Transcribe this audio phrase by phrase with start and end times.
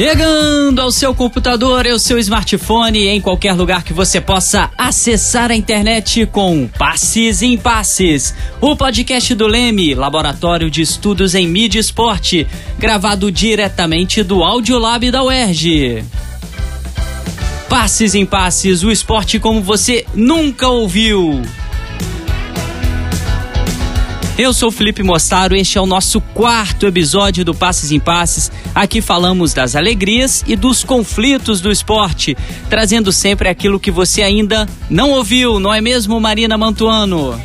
[0.00, 5.54] Chegando ao seu computador, ao seu smartphone, em qualquer lugar que você possa acessar a
[5.54, 11.82] internet com Passes em Passes, o podcast do Leme, Laboratório de Estudos em Mídia e
[11.82, 12.46] Esporte,
[12.78, 16.02] gravado diretamente do Audiolab da UERJ.
[17.68, 21.42] Passes em Passes, o esporte como você nunca ouviu.
[24.40, 28.50] Eu sou Felipe Mostaro, este é o nosso quarto episódio do Passes em Passes.
[28.74, 32.34] Aqui falamos das alegrias e dos conflitos do esporte,
[32.70, 37.38] trazendo sempre aquilo que você ainda não ouviu, não é mesmo, Marina Mantuano?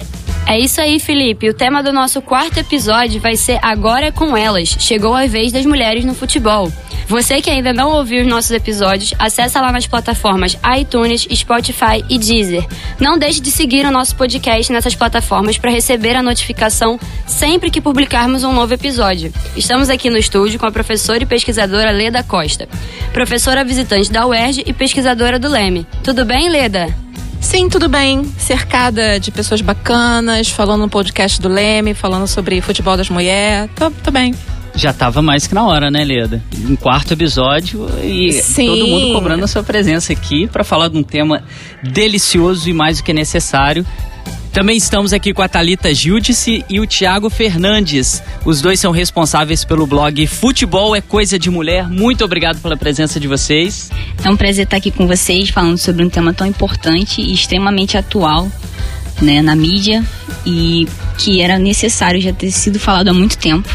[0.47, 1.49] É isso aí, Felipe.
[1.49, 4.77] O tema do nosso quarto episódio vai ser Agora é com Elas.
[4.79, 6.71] Chegou a vez das mulheres no futebol.
[7.07, 12.17] Você que ainda não ouviu os nossos episódios, acessa lá nas plataformas iTunes, Spotify e
[12.17, 12.65] Deezer.
[12.99, 17.79] Não deixe de seguir o nosso podcast nessas plataformas para receber a notificação sempre que
[17.79, 19.31] publicarmos um novo episódio.
[19.55, 22.67] Estamos aqui no estúdio com a professora e pesquisadora Leda Costa,
[23.13, 25.85] professora visitante da UERJ e pesquisadora do Leme.
[26.03, 26.87] Tudo bem, Leda?
[27.39, 28.25] Sim, tudo bem.
[28.39, 33.69] Cercada de pessoas bacanas, falando no podcast do Leme, falando sobre futebol das mulheres.
[33.75, 34.33] Tô, tô bem
[34.75, 36.43] já tava mais que na hora, né, Leda?
[36.67, 38.67] Um quarto episódio e Sim.
[38.67, 41.43] todo mundo cobrando a sua presença aqui para falar de um tema
[41.81, 43.85] delicioso e mais do que necessário.
[44.51, 48.23] Também estamos aqui com a Talita Gildice e o Thiago Fernandes.
[48.45, 51.89] Os dois são responsáveis pelo blog Futebol é Coisa de Mulher.
[51.89, 53.91] Muito obrigado pela presença de vocês.
[54.23, 57.97] É um prazer estar aqui com vocês falando sobre um tema tão importante e extremamente
[57.97, 58.49] atual
[59.21, 60.03] né, na mídia
[60.45, 60.87] e
[61.17, 63.67] que era necessário já ter sido falado há muito tempo.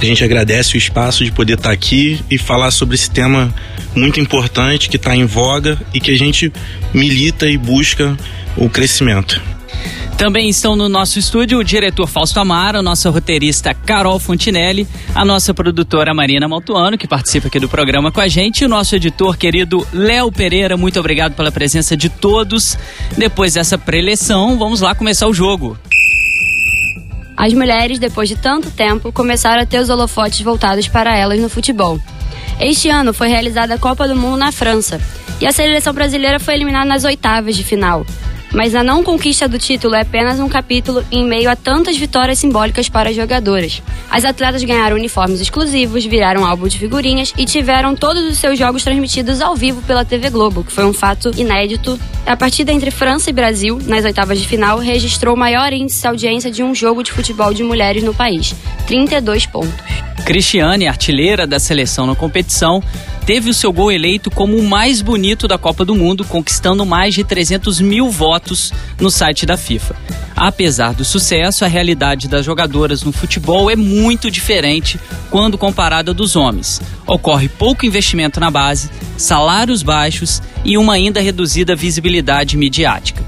[0.00, 3.54] A gente agradece o espaço de poder estar aqui e falar sobre esse tema
[3.94, 6.50] muito importante que está em voga e que a gente
[6.94, 8.16] milita e busca
[8.56, 9.42] o crescimento.
[10.16, 15.52] Também estão no nosso estúdio o diretor Fausto Amaro, nossa roteirista Carol Fontinelli, a nossa
[15.52, 19.36] produtora Marina Maltuano, que participa aqui do programa com a gente, e o nosso editor
[19.36, 20.76] querido Léo Pereira.
[20.76, 22.76] Muito obrigado pela presença de todos.
[23.16, 25.78] Depois dessa preleção, vamos lá começar o jogo.
[27.40, 31.48] As mulheres, depois de tanto tempo, começaram a ter os holofotes voltados para elas no
[31.48, 31.98] futebol.
[32.60, 35.00] Este ano foi realizada a Copa do Mundo na França
[35.40, 38.04] e a seleção brasileira foi eliminada nas oitavas de final,
[38.52, 42.38] mas a não conquista do título é apenas um capítulo em meio a tantas vitórias
[42.38, 43.82] simbólicas para as jogadoras.
[44.10, 48.82] As atletas ganharam uniformes exclusivos, viraram álbum de figurinhas e tiveram todos os seus jogos
[48.82, 51.98] transmitidos ao vivo pela TV Globo, que foi um fato inédito.
[52.26, 56.08] A partida entre França e Brasil, nas oitavas de final, registrou o maior índice de
[56.08, 58.54] audiência de um jogo de futebol de mulheres no país,
[58.86, 60.00] 32 pontos.
[60.24, 62.82] Cristiane, artilheira da seleção na competição,
[63.30, 67.14] teve o seu gol eleito como o mais bonito da Copa do Mundo, conquistando mais
[67.14, 69.94] de 300 mil votos no site da FIFA.
[70.34, 74.98] Apesar do sucesso, a realidade das jogadoras no futebol é muito diferente
[75.30, 76.82] quando comparada dos homens.
[77.06, 83.24] Ocorre pouco investimento na base, salários baixos e uma ainda reduzida visibilidade midiática.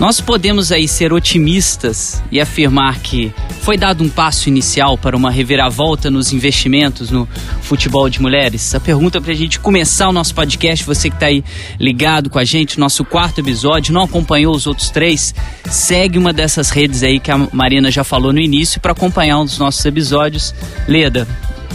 [0.00, 3.30] Nós podemos aí ser otimistas e afirmar que
[3.60, 7.28] foi dado um passo inicial para uma reviravolta nos investimentos no
[7.60, 8.74] futebol de mulheres?
[8.74, 11.44] A pergunta para a gente começar o nosso podcast, você que está aí
[11.78, 15.34] ligado com a gente, nosso quarto episódio, não acompanhou os outros três,
[15.68, 19.44] segue uma dessas redes aí que a Marina já falou no início para acompanhar um
[19.44, 20.54] dos nossos episódios.
[20.88, 21.28] Leda,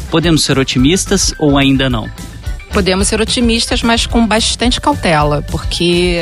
[0.10, 2.10] podemos ser otimistas ou ainda não?
[2.74, 6.22] Podemos ser otimistas, mas com bastante cautela, porque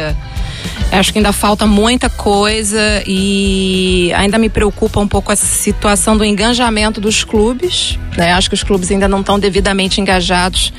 [0.91, 6.23] Acho que ainda falta muita coisa e ainda me preocupa um pouco a situação do
[6.23, 7.97] engajamento dos clubes.
[8.15, 8.31] Né?
[8.31, 10.71] Acho que os clubes ainda não estão devidamente engajados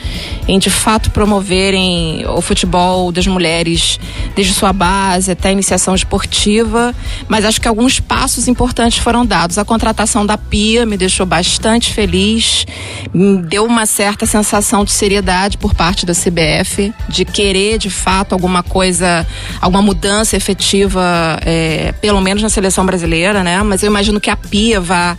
[0.47, 3.99] em de fato promoverem o futebol das mulheres
[4.37, 6.95] desde sua base até a iniciação esportiva.
[7.29, 9.59] Mas acho que alguns passos importantes foram dados.
[9.59, 12.67] A contratação da Pia me deixou bastante feliz,
[13.13, 18.33] me deu uma certa sensação de seriedade por parte da CBF, de querer de fato
[18.33, 19.27] alguma coisa,
[19.75, 21.03] alguma mudança efetiva,
[21.45, 23.61] é, pelo menos na seleção brasileira, né?
[23.63, 25.17] Mas eu imagino que a Pia vá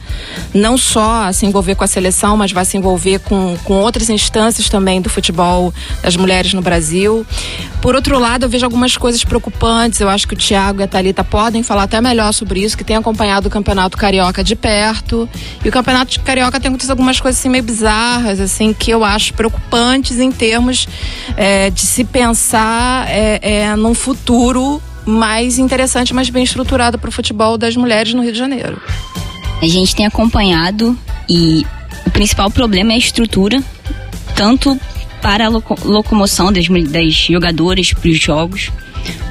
[0.54, 4.70] não só se envolver com a seleção, mas vai se envolver com, com outras instâncias
[4.70, 7.26] também do futebol das mulheres no Brasil.
[7.82, 10.00] Por outro lado, eu vejo algumas coisas preocupantes.
[10.00, 12.84] Eu acho que o Thiago e a Thalita podem falar até melhor sobre isso, que
[12.84, 15.28] tem acompanhado o Campeonato Carioca de perto.
[15.64, 19.34] E o Campeonato Carioca tem acontecido algumas coisas assim meio bizarras, assim, que eu acho
[19.34, 20.88] preocupantes em termos
[21.36, 24.45] é, de se pensar é, é, num futuro
[25.06, 28.82] mais interessante, mais bem estruturado para o futebol das mulheres no Rio de Janeiro.
[29.62, 30.98] A gente tem acompanhado
[31.30, 31.66] e
[32.06, 33.64] o principal problema é a estrutura,
[34.36, 34.80] tanto
[35.22, 38.72] para a locomoção das, das jogadoras para os jogos,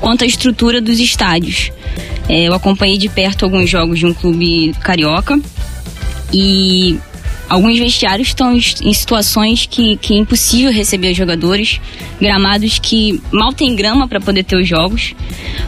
[0.00, 1.70] quanto a estrutura dos estádios.
[2.28, 5.38] É, eu acompanhei de perto alguns jogos de um clube carioca
[6.32, 6.98] e
[7.54, 11.80] alguns vestiários estão em situações que, que é impossível receber os jogadores,
[12.20, 15.14] gramados que mal tem grama para poder ter os jogos,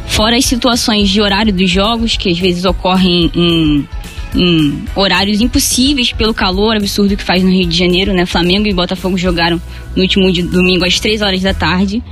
[0.06, 3.88] fora as situações de horário dos jogos, que às vezes ocorrem em,
[4.34, 8.26] em horários impossíveis pelo calor absurdo que faz no Rio de Janeiro, né?
[8.26, 9.62] Flamengo e Botafogo jogaram
[9.94, 12.02] no último domingo às 3 horas da tarde.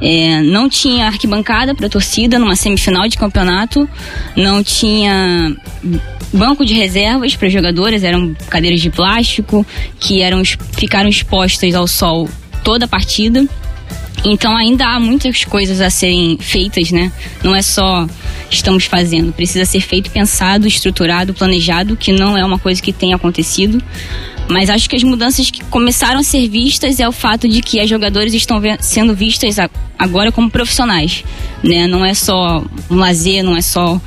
[0.00, 3.88] É, não tinha arquibancada para torcida numa semifinal de campeonato,
[4.36, 5.54] não tinha
[6.32, 9.66] banco de reservas para jogadores, eram cadeiras de plástico
[9.98, 12.28] que eram ficaram expostas ao sol
[12.62, 13.46] toda a partida.
[14.24, 17.10] Então ainda há muitas coisas a serem feitas, né?
[17.42, 18.06] Não é só
[18.50, 23.14] estamos fazendo, precisa ser feito, pensado, estruturado, planejado, que não é uma coisa que tem
[23.14, 23.82] acontecido.
[24.50, 27.78] Mas acho que as mudanças que começaram a ser vistas é o fato de que
[27.78, 29.56] as jogadoras estão sendo vistas
[29.96, 31.24] agora como profissionais,
[31.62, 31.86] né?
[31.86, 34.00] Não é só um lazer, não é só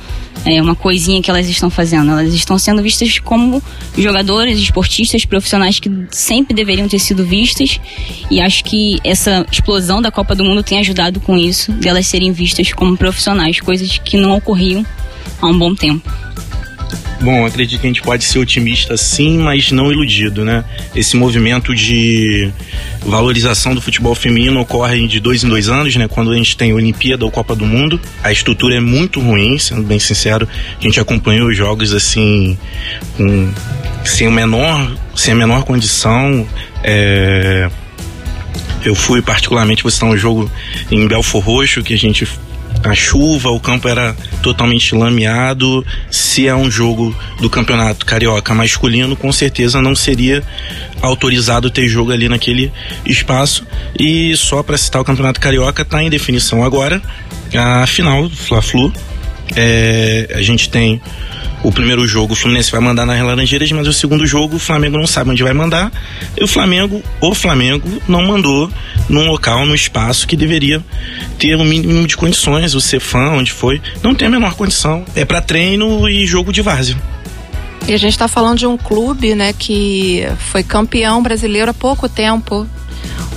[0.44, 2.10] é, uma coisinha que elas estão fazendo.
[2.10, 3.62] Elas estão sendo vistas como
[3.96, 7.80] jogadoras, esportistas, profissionais que sempre deveriam ter sido vistas.
[8.30, 12.32] E acho que essa explosão da Copa do Mundo tem ajudado com isso, delas serem
[12.32, 14.84] vistas como profissionais, coisas que não ocorriam
[15.40, 16.12] há um bom tempo.
[17.20, 20.64] Bom, acredito que a gente pode ser otimista sim, mas não iludido, né?
[20.94, 22.50] Esse movimento de
[23.00, 26.08] valorização do futebol feminino ocorre de dois em dois anos, né?
[26.08, 28.00] Quando a gente tem Olimpíada ou Copa do Mundo.
[28.22, 30.48] A estrutura é muito ruim, sendo bem sincero.
[30.78, 32.58] A gente acompanhou os jogos assim,
[33.16, 33.52] com,
[34.04, 36.46] sem, a menor, sem a menor condição.
[36.82, 37.70] É...
[38.84, 40.50] Eu fui particularmente visitar um jogo
[40.90, 42.28] em Belfor Roxo, que a gente
[42.84, 45.84] a chuva, o campo era totalmente lameado.
[46.10, 50.42] Se é um jogo do campeonato carioca masculino, com certeza não seria
[51.00, 52.70] autorizado ter jogo ali naquele
[53.06, 53.66] espaço.
[53.98, 57.00] E só para citar o campeonato carioca, está em definição agora
[57.54, 58.92] a final do Fla-Flu.
[59.56, 61.00] É, a gente tem
[61.64, 64.98] o primeiro jogo o Fluminense vai mandar nas Laranjeiras, mas o segundo jogo o Flamengo
[64.98, 65.90] não sabe onde vai mandar.
[66.36, 68.70] E o Flamengo, o Flamengo, não mandou
[69.08, 70.84] num local, num espaço que deveria
[71.38, 72.74] ter o um mínimo de condições.
[72.74, 75.06] O Cefã, onde foi, não tem a menor condição.
[75.16, 76.96] É para treino e jogo de várzea.
[77.88, 82.10] E a gente está falando de um clube, né, que foi campeão brasileiro há pouco
[82.10, 82.66] tempo.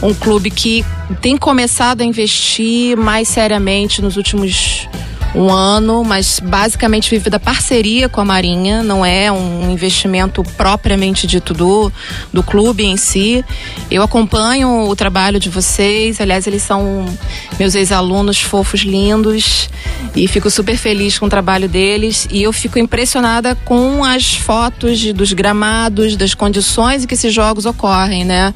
[0.01, 0.83] Um clube que
[1.21, 4.87] tem começado a investir mais seriamente nos últimos
[5.35, 11.27] um ano, mas basicamente vive da parceria com a Marinha, não é um investimento propriamente
[11.27, 11.91] dito do,
[12.31, 13.43] do clube em si.
[13.89, 17.05] Eu acompanho o trabalho de vocês, aliás, eles são
[17.59, 19.69] meus ex-alunos fofos, lindos,
[20.15, 22.27] e fico super feliz com o trabalho deles.
[22.31, 27.33] E eu fico impressionada com as fotos de, dos gramados, das condições em que esses
[27.33, 28.53] jogos ocorrem, né?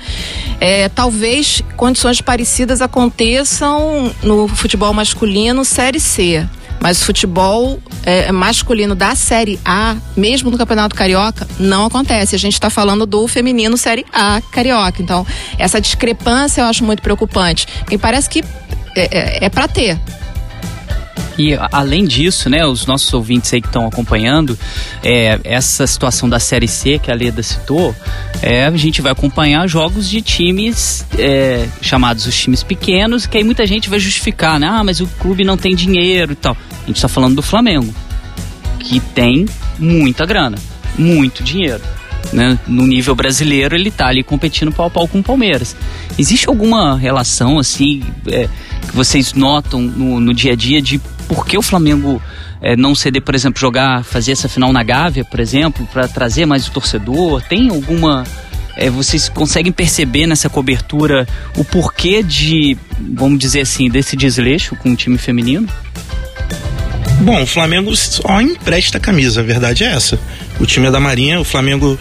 [0.60, 6.48] É, talvez condições parecidas aconteçam no futebol masculino Série C.
[6.82, 12.36] Mas o futebol é, masculino da Série A, mesmo no Campeonato Carioca, não acontece.
[12.36, 15.02] A gente está falando do feminino Série A Carioca.
[15.02, 15.26] Então,
[15.60, 17.68] essa discrepância eu acho muito preocupante.
[17.82, 18.44] Porque parece que
[18.96, 20.00] é, é, é para ter.
[21.38, 24.58] E além disso, né, os nossos ouvintes aí que estão acompanhando,
[25.04, 27.96] é, essa situação da Série C que a Leda citou,
[28.42, 33.44] é, a gente vai acompanhar jogos de times é, chamados os times pequenos, que aí
[33.44, 34.68] muita gente vai justificar, né?
[34.68, 36.56] Ah, mas o clube não tem dinheiro e tal.
[36.84, 37.94] A gente está falando do Flamengo,
[38.80, 39.46] que tem
[39.80, 40.58] muita grana,
[40.98, 41.82] muito dinheiro.
[42.32, 42.58] Né?
[42.68, 45.76] No nível brasileiro, ele está ali competindo pau a pau com o Palmeiras.
[46.18, 48.48] Existe alguma relação, assim, é,
[48.88, 52.22] que vocês notam no, no dia a dia de por que o Flamengo
[52.62, 56.46] é, não ceder, por exemplo, jogar, fazer essa final na Gávea, por exemplo, para trazer
[56.46, 57.42] mais o torcedor?
[57.42, 58.24] Tem alguma.
[58.78, 62.78] É, vocês conseguem perceber nessa cobertura o porquê de,
[63.14, 65.68] vamos dizer assim, desse desleixo com o time feminino?
[67.22, 70.20] Bom, o Flamengo só empresta camisa, a verdade é essa.
[70.60, 71.98] O time é da Marinha, o Flamengo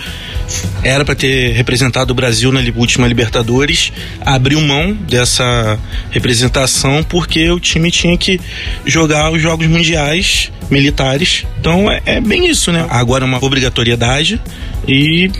[0.82, 5.78] era para ter representado o Brasil na última Libertadores, abriu mão dessa
[6.10, 8.40] representação porque o time tinha que
[8.86, 11.44] jogar os jogos mundiais militares.
[11.60, 12.86] Então é, é bem isso, né?
[12.88, 14.40] Agora é uma obrigatoriedade
[14.88, 15.30] e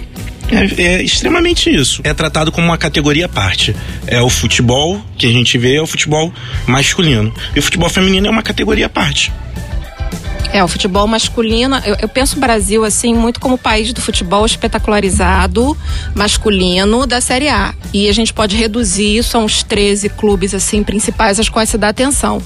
[0.51, 2.03] é, é, extremamente isso.
[2.05, 3.75] É tratado como uma categoria à parte.
[4.07, 6.31] É o futebol que a gente vê, é o futebol
[6.67, 7.33] masculino.
[7.57, 9.33] E o futebol feminino é uma categoria à parte.
[10.53, 14.01] É, o futebol masculino, eu, eu, penso o Brasil assim muito como o país do
[14.01, 15.77] futebol espetacularizado
[16.13, 17.73] masculino da Série A.
[17.93, 21.79] E a gente pode reduzir isso a uns 13 clubes assim principais aos quais se
[21.79, 22.43] dá atenção.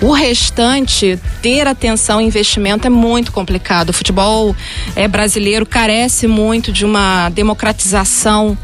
[0.00, 3.90] O restante, ter atenção e investimento é muito complicado.
[3.90, 4.54] O futebol
[4.96, 8.58] é, brasileiro carece muito de uma democratização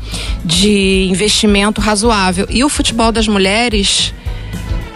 [0.44, 2.46] de investimento razoável.
[2.50, 4.12] E o futebol das mulheres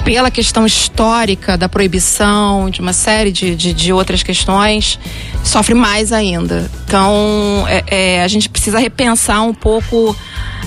[0.05, 4.99] pela questão histórica da proibição, de uma série de, de, de outras questões,
[5.43, 6.71] sofre mais ainda.
[6.85, 10.15] Então, é, é, a gente precisa repensar um pouco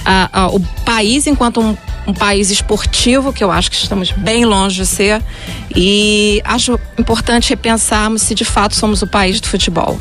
[0.04, 1.78] a, a, o país enquanto um,
[2.08, 5.22] um país esportivo, que eu acho que estamos bem longe de ser,
[5.76, 10.00] e acho importante repensarmos se de fato somos o país do futebol.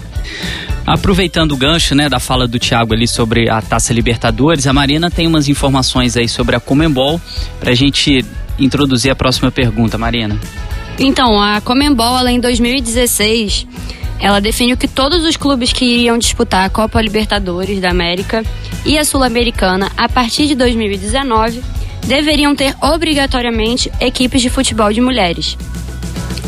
[0.87, 5.11] Aproveitando o gancho né, da fala do Thiago ali sobre a Taça Libertadores, a Marina
[5.11, 7.21] tem umas informações aí sobre a Comembol
[7.61, 8.25] para a gente
[8.58, 10.38] introduzir a próxima pergunta, Marina.
[10.98, 13.66] Então, a Comembol, em 2016,
[14.18, 18.42] ela definiu que todos os clubes que iriam disputar a Copa Libertadores da América
[18.84, 21.62] e a Sul-Americana a partir de 2019
[22.06, 25.56] deveriam ter obrigatoriamente equipes de futebol de mulheres.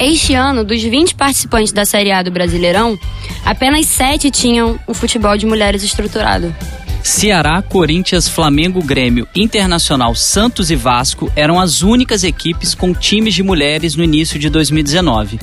[0.00, 2.96] Este ano, dos 20 participantes da Série A do Brasileirão,
[3.44, 6.54] apenas 7 tinham o futebol de mulheres estruturado.
[7.02, 13.42] Ceará, Corinthians, Flamengo, Grêmio, Internacional, Santos e Vasco eram as únicas equipes com times de
[13.42, 15.38] mulheres no início de 2019.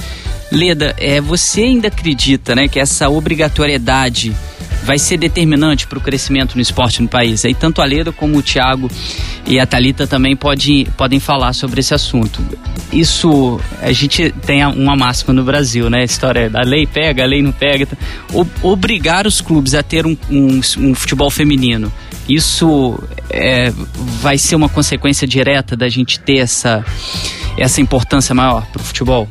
[0.51, 4.35] Leda, é, você ainda acredita né, que essa obrigatoriedade
[4.86, 7.44] vai ser determinante para o crescimento no esporte no país.
[7.44, 8.89] Aí tanto a Leda como o Thiago
[9.48, 12.39] e a Talita também pode, podem falar sobre esse assunto.
[12.94, 16.01] Isso a gente tem uma máxima no Brasil, né?
[16.01, 17.88] A história da lei pega, a lei não pega.
[18.32, 21.92] O, obrigar os clubes a ter um, um, um futebol feminino.
[22.30, 23.00] Isso
[23.30, 23.72] é,
[24.22, 26.86] vai ser uma consequência direta da gente ter essa,
[27.58, 29.27] essa importância maior para o futebol?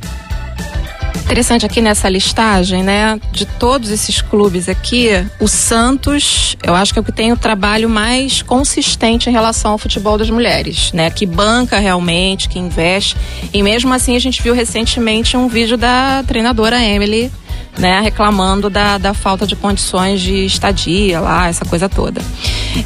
[1.25, 3.19] Interessante aqui nessa listagem, né?
[3.33, 5.09] De todos esses clubes aqui,
[5.41, 9.73] o Santos, eu acho que é o que tem o trabalho mais consistente em relação
[9.73, 11.11] ao futebol das mulheres, né?
[11.11, 13.17] Que banca realmente, que investe.
[13.53, 17.33] E mesmo assim, a gente viu recentemente um vídeo da treinadora Emily
[17.79, 22.21] né, reclamando da, da falta de condições de estadia lá, essa coisa toda.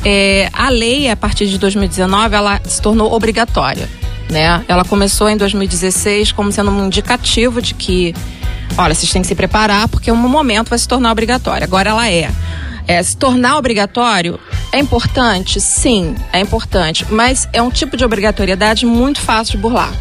[0.04, 3.88] É, a lei, a partir de 2019, ela se tornou obrigatória
[4.30, 4.64] né?
[4.68, 8.14] Ela começou em 2016 como sendo um indicativo de que,
[8.76, 11.64] olha, vocês têm que se preparar porque um momento vai se tornar obrigatório.
[11.64, 12.30] Agora ela é.
[12.86, 14.40] É, se tornar obrigatório
[14.72, 15.60] é importante?
[15.60, 17.06] Sim, é importante.
[17.10, 19.92] Mas é um tipo de obrigatoriedade muito fácil de burlar.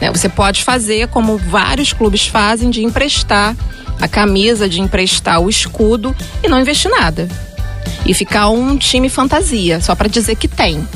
[0.00, 0.10] Né?
[0.10, 3.54] Você pode fazer, como vários clubes fazem, de emprestar
[4.00, 7.28] a camisa, de emprestar o escudo e não investir nada.
[8.04, 10.86] E ficar um time fantasia, só para dizer que tem.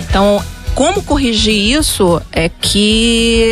[0.00, 0.42] Então,
[0.74, 3.42] como corrigir isso é que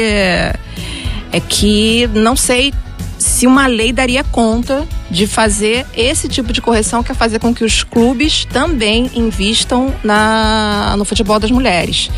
[1.32, 2.72] é que não sei
[3.18, 7.54] se uma lei daria conta de fazer esse tipo de correção que é fazer com
[7.54, 12.10] que os clubes também invistam na, no futebol das mulheres.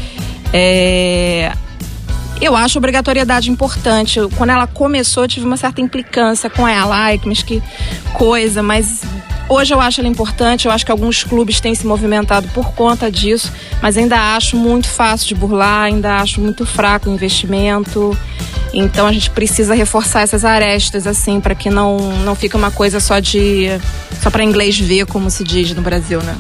[0.53, 1.53] É,
[2.41, 4.21] eu acho obrigatoriedade importante.
[4.37, 6.97] Quando ela começou, eu tive uma certa implicância com ela.
[6.97, 7.63] Ai, mas que
[8.13, 9.03] coisa, mas
[9.49, 13.11] Hoje eu acho ela importante, eu acho que alguns clubes têm se movimentado por conta
[13.11, 18.17] disso, mas ainda acho muito fácil de burlar, ainda acho muito fraco o investimento.
[18.75, 23.01] Então a gente precisa reforçar essas arestas assim para que não não fique uma coisa
[23.01, 23.69] só de
[24.21, 26.37] só para inglês ver, como se diz no Brasil, né?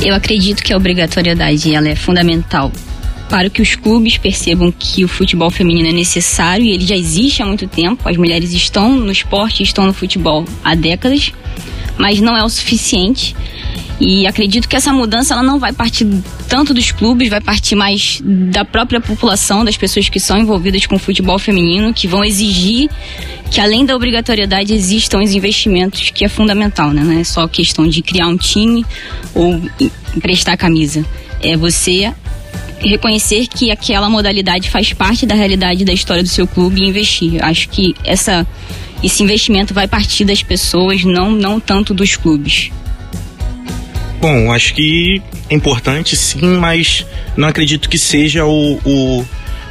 [0.00, 2.70] Eu acredito que a obrigatoriedade ela é fundamental
[3.34, 7.42] para que os clubes percebam que o futebol feminino é necessário e ele já existe
[7.42, 8.08] há muito tempo.
[8.08, 11.32] As mulheres estão no esporte, estão no futebol há décadas
[11.96, 13.36] mas não é o suficiente.
[14.00, 16.06] E acredito que essa mudança ela não vai partir
[16.48, 20.96] tanto dos clubes, vai partir mais da própria população, das pessoas que são envolvidas com
[20.96, 22.90] o futebol feminino, que vão exigir
[23.50, 27.04] que além da obrigatoriedade existam os investimentos, que é fundamental, né?
[27.04, 28.84] Não é só questão de criar um time
[29.32, 29.60] ou
[30.16, 31.06] emprestar camisa.
[31.40, 32.12] É você
[32.88, 37.42] reconhecer que aquela modalidade faz parte da realidade da história do seu clube e investir.
[37.42, 38.46] Acho que essa
[39.02, 42.70] esse investimento vai partir das pessoas, não, não tanto dos clubes.
[44.18, 47.04] Bom, acho que é importante sim, mas
[47.36, 49.26] não acredito que seja o, o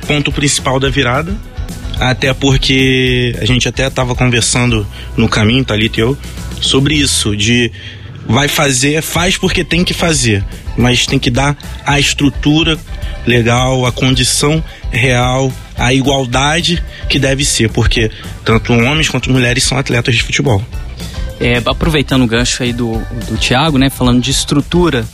[0.05, 1.35] ponto principal da virada.
[1.99, 4.85] Até porque a gente até estava conversando
[5.17, 6.17] no caminho, Thalita e eu,
[6.61, 7.71] sobre isso, de
[8.25, 10.43] vai fazer, faz porque tem que fazer,
[10.77, 12.77] mas tem que dar a estrutura
[13.25, 18.11] legal, a condição real, a igualdade que deve ser, porque
[18.45, 20.63] tanto homens quanto mulheres são atletas de futebol.
[21.43, 25.05] É, aproveitando o gancho aí do, do Thiago, né, falando de estrutura,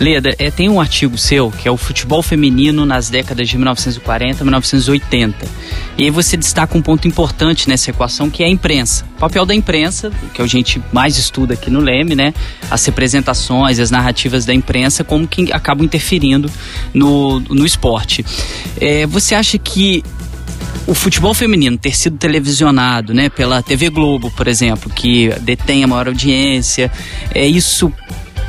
[0.00, 4.42] Leda, é, tem um artigo seu que é o futebol feminino nas décadas de 1940
[4.42, 5.46] a 1980.
[5.98, 9.04] E aí você destaca um ponto importante nessa equação que é a imprensa.
[9.16, 12.32] O papel da imprensa, que a gente mais estuda aqui no Leme, né,
[12.70, 16.50] as representações, as narrativas da imprensa, como que acabam interferindo
[16.94, 18.24] no, no esporte.
[18.80, 20.02] É, você acha que
[20.86, 25.86] o futebol feminino ter sido televisionado, né, pela TV Globo, por exemplo, que detém a
[25.86, 26.90] maior audiência,
[27.34, 27.92] é isso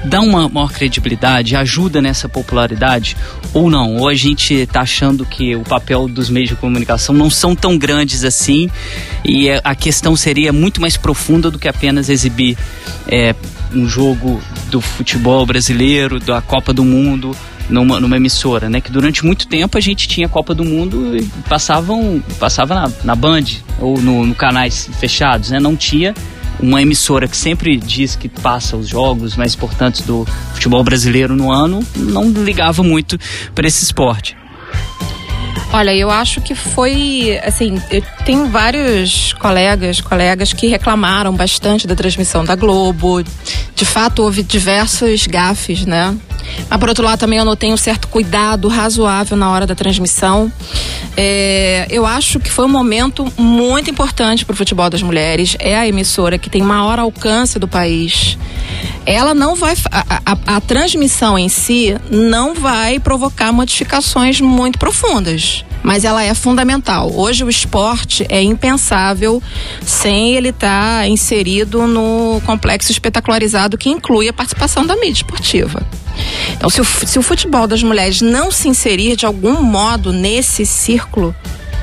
[0.03, 3.17] dá uma maior credibilidade, ajuda nessa popularidade
[3.53, 3.97] ou não?
[3.97, 7.77] Ou a gente está achando que o papel dos meios de comunicação não são tão
[7.77, 8.69] grandes assim
[9.23, 12.57] e a questão seria muito mais profunda do que apenas exibir
[13.07, 13.33] é,
[13.73, 17.35] um jogo do futebol brasileiro, da Copa do Mundo
[17.69, 18.81] numa, numa emissora, né?
[18.81, 23.15] Que durante muito tempo a gente tinha Copa do Mundo e passavam, passava na, na
[23.15, 23.45] Band
[23.79, 25.59] ou no, no canais fechados, né?
[25.59, 26.13] Não tinha
[26.59, 31.51] uma emissora que sempre diz que passa os jogos mais importantes do futebol brasileiro no
[31.51, 33.19] ano, não ligava muito
[33.53, 34.37] para esse esporte.
[35.73, 41.95] Olha, eu acho que foi, assim, eu tenho vários colegas, colegas que reclamaram bastante da
[41.95, 43.21] transmissão da Globo.
[43.75, 46.15] De fato, houve diversos gafes, né?
[46.69, 50.51] Mas por outro lado também eu notei um certo cuidado razoável na hora da transmissão.
[51.17, 55.55] É, eu acho que foi um momento muito importante para o futebol das mulheres.
[55.59, 58.37] É a emissora que tem maior alcance do país.
[59.05, 59.75] Ela não vai.
[59.91, 66.33] A, a, a transmissão em si não vai provocar modificações muito profundas mas ela é
[66.33, 67.11] fundamental.
[67.13, 69.41] Hoje o esporte é impensável
[69.85, 75.85] sem ele estar tá inserido no complexo espetacularizado que inclui a participação da mídia esportiva.
[76.53, 80.65] Então, se o, se o futebol das mulheres não se inserir de algum modo nesse
[80.65, 81.35] círculo,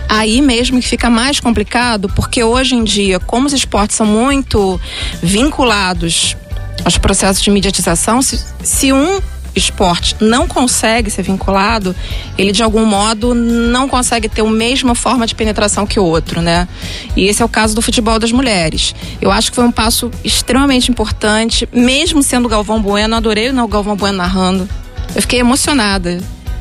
[0.08, 4.80] aí mesmo que fica mais complicado, porque hoje em dia, como os esportes são muito
[5.22, 6.36] vinculados
[6.84, 9.20] aos processos de mediatização, se, se um
[9.54, 11.94] esporte não consegue ser vinculado,
[12.36, 16.40] ele de algum modo não consegue ter a mesma forma de penetração que o outro,
[16.40, 16.68] né?
[17.16, 18.94] E esse é o caso do futebol das mulheres.
[19.20, 23.96] Eu acho que foi um passo extremamente importante, mesmo sendo Galvão Bueno, adorei o Galvão
[23.96, 24.68] Bueno narrando.
[25.14, 26.20] Eu fiquei emocionada,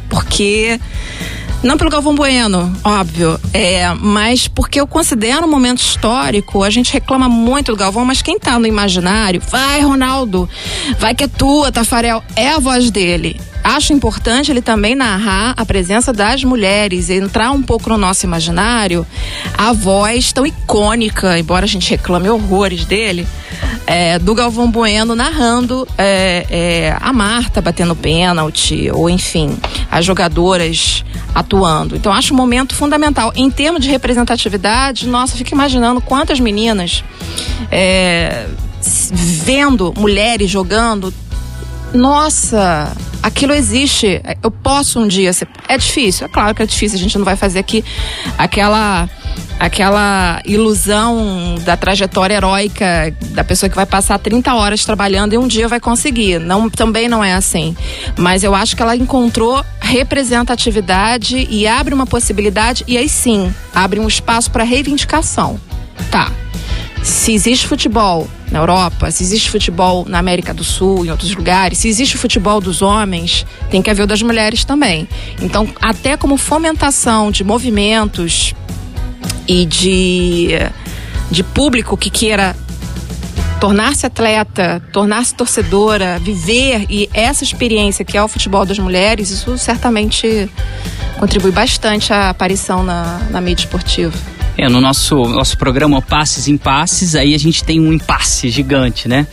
[0.10, 0.80] porque
[1.64, 6.92] não pelo Galvão Bueno, óbvio, é, mas porque eu considero um momento histórico, a gente
[6.92, 10.50] reclama muito do Galvão, mas quem tá no imaginário, vai Ronaldo,
[10.98, 13.40] vai que é tua, Tafarel, é a voz dele.
[13.64, 19.06] Acho importante ele também narrar a presença das mulheres, entrar um pouco no nosso imaginário,
[19.58, 23.28] a voz tão icônica, embora a gente reclame horrores dele,
[23.86, 29.58] é, do Galvão Bueno narrando é, é, a Marta batendo pênalti, ou enfim,
[29.90, 31.96] as jogadoras atuando.
[31.96, 33.32] Então acho um momento fundamental.
[33.36, 37.04] Em termos de representatividade, nossa, fico imaginando quantas meninas
[37.72, 38.48] é,
[39.12, 41.14] vendo mulheres jogando.
[41.94, 44.22] Nossa, aquilo existe.
[44.42, 45.48] Eu posso um dia ser.
[45.68, 46.98] É difícil, é claro que é difícil.
[46.98, 47.84] A gente não vai fazer aqui
[48.38, 49.10] aquela
[49.60, 55.48] aquela ilusão da trajetória heróica da pessoa que vai passar 30 horas trabalhando e um
[55.48, 56.40] dia vai conseguir.
[56.40, 57.76] Não, também não é assim.
[58.18, 64.00] Mas eu acho que ela encontrou representatividade e abre uma possibilidade e aí sim, abre
[64.00, 65.60] um espaço para reivindicação.
[66.10, 66.32] Tá.
[67.04, 71.78] Se existe futebol na Europa, se existe futebol na América do Sul, em outros lugares,
[71.78, 75.08] se existe futebol dos homens, tem que haver o das mulheres também.
[75.42, 78.54] Então, até como fomentação de movimentos
[79.48, 80.50] e de,
[81.32, 82.56] de público que queira
[83.62, 89.58] tornar-se atleta, tornar-se torcedora, viver e essa experiência que é o futebol das mulheres, isso
[89.58, 90.50] certamente
[91.20, 94.41] contribui bastante à aparição na, na mídia esportiva.
[94.58, 99.08] É, no nosso, nosso programa Passes em Passes, aí a gente tem um impasse gigante,
[99.08, 99.26] né?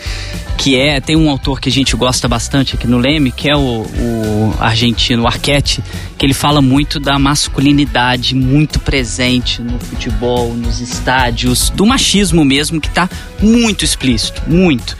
[0.57, 3.57] Que é, tem um autor que a gente gosta bastante aqui no Leme, que é
[3.57, 5.83] o, o argentino Arquette,
[6.17, 12.81] que ele fala muito da masculinidade muito presente no futebol, nos estádios, do machismo mesmo,
[12.81, 13.09] que está
[13.41, 14.97] muito explícito, muito.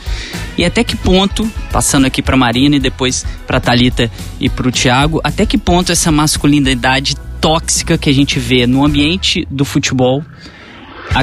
[0.57, 4.73] E até que ponto, passando aqui para Marina e depois para Talita e para o
[4.73, 10.23] Thiago, até que ponto essa masculinidade tóxica que a gente vê no ambiente do futebol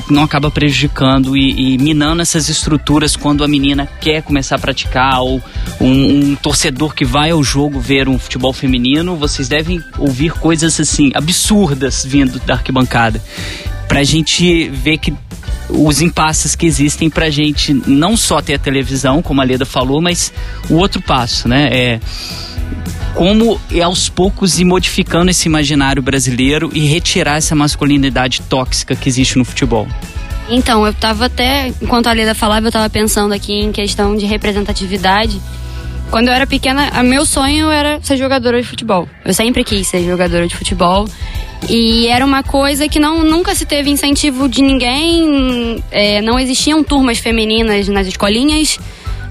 [0.09, 5.21] não acaba prejudicando e, e, minando essas estruturas quando a menina quer começar a praticar
[5.21, 5.41] ou
[5.79, 10.79] um, um, torcedor que vai ao jogo ver um futebol feminino, vocês devem ouvir coisas
[10.79, 13.21] assim absurdas vindo da arquibancada
[13.87, 15.13] pra gente ver que
[15.69, 20.01] os impasses que existem pra gente não só ter a televisão, como a Leda falou,
[20.01, 20.31] mas
[20.69, 21.69] o outro passo, né?
[21.71, 21.99] É
[23.15, 29.07] como é aos poucos ir modificando esse imaginário brasileiro e retirar essa masculinidade tóxica que
[29.07, 29.87] existe no futebol.
[30.49, 34.25] Então, eu tava até, enquanto a Leda falava, eu tava pensando aqui em questão de
[34.25, 35.41] representatividade.
[36.11, 39.09] Quando eu era pequena, meu sonho era ser jogadora de futebol.
[39.23, 41.07] Eu sempre quis ser jogadora de futebol.
[41.67, 46.83] E era uma coisa que não, nunca se teve incentivo de ninguém, é, não existiam
[46.83, 48.77] turmas femininas nas escolinhas.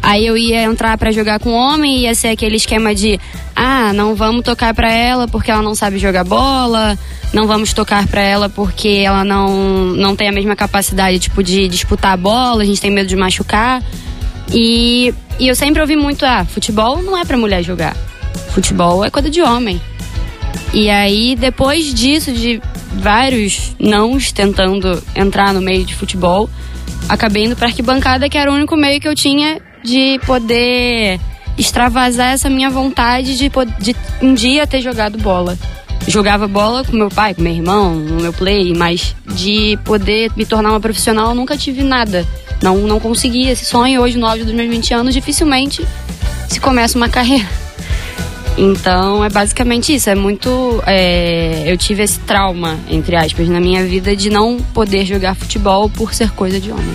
[0.05, 3.19] Aí eu ia entrar para jogar com homem, ia ser aquele esquema de
[3.57, 6.99] ah, não vamos tocar para ela porque ela não sabe jogar bola,
[7.33, 11.69] não vamos tocar para ela porque ela não não tem a mesma capacidade tipo de
[11.69, 13.83] disputar a bola, a gente tem medo de machucar.
[14.53, 17.97] E e eu sempre ouvi muito, ah, futebol não é para mulher jogar.
[18.51, 19.81] Futebol é coisa de homem.
[20.75, 22.61] E aí, depois disso, de
[22.93, 26.51] vários nãos tentando entrar no meio de futebol,
[27.09, 31.21] acabei indo pra arquibancada, que era o único meio que eu tinha de poder
[31.59, 35.57] extravasar essa minha vontade de, de um dia ter jogado bola.
[36.09, 40.45] Jogava bola com meu pai, com meu irmão, no meu play, mas de poder me
[40.45, 42.27] tornar uma profissional eu nunca tive nada.
[42.63, 44.03] Não, não consegui esse sonho.
[44.03, 45.87] Hoje, no auge dos meus 20 anos, dificilmente
[46.49, 47.49] se começa uma carreira.
[48.57, 50.11] Então é basicamente isso.
[50.11, 50.83] É muito.
[50.87, 55.89] É, eu tive esse trauma, entre aspas, na minha vida de não poder jogar futebol
[55.89, 56.95] por ser coisa de homem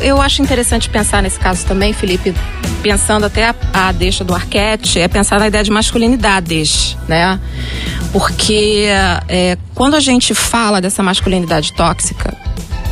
[0.00, 2.34] eu acho interessante pensar nesse caso também, Felipe,
[2.82, 7.38] pensando até a, a deixa do Arquette, é pensar na ideia de masculinidades, né?
[8.12, 8.86] Porque
[9.28, 12.36] é, quando a gente fala dessa masculinidade tóxica,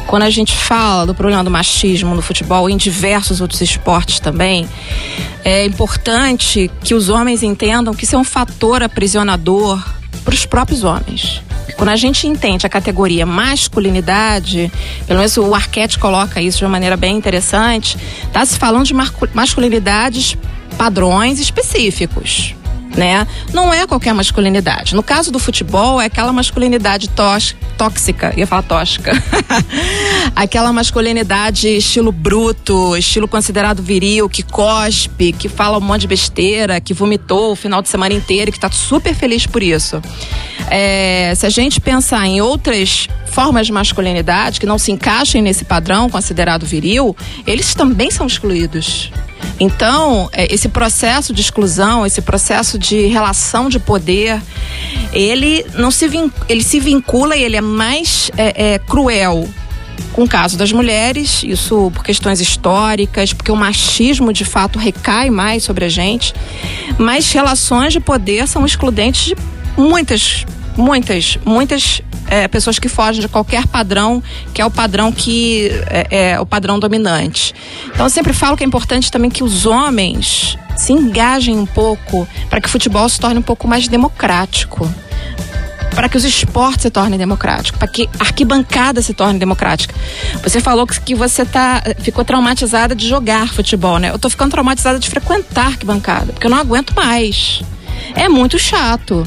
[0.07, 4.21] quando a gente fala do problema do machismo no futebol e em diversos outros esportes
[4.21, 4.69] também,
[5.45, 9.83] é importante que os homens entendam que isso é um fator aprisionador
[10.25, 11.43] para os próprios homens.
[11.77, 14.71] Quando a gente entende a categoria masculinidade,
[15.07, 18.95] pelo menos o Arquete coloca isso de uma maneira bem interessante, está se falando de
[19.35, 20.37] masculinidades
[20.77, 22.55] padrões específicos
[22.97, 23.27] né?
[23.53, 24.95] Não é qualquer masculinidade.
[24.95, 27.09] No caso do futebol, é aquela masculinidade
[27.77, 29.13] tóxica, ia falar tóxica.
[30.35, 36.81] aquela masculinidade estilo bruto, estilo considerado viril, que cospe, que fala um monte de besteira,
[36.81, 40.01] que vomitou o final de semana inteiro e que tá super feliz por isso.
[40.71, 45.65] É, se a gente pensar em outras formas de masculinidade que não se encaixem nesse
[45.65, 49.11] padrão considerado viril, eles também são excluídos.
[49.61, 54.41] Então, é, esse processo de exclusão, esse processo de relação de poder,
[55.13, 59.49] ele não se vincula, ele se vincula e ele é mais é, é, cruel
[60.13, 65.29] com o caso das mulheres, isso por questões históricas, porque o machismo de fato recai
[65.31, 66.35] mais sobre a gente,
[66.97, 69.37] mas relações de poder são excludentes de
[69.77, 70.45] muitas,
[70.77, 76.33] muitas, muitas é, pessoas que fogem de qualquer padrão, que é o padrão que é,
[76.33, 77.55] é o padrão dominante.
[77.87, 82.27] Então eu sempre falo que é importante também que os homens se engajem um pouco
[82.49, 84.89] para que o futebol se torne um pouco mais democrático
[85.99, 89.93] para que os esportes se tornem democráticos, para que a arquibancada se torne democrática.
[90.45, 94.11] Você falou que, você tá, ficou traumatizada de jogar futebol, né?
[94.11, 97.63] Eu tô ficando traumatizada de frequentar arquibancada, porque eu não aguento mais.
[98.15, 99.27] É muito chato.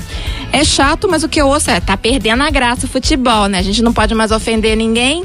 [0.52, 3.60] É chato, mas o que eu ouço é, tá perdendo a graça o futebol, né?
[3.60, 5.24] A gente não pode mais ofender ninguém.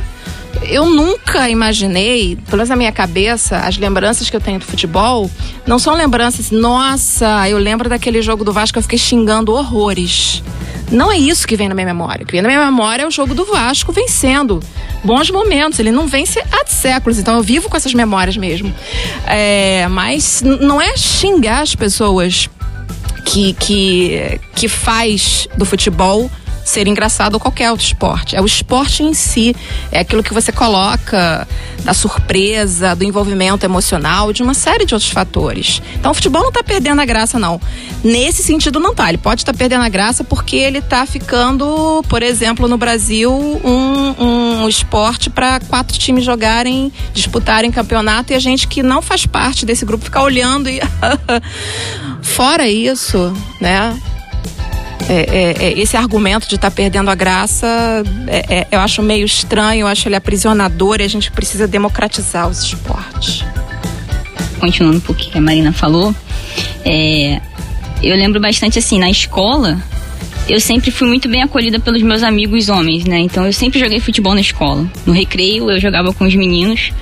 [0.62, 5.30] Eu nunca imaginei, pelo menos na minha cabeça, as lembranças que eu tenho do futebol
[5.66, 10.42] não são lembranças, nossa, eu lembro daquele jogo do Vasco, eu fiquei xingando horrores.
[10.90, 12.22] Não é isso que vem na minha memória.
[12.22, 14.62] O que vem na minha memória é o jogo do Vasco vencendo.
[15.02, 15.78] Bons momentos.
[15.78, 18.72] Ele não vence há séculos, então eu vivo com essas memórias mesmo.
[19.26, 22.48] É, mas não é xingar as pessoas
[23.26, 26.30] que, que, que faz do futebol
[26.66, 28.34] ser engraçado ou qualquer outro esporte.
[28.34, 29.54] É o esporte em si,
[29.92, 31.46] é aquilo que você coloca
[31.84, 35.80] da surpresa, do envolvimento emocional, de uma série de outros fatores.
[35.94, 37.60] Então o futebol não está perdendo a graça, não.
[38.02, 39.08] Nesse sentido, não tá.
[39.08, 43.30] Ele pode estar tá perdendo a graça porque ele está ficando, por exemplo, no Brasil,
[43.32, 49.24] um, um esporte para quatro times jogarem, disputarem campeonato e a gente que não faz
[49.24, 50.80] parte desse grupo ficar olhando e.
[52.22, 53.96] Fora isso, né?
[55.08, 57.66] É, é, é, esse argumento de estar tá perdendo a graça,
[58.26, 62.48] é, é, eu acho meio estranho, eu acho ele aprisionador e a gente precisa democratizar
[62.48, 63.44] os esportes.
[64.58, 66.14] Continuando um pouquinho que a Marina falou,
[66.84, 67.40] é,
[68.02, 69.80] eu lembro bastante assim, na escola,
[70.48, 73.18] eu sempre fui muito bem acolhida pelos meus amigos homens, né?
[73.18, 74.88] Então eu sempre joguei futebol na escola.
[75.04, 76.92] No recreio eu jogava com os meninos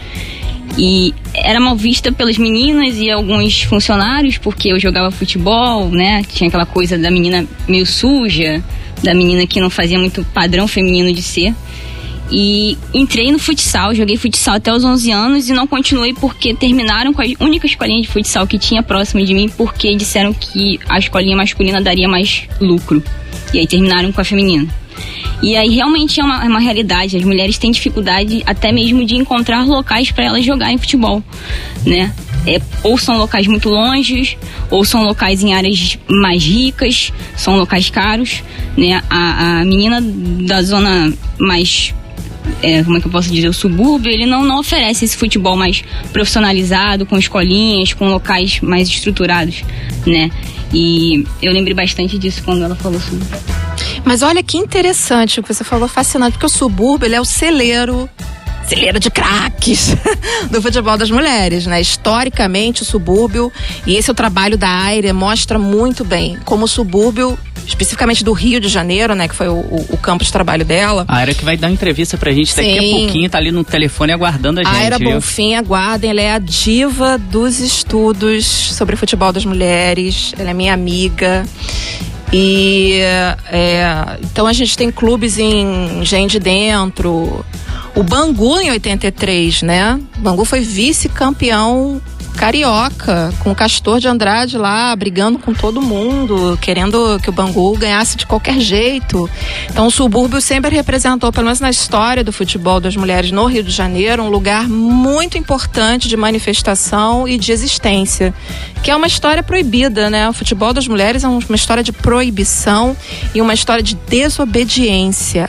[0.77, 6.23] e era mal vista pelas meninas e alguns funcionários, porque eu jogava futebol, né?
[6.25, 8.63] Tinha aquela coisa da menina meio suja,
[9.03, 11.55] da menina que não fazia muito padrão feminino de ser.
[12.31, 17.13] E entrei no futsal, joguei futsal até os 11 anos e não continuei porque terminaram
[17.13, 20.99] com a única escolinha de futsal que tinha próxima de mim, porque disseram que a
[20.99, 23.03] escolinha masculina daria mais lucro.
[23.53, 24.67] E aí terminaram com a feminina.
[25.43, 27.17] E aí realmente é uma, é uma realidade.
[27.17, 31.23] As mulheres têm dificuldade até mesmo de encontrar locais para elas jogarem futebol,
[31.85, 32.13] né?
[32.47, 34.37] É, ou são locais muito longe,
[34.71, 38.43] ou são locais em áreas mais ricas, são locais caros,
[38.77, 39.03] né?
[39.09, 41.95] A, a menina da zona mais
[42.63, 45.57] é, como é que eu posso dizer, o subúrbio, ele não, não oferece esse futebol
[45.57, 49.63] mais profissionalizado, com escolinhas, com locais mais estruturados,
[50.07, 50.31] né?
[50.73, 53.25] E eu lembrei bastante disso quando ela falou sobre.
[54.05, 57.25] Mas olha que interessante o que você falou, fascinante, porque o subúrbio ele é o
[57.25, 58.09] celeiro
[58.67, 59.95] celeiro de craques
[60.51, 61.81] do futebol das mulheres, né?
[61.81, 63.53] Historicamente, o subúrbio,
[63.87, 68.33] e esse é o trabalho da Aire, mostra muito bem como o subúrbio especificamente do
[68.33, 71.05] Rio de Janeiro, né, que foi o, o, o campo de trabalho dela.
[71.09, 72.95] A Aira que vai dar uma entrevista pra gente daqui Sim.
[72.95, 74.75] a pouquinho, tá ali no telefone aguardando a gente.
[74.75, 80.51] A Aira Bonfim, aguardem, ela é a diva dos estudos sobre futebol das mulheres, ela
[80.51, 81.47] é minha amiga.
[82.37, 82.99] E
[83.47, 87.45] é, então a gente tem clubes em Gente Dentro,
[87.95, 90.01] o Bangu em 83, né?
[90.19, 92.03] O Bangu foi vice-campeão
[92.35, 97.77] carioca, com o Castor de Andrade lá, brigando com todo mundo, querendo que o Bangu
[97.79, 99.29] ganhasse de qualquer jeito.
[99.71, 103.63] Então o subúrbio sempre representou, pelo menos na história do futebol das mulheres no Rio
[103.63, 108.35] de Janeiro, um lugar muito importante de manifestação e de existência,
[108.83, 110.29] que é uma história proibida, né?
[110.29, 112.97] O futebol das mulheres é uma história de proibição
[113.35, 115.49] e uma história de desobediência.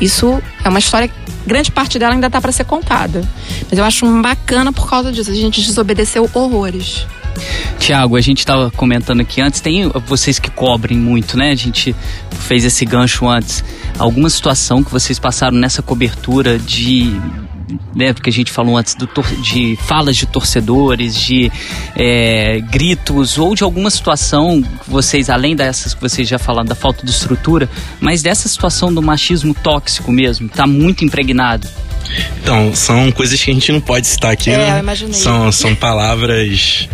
[0.00, 1.10] Isso é uma história
[1.46, 3.22] grande parte dela ainda tá para ser contada.
[3.68, 5.30] Mas eu acho bacana por causa disso.
[5.30, 7.06] A gente desobedeceu horrores.
[7.78, 11.50] Tiago, a gente estava comentando aqui antes, tem vocês que cobrem muito, né?
[11.50, 11.94] A gente
[12.30, 13.64] fez esse gancho antes.
[13.98, 17.12] Alguma situação que vocês passaram nessa cobertura de
[17.94, 19.08] né, porque a gente falou antes do,
[19.42, 21.50] de falas de torcedores, de
[21.96, 26.74] é, gritos ou de alguma situação que vocês, além dessas que vocês já falaram, da
[26.74, 27.68] falta de estrutura,
[28.00, 31.68] mas dessa situação do machismo tóxico mesmo, está muito impregnado.
[32.42, 34.74] Então, são coisas que a gente não pode citar aqui, é, né?
[34.74, 35.14] Eu imaginei.
[35.14, 36.88] São, são palavras,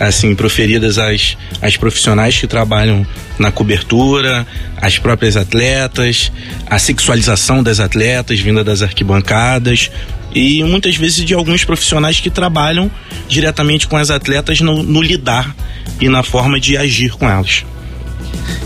[0.00, 3.06] assim, proferidas às, às profissionais que trabalham
[3.38, 6.32] na cobertura, às próprias atletas,
[6.68, 9.90] a sexualização das atletas vinda das arquibancadas
[10.34, 12.90] e muitas vezes de alguns profissionais que trabalham
[13.28, 15.54] diretamente com as atletas no, no lidar
[16.00, 17.64] e na forma de agir com elas.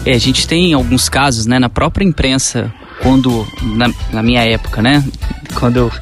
[0.04, 2.72] É, a gente tem alguns casos, né, na própria imprensa,
[3.06, 5.04] quando, na, na minha época, né,
[5.54, 5.92] quando eu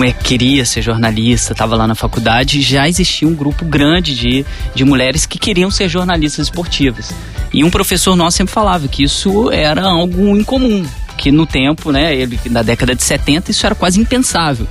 [0.00, 4.84] é, queria ser jornalista, estava lá na faculdade, já existia um grupo grande de, de
[4.84, 7.12] mulheres que queriam ser jornalistas esportivas.
[7.52, 12.14] E um professor nosso sempre falava que isso era algo incomum, que no tempo, né,
[12.14, 14.68] ele, na década de 70, isso era quase impensável.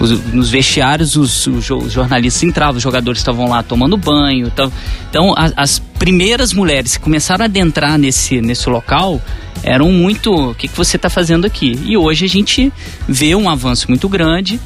[0.00, 4.46] Os, nos vestiários, os, os, jornalistas entravam, os jogadores estavam lá tomando banho.
[4.46, 4.72] Então,
[5.10, 9.20] então as, as primeiras mulheres que começaram a adentrar nesse, nesse local
[9.62, 10.50] eram muito.
[10.50, 11.78] O que, que você está fazendo aqui?
[11.84, 12.72] E hoje a gente
[13.08, 14.60] vê um avanço muito grande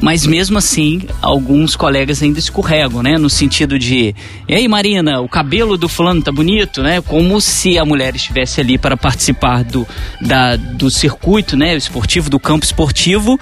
[0.00, 3.16] mas mesmo assim, alguns colegas ainda escorregam, né?
[3.16, 4.14] No sentido de,
[4.46, 7.00] e aí Marina, o cabelo do fulano tá bonito, né?
[7.00, 9.86] Como se a mulher estivesse ali para participar do,
[10.20, 11.74] da, do circuito, né?
[11.74, 13.40] Esportivo, do campo esportivo,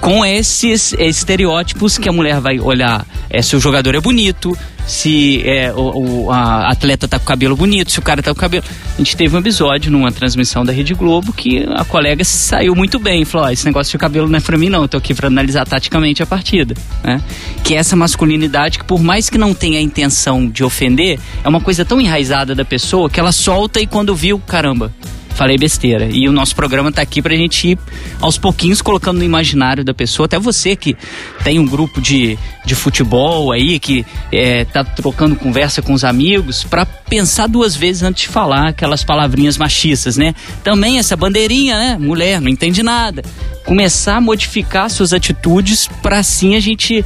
[0.00, 4.56] com esses estereótipos que a mulher vai olhar é, se o jogador é bonito,
[4.86, 8.38] se é, o, o atleta tá com o cabelo bonito, se o cara tá com
[8.38, 8.64] o cabelo.
[8.94, 12.98] A gente teve um episódio numa transmissão da Rede Globo que a colega saiu muito
[12.98, 15.12] bem, falou: oh, esse negócio de cabelo não é pra mim, não, eu tô aqui
[15.12, 16.74] pra analisar taticamente a partida.
[17.04, 17.20] Né?
[17.62, 21.60] Que essa masculinidade, que por mais que não tenha a intenção de ofender, é uma
[21.60, 24.92] coisa tão enraizada da pessoa que ela solta e quando viu, caramba,
[25.38, 26.08] falei besteira.
[26.10, 27.78] E o nosso programa está aqui para a gente ir
[28.20, 30.96] aos pouquinhos colocando no imaginário da pessoa, até você que
[31.44, 36.64] tem um grupo de, de futebol aí, que é, tá trocando conversa com os amigos,
[36.64, 40.34] para pensar duas vezes antes de falar aquelas palavrinhas machistas, né?
[40.64, 41.98] Também essa bandeirinha, né?
[42.00, 43.22] Mulher, não entende nada.
[43.64, 47.04] Começar a modificar suas atitudes para assim a gente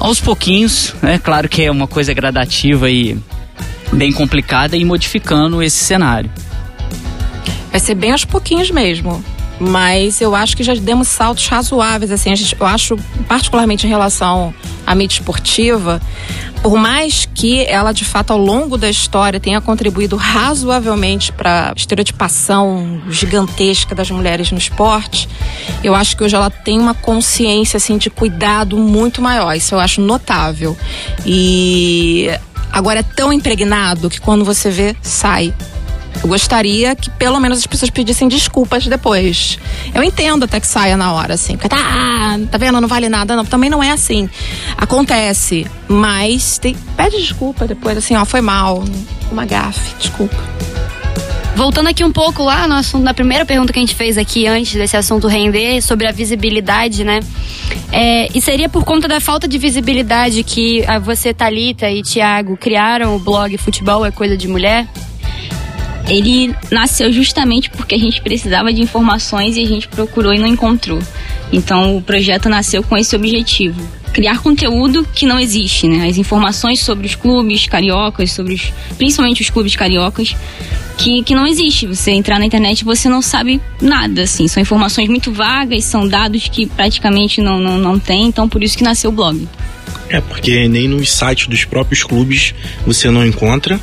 [0.00, 1.18] aos pouquinhos, né?
[1.18, 3.18] claro que é uma coisa gradativa e
[3.92, 6.30] bem complicada e modificando esse cenário.
[7.76, 9.22] Vai ser bem aos pouquinhos mesmo.
[9.60, 12.96] Mas eu acho que já demos saltos razoáveis, assim, gente, eu acho,
[13.28, 14.54] particularmente em relação
[14.86, 16.00] à mídia esportiva,
[16.62, 21.72] por mais que ela de fato ao longo da história tenha contribuído razoavelmente para a
[21.76, 25.28] estereotipação gigantesca das mulheres no esporte,
[25.84, 29.54] eu acho que hoje ela tem uma consciência assim de cuidado muito maior.
[29.54, 30.74] Isso eu acho notável.
[31.26, 32.30] E
[32.72, 35.52] agora é tão impregnado que quando você vê, sai.
[36.22, 39.58] Eu gostaria que pelo menos as pessoas pedissem desculpas depois.
[39.94, 41.56] Eu entendo até que saia na hora, assim.
[41.56, 41.76] Porque tá,
[42.50, 42.80] tá vendo?
[42.80, 43.44] Não vale nada, não.
[43.44, 44.28] Também não é assim.
[44.76, 45.66] Acontece.
[45.88, 48.84] Mas tem, pede desculpa depois, assim, ó, foi mal.
[49.30, 50.36] Uma gafe, desculpa.
[51.56, 54.46] Voltando aqui um pouco lá no assunto, na primeira pergunta que a gente fez aqui
[54.46, 57.20] antes desse assunto render, sobre a visibilidade, né?
[57.90, 63.16] É, e seria por conta da falta de visibilidade que você, Talita e Tiago criaram
[63.16, 64.86] o blog Futebol é Coisa de Mulher?
[66.08, 70.46] Ele nasceu justamente porque a gente precisava de informações e a gente procurou e não
[70.46, 71.00] encontrou.
[71.52, 73.80] Então o projeto nasceu com esse objetivo.
[74.12, 76.08] Criar conteúdo que não existe, né?
[76.08, 80.34] As informações sobre os clubes cariocas, sobre os, principalmente os clubes cariocas,
[80.96, 81.86] que, que não existe.
[81.86, 84.48] Você entrar na internet você não sabe nada, assim.
[84.48, 88.78] São informações muito vagas, são dados que praticamente não, não, não tem, então por isso
[88.78, 89.46] que nasceu o blog.
[90.08, 92.54] É, porque nem nos sites dos próprios clubes
[92.86, 93.78] você não encontra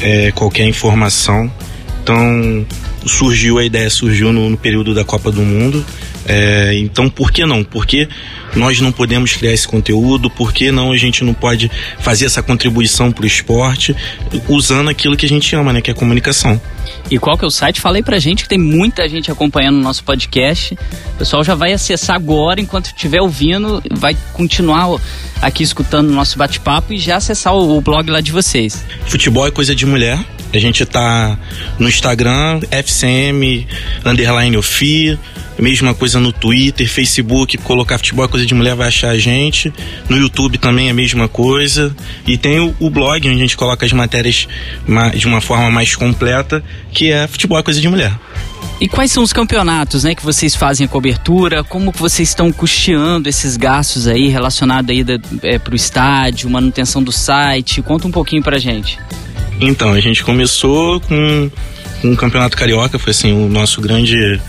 [0.00, 1.50] é, qualquer informação.
[2.02, 2.66] Então
[3.06, 5.84] surgiu a ideia, surgiu no, no período da Copa do Mundo.
[6.26, 7.64] É, então por que não?
[7.64, 8.08] Porque
[8.54, 12.42] nós não podemos criar esse conteúdo, por que não a gente não pode fazer essa
[12.42, 13.94] contribuição para o esporte
[14.48, 16.60] usando aquilo que a gente ama, né, que é a comunicação.
[17.10, 17.80] E qual que é o site?
[17.80, 20.74] Falei pra gente que tem muita gente acompanhando o nosso podcast.
[21.14, 25.00] O pessoal já vai acessar agora, enquanto estiver ouvindo, vai continuar
[25.40, 28.84] aqui escutando o nosso bate-papo e já acessar o, o blog lá de vocês.
[29.06, 30.18] Futebol é coisa de mulher.
[30.52, 31.38] A gente tá
[31.78, 33.66] no Instagram, FCM,
[34.04, 35.18] underline OFI,
[35.58, 39.72] mesma coisa no Twitter, Facebook, colocar futebol é coisa de mulher vai achar a gente.
[40.08, 41.94] No YouTube também é a mesma coisa.
[42.26, 44.46] E tem o, o blog, onde a gente coloca as matérias
[45.14, 48.12] de uma forma mais completa, que é futebol é coisa de mulher.
[48.80, 51.62] E quais são os campeonatos, né, que vocês fazem a cobertura?
[51.62, 55.04] Como que vocês estão custeando esses gastos aí relacionados aí
[55.42, 57.80] é, pro estádio, manutenção do site?
[57.80, 58.98] Conta um pouquinho pra gente.
[59.60, 61.50] Então, a gente começou com,
[62.00, 64.40] com o Campeonato Carioca, foi assim o nosso grande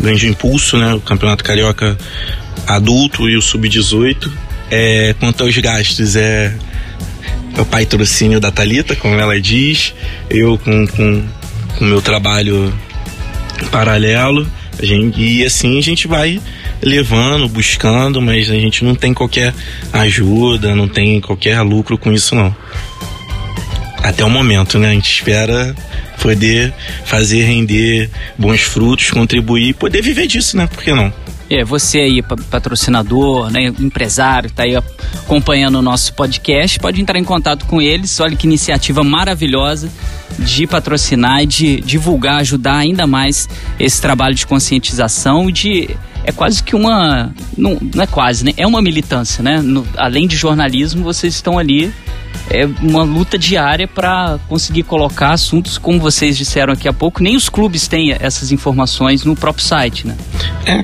[0.00, 0.94] grande impulso, né?
[0.94, 1.96] O Campeonato Carioca
[2.66, 4.30] adulto e o sub-18.
[4.70, 6.54] É, quanto aos gastos, é,
[7.56, 9.94] é o patrocínio da Talita, como ela diz.
[10.28, 11.24] Eu com com
[11.80, 12.72] o meu trabalho
[13.70, 14.46] paralelo,
[14.80, 16.40] a gente, e assim a gente vai
[16.82, 19.52] levando, buscando, mas a gente não tem qualquer
[19.92, 22.54] ajuda, não tem qualquer lucro com isso não
[24.02, 24.90] até o momento, né?
[24.90, 25.74] A gente espera
[26.20, 26.72] poder
[27.04, 30.66] fazer render bons frutos, contribuir e poder viver disso, né?
[30.66, 31.12] Por que não?
[31.50, 37.24] É, você aí, patrocinador, né, empresário, tá aí acompanhando o nosso podcast, pode entrar em
[37.24, 38.20] contato com eles.
[38.20, 39.90] Olha que iniciativa maravilhosa
[40.38, 43.48] de patrocinar e de divulgar, ajudar ainda mais
[43.80, 48.52] esse trabalho de conscientização e de é quase que uma não, não é quase, né?
[48.56, 49.62] É uma militância, né?
[49.62, 51.92] No, além de jornalismo, vocês estão ali
[52.50, 57.36] é uma luta diária para conseguir colocar assuntos, como vocês disseram aqui há pouco, nem
[57.36, 60.16] os clubes têm essas informações no próprio site, né?
[60.66, 60.82] É,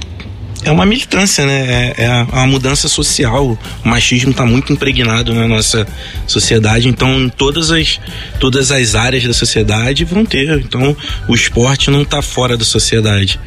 [0.65, 1.93] é uma militância, né?
[1.97, 3.59] É, é uma mudança social.
[3.85, 5.87] O machismo está muito impregnado na nossa
[6.27, 8.01] sociedade, então em todas as,
[8.41, 10.61] todas as áreas da sociedade vão ter.
[10.61, 10.97] Então
[11.29, 13.39] o esporte não está fora da sociedade.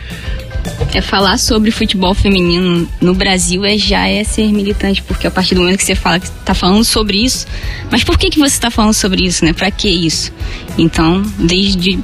[0.94, 5.56] É falar sobre futebol feminino no Brasil é já é ser militante, porque a partir
[5.56, 7.48] do momento que você fala que está falando sobre isso,
[7.90, 9.54] mas por que que você está falando sobre isso, né?
[9.54, 10.32] Para que isso?
[10.78, 12.00] Então, desde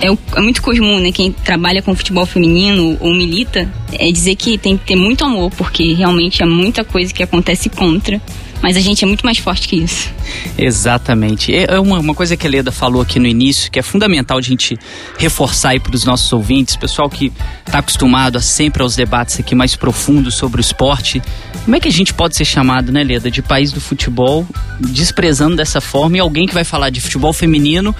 [0.00, 1.12] é, é, muito comum, né?
[1.12, 5.50] Quem trabalha com futebol feminino ou milita é dizer que tem que ter muito amor,
[5.56, 8.20] porque realmente é muita coisa que acontece contra
[8.62, 10.12] mas a gente é muito mais forte que isso.
[10.56, 11.54] Exatamente.
[11.54, 14.38] É, é uma, uma coisa que a Leda falou aqui no início, que é fundamental
[14.38, 14.78] a gente
[15.18, 17.32] reforçar aí para os nossos ouvintes, pessoal que
[17.66, 21.22] está acostumado a sempre aos debates aqui mais profundos sobre o esporte.
[21.64, 24.46] Como é que a gente pode ser chamado, né, Leda, de país do futebol,
[24.80, 27.94] desprezando dessa forma e alguém que vai falar de futebol feminino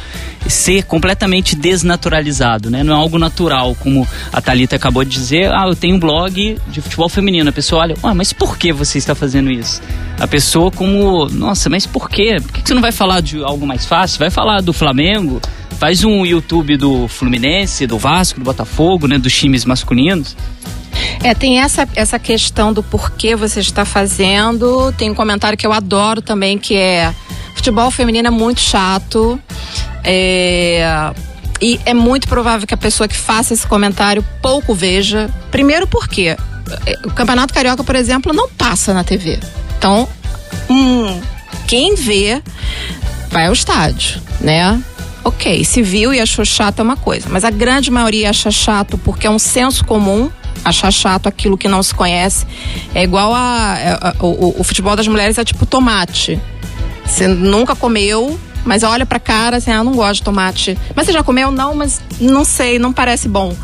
[0.48, 2.82] ser completamente desnaturalizado, né?
[2.82, 5.52] Não é algo natural, como a Talita acabou de dizer.
[5.52, 7.48] Ah, eu tenho um blog de futebol feminino.
[7.50, 9.82] A pessoa olha, ah, mas por que você está fazendo isso?
[10.18, 12.38] A pessoa como, nossa, mas por quê?
[12.40, 14.18] Por que você não vai falar de algo mais fácil?
[14.18, 15.40] Vai falar do Flamengo?
[15.78, 19.18] Faz um YouTube do Fluminense, do Vasco, do Botafogo, né?
[19.18, 20.36] Dos times masculinos.
[21.22, 24.92] É, tem essa, essa questão do porquê você está fazendo.
[24.92, 27.14] Tem um comentário que eu adoro também, que é
[27.54, 29.38] futebol feminino é muito chato.
[30.02, 31.12] É,
[31.60, 35.28] e é muito provável que a pessoa que faça esse comentário pouco veja.
[35.50, 36.36] Primeiro porque
[36.86, 39.38] é, o Campeonato Carioca, por exemplo, não passa na TV.
[39.76, 40.08] Então,
[40.68, 41.20] hum,
[41.66, 42.42] quem vê
[43.30, 44.82] vai ao estádio, né?
[45.24, 48.96] Ok, se viu e achou chato é uma coisa, mas a grande maioria acha chato
[48.98, 50.30] porque é um senso comum
[50.64, 52.46] achar chato aquilo que não se conhece.
[52.94, 56.40] É igual a, a, é, a o, o, futebol das mulheres é tipo tomate.
[57.04, 58.38] Você nunca comeu,
[58.68, 60.78] mas olha pra cara assim, ah, não gosto de tomate.
[60.94, 61.50] Mas você já comeu?
[61.50, 63.56] Não, mas não sei, não parece bom.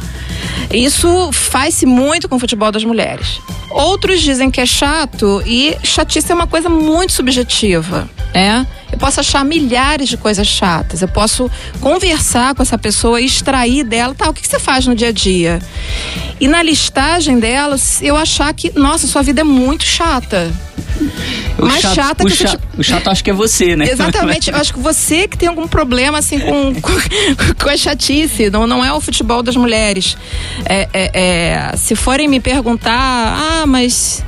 [0.73, 3.39] Isso faz-se muito com o futebol das mulheres.
[3.71, 8.67] Outros dizem que é chato e chatice é uma coisa muito subjetiva, né?
[8.91, 11.03] Eu posso achar milhares de coisas chatas.
[11.03, 11.51] Eu posso
[11.81, 15.13] conversar com essa pessoa e extrair dela, tá, o que você faz no dia a
[15.13, 15.59] dia?
[16.41, 20.51] E na listagem dela, eu achar que, nossa, sua vida é muito chata.
[21.59, 22.81] O mais chato, chata o que chato, você...
[22.81, 23.91] O chato acho que é você, né?
[23.91, 24.51] Exatamente.
[24.51, 24.94] Eu acho que você
[25.29, 26.93] que tem algum problema, assim, com, com,
[27.63, 28.51] com a chatice.
[28.51, 30.17] Não, não é o futebol das mulheres.
[30.65, 31.11] É, é,
[31.73, 34.25] é, se forem me perguntar, ah, mas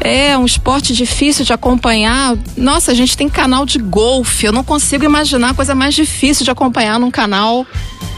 [0.00, 2.36] É um esporte difícil de acompanhar.
[2.56, 4.46] Nossa, a gente tem canal de golfe.
[4.46, 7.66] Eu não consigo imaginar coisa mais difícil de acompanhar num canal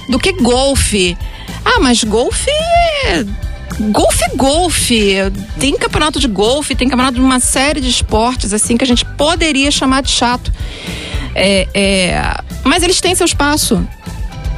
[0.08, 1.16] do que golfe.
[1.64, 3.24] Ah, mas golfe é
[3.80, 5.14] golfe golfe.
[5.58, 9.04] Tem campeonato de golfe, tem campeonato de uma série de esportes assim que a gente
[9.04, 10.52] poderia chamar de chato.
[11.38, 13.86] É, é, mas eles têm seu espaço.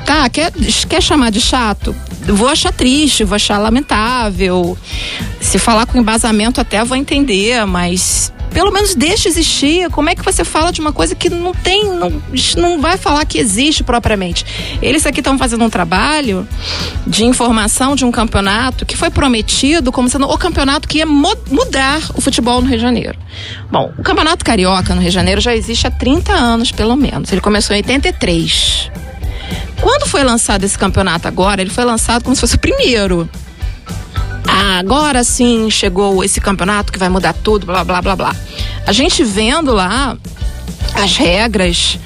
[0.06, 0.52] Tá, quer,
[0.88, 1.94] quer chamar de chato?
[2.26, 4.78] Vou achar triste, vou achar lamentável.
[5.40, 9.90] Se falar com embasamento até vou entender, mas pelo menos deixa existir.
[9.90, 12.22] Como é que você fala de uma coisa que não tem, não,
[12.56, 14.44] não vai falar que existe propriamente?
[14.82, 16.46] Eles aqui estão fazendo um trabalho
[17.06, 22.00] de informação de um campeonato que foi prometido como sendo o campeonato que ia mudar
[22.14, 23.18] o futebol no Rio de Janeiro.
[23.70, 27.30] Bom, o campeonato carioca no Rio de Janeiro já existe há 30 anos, pelo menos.
[27.32, 28.90] Ele começou em 83.
[29.80, 33.28] Quando foi lançado esse campeonato agora, ele foi lançado como se fosse o primeiro
[34.50, 38.36] ah, agora sim chegou esse campeonato que vai mudar tudo, blá blá blá blá.
[38.86, 40.16] A gente vendo lá
[40.94, 41.98] as regras,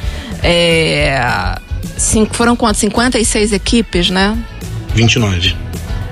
[0.43, 1.57] é,
[1.97, 2.81] cinco, foram quantos?
[2.81, 4.37] 56 equipes, né?
[4.93, 5.57] 29.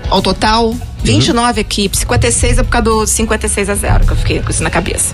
[0.09, 1.59] Ao total, 29 uhum.
[1.59, 4.71] equipes, 56 é por causa do 56 a 0, que eu fiquei com isso na
[4.71, 5.13] cabeça.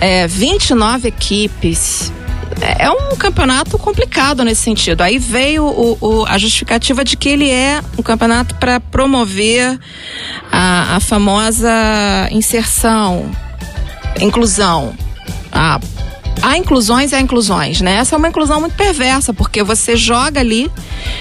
[0.00, 2.12] É, 29 equipes
[2.60, 5.02] é um campeonato complicado nesse sentido.
[5.02, 9.78] Aí veio o, o, a justificativa de que ele é um campeonato para promover
[10.50, 11.70] a, a, famosa
[12.30, 13.30] inserção,
[14.20, 14.94] inclusão.
[15.50, 15.80] A,
[16.40, 17.96] há inclusões e há inclusões, né?
[17.96, 20.70] Essa é uma inclusão muito perversa, porque você joga ali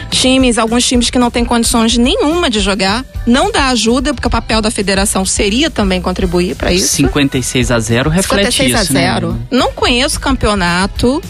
[0.09, 4.31] times, alguns times que não têm condições nenhuma de jogar, não dá ajuda, porque o
[4.31, 6.95] papel da federação seria também contribuir para isso.
[6.95, 9.31] 56 a 0 reflete 56 isso, a 0.
[9.33, 9.39] Né?
[9.51, 11.21] Não conheço campeonato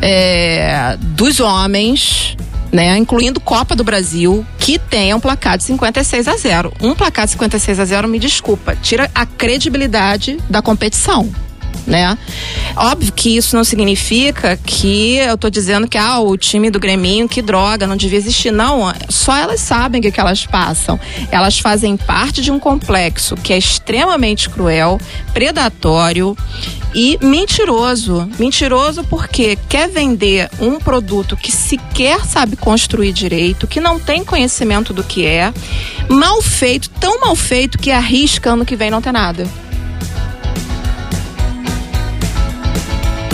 [0.00, 2.36] é, dos homens
[2.72, 6.72] né, incluindo Copa do Brasil, que tenha um placar de 56 a 0.
[6.80, 11.32] Um placar de 56 a 0, me desculpa, tira a credibilidade da competição
[11.86, 12.16] né?
[12.76, 17.28] Óbvio que isso não significa que eu tô dizendo que ah, o time do Greminho,
[17.28, 18.50] que droga, não devia existir.
[18.50, 20.98] Não, só elas sabem o que, que elas passam.
[21.30, 25.00] Elas fazem parte de um complexo que é extremamente cruel,
[25.32, 26.36] predatório
[26.94, 28.28] e mentiroso.
[28.38, 34.92] Mentiroso porque quer vender um produto que sequer sabe construir direito, que não tem conhecimento
[34.92, 35.52] do que é,
[36.08, 39.46] mal feito, tão mal feito que arrisca ano que vem não ter nada.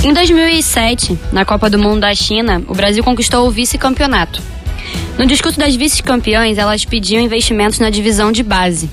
[0.03, 4.43] Em 2007, na Copa do Mundo da China, o Brasil conquistou o vice-campeonato.
[5.19, 8.89] No discurso das vice-campeãs, elas pediam investimentos na divisão de base.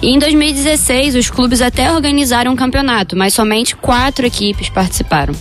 [0.00, 5.34] E em 2016, os clubes até organizaram um campeonato, mas somente quatro equipes participaram.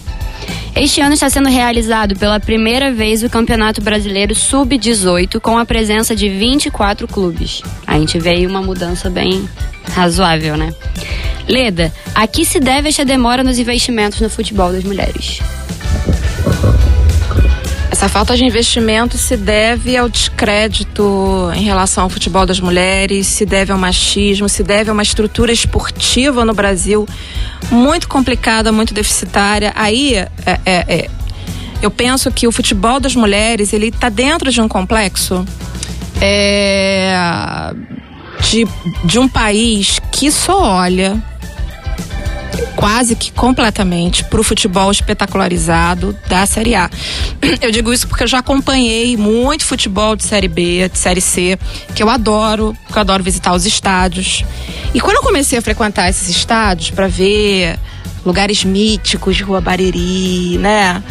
[0.75, 6.15] Este ano está sendo realizado pela primeira vez o Campeonato Brasileiro Sub-18, com a presença
[6.15, 7.61] de 24 clubes.
[7.85, 9.47] A gente vê aí uma mudança bem
[9.93, 10.73] razoável, né?
[11.47, 15.39] Leda, a que se deve esta demora nos investimentos no futebol das mulheres?
[17.91, 23.45] Essa falta de investimento se deve ao descrédito em relação ao futebol das mulheres, se
[23.45, 27.07] deve ao machismo, se deve a uma estrutura esportiva no Brasil
[27.71, 29.71] muito complicada, muito deficitária.
[29.75, 31.09] Aí, é, é, é,
[31.81, 35.45] eu penso que o futebol das mulheres ele está dentro de um complexo
[36.21, 37.13] é,
[38.49, 38.67] de,
[39.03, 41.21] de um país que só olha
[42.75, 46.89] quase que completamente para o futebol espetacularizado da Série A.
[47.61, 51.57] Eu digo isso porque eu já acompanhei muito futebol de Série B, de Série C,
[51.95, 54.43] que eu adoro, que eu adoro visitar os estádios.
[54.93, 57.79] E quando eu comecei a frequentar esses estádios para ver
[58.25, 61.03] lugares míticos, Rua Bariri, né?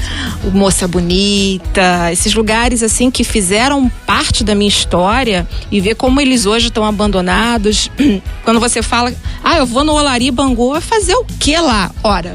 [0.42, 6.20] O Moça Bonita, esses lugares assim que fizeram parte da minha história e ver como
[6.20, 7.90] eles hoje estão abandonados.
[8.44, 11.90] Quando você fala, ah, eu vou no Olari Bangu, fazer o que lá?
[12.02, 12.34] Ora,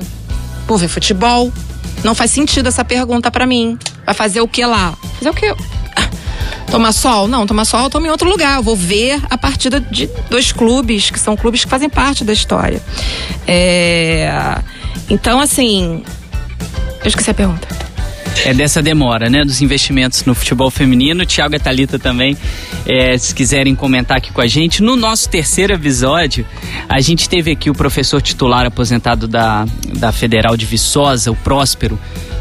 [0.68, 1.52] vou ver futebol.
[2.04, 3.78] Não faz sentido essa pergunta para mim.
[4.06, 4.98] Vai fazer o que lá?
[5.18, 5.79] Fazer o que?
[6.72, 7.28] Tomar sol?
[7.28, 8.58] Não, tomar sol eu tomo em outro lugar.
[8.58, 12.32] Eu vou ver a partida de dois clubes, que são clubes que fazem parte da
[12.32, 12.82] história.
[13.48, 14.32] É...
[15.10, 16.04] Então, assim.
[17.02, 17.68] Eu esqueci a pergunta.
[18.46, 19.44] É dessa demora, né?
[19.44, 21.26] Dos investimentos no futebol feminino.
[21.26, 22.38] Tiago e Thalita também,
[22.86, 24.82] é, se quiserem comentar aqui com a gente.
[24.82, 26.46] No nosso terceiro episódio,
[26.88, 29.66] a gente teve aqui o professor titular aposentado da,
[29.98, 32.00] da Federal de Viçosa, o Próspero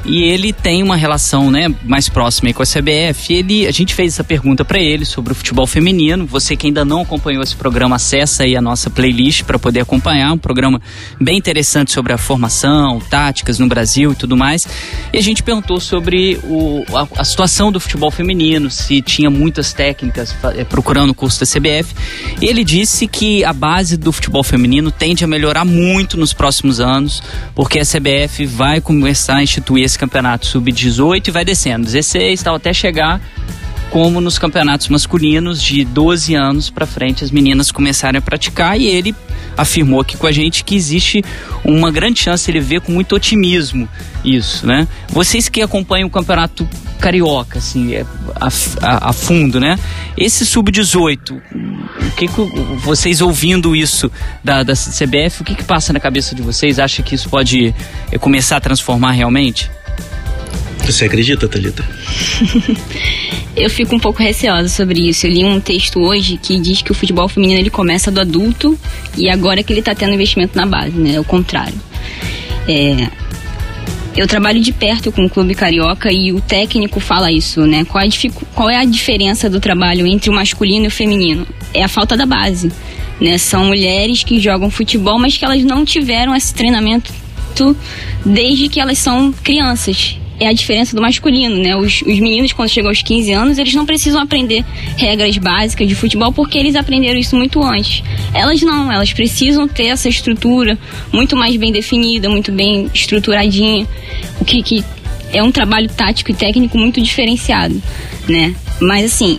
[0.09, 3.35] e ele tem uma relação, né, mais próxima com a CBF.
[3.35, 6.25] Ele, a gente fez essa pergunta para ele sobre o futebol feminino.
[6.27, 10.33] Você que ainda não acompanhou esse programa, acessa aí a nossa playlist para poder acompanhar,
[10.33, 10.81] um programa
[11.21, 14.67] bem interessante sobre a formação, táticas no Brasil e tudo mais.
[15.13, 19.75] E a gente perguntou sobre o, a, a situação do futebol feminino, se tinha muitas
[19.75, 21.95] técnicas é, procurando o curso da CBF.
[22.41, 26.81] E ele disse que a base do futebol feminino tende a melhorar muito nos próximos
[26.81, 27.23] anos,
[27.55, 32.55] porque a CBF vai começar a instituir esse campeonato sub-18 e vai descendo, 16, tal,
[32.55, 33.21] até chegar
[33.91, 38.87] como nos campeonatos masculinos de 12 anos para frente as meninas começarem a praticar e
[38.87, 39.15] ele
[39.57, 41.25] afirmou aqui com a gente que existe
[41.65, 43.89] uma grande chance, ele vê com muito otimismo
[44.25, 44.87] isso, né?
[45.09, 46.69] Vocês que acompanham o campeonato
[47.01, 48.05] carioca, assim, é,
[48.37, 48.49] a,
[48.83, 49.79] a, a fundo, né?
[50.17, 52.41] Esse sub-18, o que, que
[52.79, 54.11] vocês ouvindo isso
[54.43, 56.79] da, da CBF, o que, que passa na cabeça de vocês?
[56.79, 57.75] Acha que isso pode
[58.13, 59.71] é, começar a transformar realmente?
[60.85, 61.85] Você acredita, Thalita?
[63.57, 65.27] eu fico um pouco receosa sobre isso.
[65.27, 68.79] Eu li um texto hoje que diz que o futebol feminino ele começa do adulto
[69.17, 71.15] e agora que ele está tendo investimento na base, né?
[71.15, 71.79] É o contrário.
[72.67, 73.09] É,
[74.17, 77.85] eu trabalho de perto com o clube carioca e o técnico fala isso, né?
[77.85, 78.03] Qual,
[78.55, 81.47] qual, é a diferença do trabalho entre o masculino e o feminino?
[81.73, 82.73] É a falta da base,
[83.21, 83.39] né?
[83.39, 87.13] São mulheres que jogam futebol, mas que elas não tiveram esse treinamento
[88.25, 91.77] desde que elas são crianças é a diferença do masculino, né?
[91.77, 94.65] Os, os meninos, quando chegam aos 15 anos, eles não precisam aprender
[94.97, 98.03] regras básicas de futebol porque eles aprenderam isso muito antes.
[98.33, 100.79] Elas não, elas precisam ter essa estrutura
[101.13, 103.87] muito mais bem definida, muito bem estruturadinha,
[104.41, 104.85] o que, que
[105.33, 107.81] é um trabalho tático e técnico muito diferenciado,
[108.29, 108.55] né?
[108.81, 109.39] Mas assim,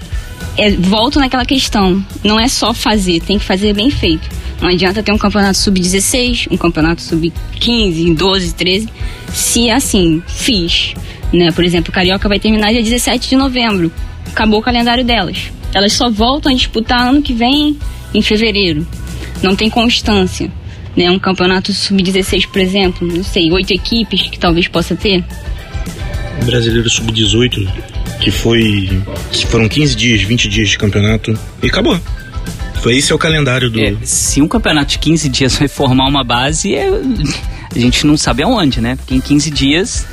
[0.58, 4.39] é, volto naquela questão, não é só fazer, tem que fazer bem feito.
[4.62, 8.90] Não adianta ter um campeonato sub-16, um campeonato sub-15, 12, 13,
[9.34, 10.94] se assim, fiz.
[11.32, 11.52] Né?
[11.52, 13.92] Por exemplo, o Carioca vai terminar dia 17 de novembro.
[14.28, 15.50] Acabou o calendário delas.
[15.74, 17.78] Elas só voltam a disputar ano que vem,
[18.14, 18.86] em fevereiro.
[19.42, 20.52] Não tem constância.
[20.96, 21.10] Né?
[21.10, 25.24] Um campeonato sub-16, por exemplo, não sei, oito equipes que talvez possa ter.
[26.44, 27.68] Brasileiro sub-18,
[28.20, 28.90] que foi.
[29.48, 32.00] foram 15 dias, 20 dias de campeonato e acabou.
[32.82, 33.80] Foi esse é o calendário do.
[33.80, 38.18] É, se um campeonato de 15 dias vai formar uma base, é, a gente não
[38.18, 38.96] sabe aonde, né?
[38.96, 40.06] Porque em 15 dias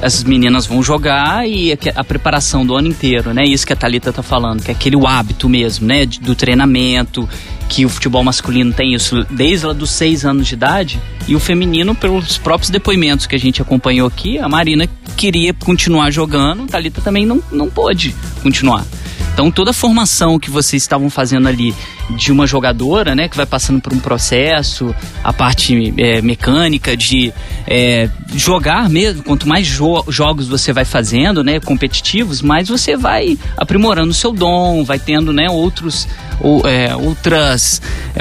[0.00, 3.44] as meninas vão jogar e a preparação do ano inteiro, né?
[3.44, 6.04] Isso que a Thalita tá falando, que é aquele hábito mesmo, né?
[6.04, 7.28] Do treinamento,
[7.68, 11.40] que o futebol masculino tem isso desde lá dos seis anos de idade e o
[11.40, 16.66] feminino, pelos próprios depoimentos que a gente acompanhou aqui, a Marina queria continuar jogando, a
[16.66, 18.84] Thalita também não, não pôde continuar.
[19.32, 21.74] Então toda a formação que vocês estavam fazendo ali
[22.10, 27.32] de uma jogadora, né, que vai passando por um processo, a parte é, mecânica de
[27.66, 33.38] é, jogar mesmo, quanto mais jo jogos você vai fazendo, né, competitivos, mais você vai
[33.56, 36.06] aprimorando o seu dom, vai tendo, né, outros
[36.40, 37.80] ou, é, outras,
[38.14, 38.20] é,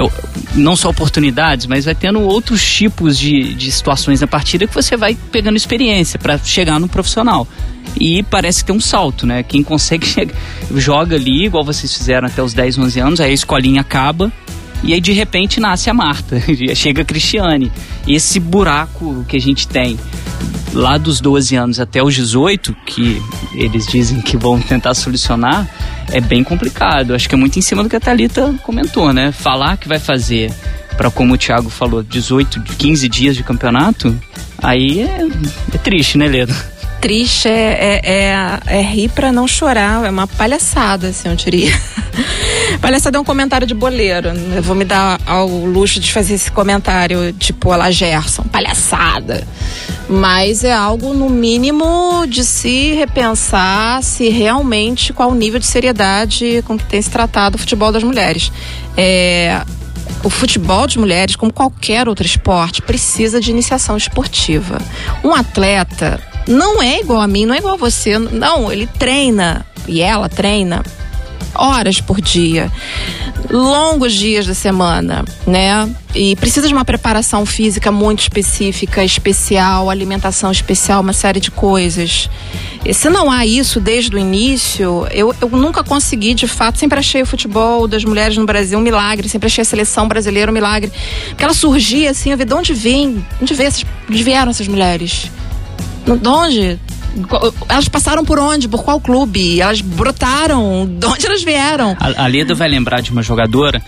[0.55, 4.97] não só oportunidades, mas vai tendo outros tipos de, de situações na partida que você
[4.97, 7.47] vai pegando experiência para chegar no profissional.
[7.99, 9.43] E parece ter um salto, né?
[9.43, 10.36] Quem consegue chegar,
[10.76, 14.32] joga ali, igual vocês fizeram até os 10, 11 anos, aí a escolinha acaba,
[14.84, 16.42] e aí de repente nasce a Marta,
[16.76, 17.72] chega a Cristiane.
[18.08, 19.98] Esse buraco que a gente tem
[20.74, 23.22] lá dos 12 anos até os 18, que
[23.54, 25.68] eles dizem que vão tentar solucionar,
[26.12, 27.14] é bem complicado.
[27.14, 29.32] Acho que é muito em cima do que a Thalita comentou, né?
[29.32, 30.52] Falar que vai fazer
[30.98, 34.16] para como o Thiago falou, 18, 15 dias de campeonato,
[34.62, 35.28] aí é,
[35.74, 36.56] é triste, né, Leda?
[37.02, 41.74] Triste é, é, é, é rir para não chorar, é uma palhaçada, assim, eu diria.
[42.80, 44.30] palhaçada é um comentário de boleiro.
[44.56, 49.47] Eu vou me dar ao luxo de fazer esse comentário, tipo, a Gerson, palhaçada
[50.12, 56.62] mas é algo no mínimo de se repensar se realmente qual o nível de seriedade
[56.68, 58.52] com que tem se tratado o futebol das mulheres.
[58.97, 59.64] É,
[60.22, 64.80] o futebol de mulheres, como qualquer outro esporte, precisa de iniciação esportiva.
[65.24, 69.66] Um atleta não é igual a mim, não é igual a você, não, ele treina
[69.88, 70.84] e ela treina
[71.54, 72.72] horas por dia,
[73.50, 75.89] longos dias da semana, né?
[76.16, 82.30] E precisa de uma preparação física muito específica, especial, alimentação especial, uma série de coisas.
[82.84, 87.00] E se não há isso desde o início, eu, eu nunca consegui, de fato, sempre
[87.00, 90.54] achei o futebol das mulheres no Brasil um milagre, sempre achei a seleção brasileira um
[90.54, 90.92] milagre.
[91.30, 94.68] Porque ela surgia assim, eu vi de onde vem, onde, vem essas, onde vieram essas
[94.68, 95.30] mulheres?
[96.06, 96.80] De onde?
[97.68, 98.68] Elas passaram por onde?
[98.68, 99.60] Por qual clube?
[99.60, 100.88] Elas brotaram?
[100.88, 101.95] De onde elas vieram?
[101.99, 103.82] A, a Leda vai lembrar de uma jogadora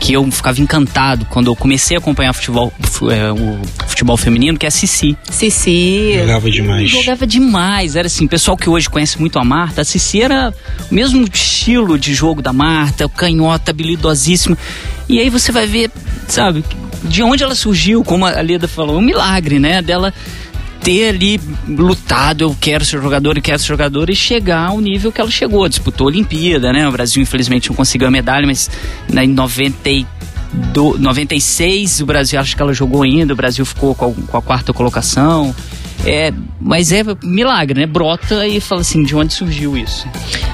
[0.00, 2.72] que eu ficava encantado quando eu comecei a acompanhar futebol,
[3.12, 5.14] é, o futebol feminino, que é a Cici.
[5.30, 6.14] Cici.
[6.18, 6.90] Jogava demais.
[6.90, 7.96] Jogava demais.
[7.96, 10.54] Era assim, pessoal que hoje conhece muito a Marta, a Cici era
[10.90, 14.56] o mesmo estilo de jogo da Marta, canhota, habilidosíssima.
[15.06, 15.90] E aí você vai ver,
[16.26, 16.64] sabe,
[17.04, 19.82] de onde ela surgiu, como a Leda falou, um milagre, né?
[19.82, 20.14] Dela
[20.82, 25.12] ter ali lutado, eu quero ser jogador, eu quero ser jogador e chegar ao nível
[25.12, 25.68] que ela chegou.
[25.68, 26.88] Disputou a Olimpíada, né?
[26.88, 28.70] O Brasil infelizmente não conseguiu a medalha, mas
[29.08, 29.90] né, em 90
[30.72, 34.36] do 96 o Brasil acho que ela jogou ainda, o Brasil ficou com a, com
[34.36, 35.54] a quarta colocação.
[36.04, 37.86] É, mas é milagre, né?
[37.86, 40.08] Brota e fala assim, de onde surgiu isso?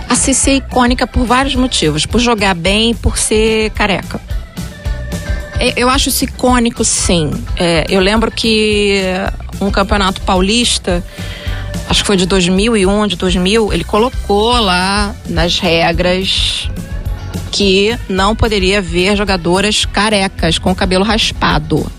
[0.08, 4.20] A Cici é icônica por vários motivos, por jogar bem, por ser careca.
[5.58, 7.30] É, eu acho isso icônico, sim.
[7.56, 9.00] É, eu lembro que
[9.60, 11.04] um campeonato paulista,
[11.88, 16.68] acho que foi de 2001, de 2000, ele colocou lá nas regras
[17.50, 21.90] que não poderia haver jogadoras carecas com cabelo raspado.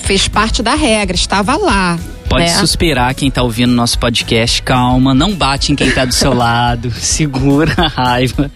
[0.00, 1.98] Fez parte da regra, estava lá.
[2.28, 2.50] Pode né?
[2.50, 6.90] suspirar quem está ouvindo nosso podcast, calma, não bate em quem está do seu lado,
[6.96, 8.50] segura a raiva.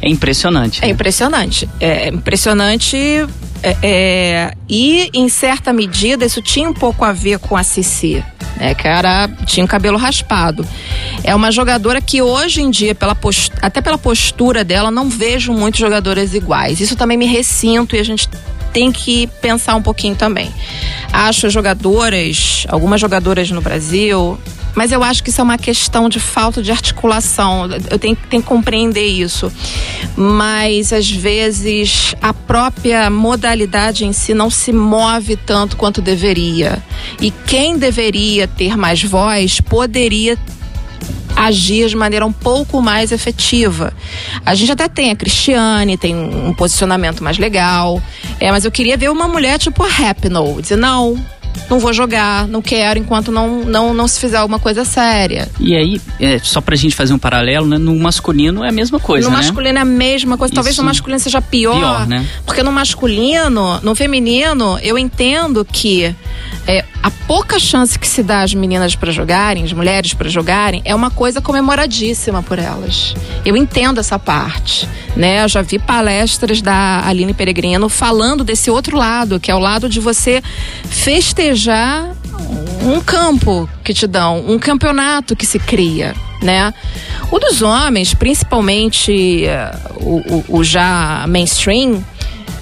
[0.00, 0.82] É impressionante.
[0.82, 0.92] É né?
[0.92, 1.68] impressionante.
[1.80, 3.26] É impressionante
[3.62, 8.24] é, é, e, em certa medida, isso tinha um pouco a ver com a Cici,
[8.56, 8.74] né?
[8.74, 10.66] Que era, tinha um cabelo raspado.
[11.24, 15.52] É uma jogadora que hoje em dia, pela post, até pela postura dela, não vejo
[15.52, 16.80] muitos jogadoras iguais.
[16.80, 18.28] Isso também me ressinto e a gente
[18.72, 20.52] tem que pensar um pouquinho também.
[21.12, 24.38] Acho jogadoras, algumas jogadoras no Brasil,
[24.78, 27.68] mas eu acho que isso é uma questão de falta de articulação.
[27.90, 29.52] Eu tenho, tenho que compreender isso.
[30.16, 36.80] Mas às vezes a própria modalidade em si não se move tanto quanto deveria.
[37.20, 40.38] E quem deveria ter mais voz poderia
[41.34, 43.92] agir de maneira um pouco mais efetiva.
[44.46, 48.00] A gente até tem a Cristiane, tem um posicionamento mais legal,
[48.38, 51.18] é, mas eu queria ver uma mulher tipo a Rapinoe, dizer, não,
[51.68, 55.48] não vou jogar, não quero enquanto não, não, não se fizer alguma coisa séria.
[55.58, 57.78] E aí, é, só pra gente fazer um paralelo, né?
[57.78, 59.42] No masculino é a mesma coisa, no né?
[59.42, 60.54] masculino é a mesma coisa.
[60.54, 60.82] Talvez Isso.
[60.82, 61.76] no masculino seja pior.
[61.76, 62.26] Pior, né?
[62.44, 66.14] Porque no masculino, no feminino, eu entendo que
[66.66, 70.82] é, a pouca chance que se dá às meninas para jogarem, as mulheres para jogarem,
[70.84, 73.14] é uma coisa comemoradíssima por elas.
[73.44, 75.44] Eu entendo essa parte, né?
[75.44, 79.88] Eu já vi palestras da Aline Peregrino falando desse outro lado, que é o lado
[79.88, 80.42] de você
[80.84, 82.10] festejar
[82.82, 86.72] um campo que te dão, um campeonato que se cria, né?
[87.30, 92.02] O dos homens, principalmente eh, o, o- o já mainstream,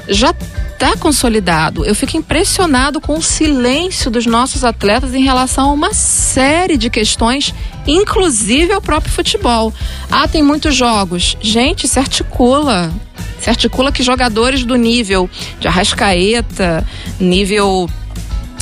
[0.09, 0.35] já
[0.73, 1.85] está consolidado.
[1.85, 6.91] Eu fico impressionado com o silêncio dos nossos atletas em relação a uma série de
[6.91, 7.55] questões,
[7.87, 9.73] inclusive ao próprio futebol.
[10.11, 11.37] Ah, tem muitos jogos.
[11.41, 12.93] Gente, se articula.
[13.41, 15.31] Se articula que jogadores do nível
[15.61, 16.87] de Arrascaeta,
[17.21, 17.89] nível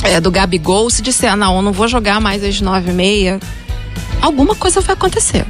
[0.03, 2.93] é, do Gabigol, se disser, "Ah, não, eu não vou jogar mais às nove e
[2.93, 3.39] meia,
[4.21, 5.45] alguma coisa vai acontecer.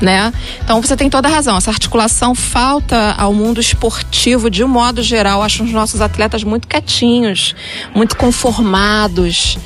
[0.00, 0.32] Né?
[0.62, 1.56] Então você tem toda a razão.
[1.56, 5.42] Essa articulação falta ao mundo esportivo de um modo geral.
[5.42, 7.54] Acho os nossos atletas muito quietinhos,
[7.94, 9.58] muito conformados.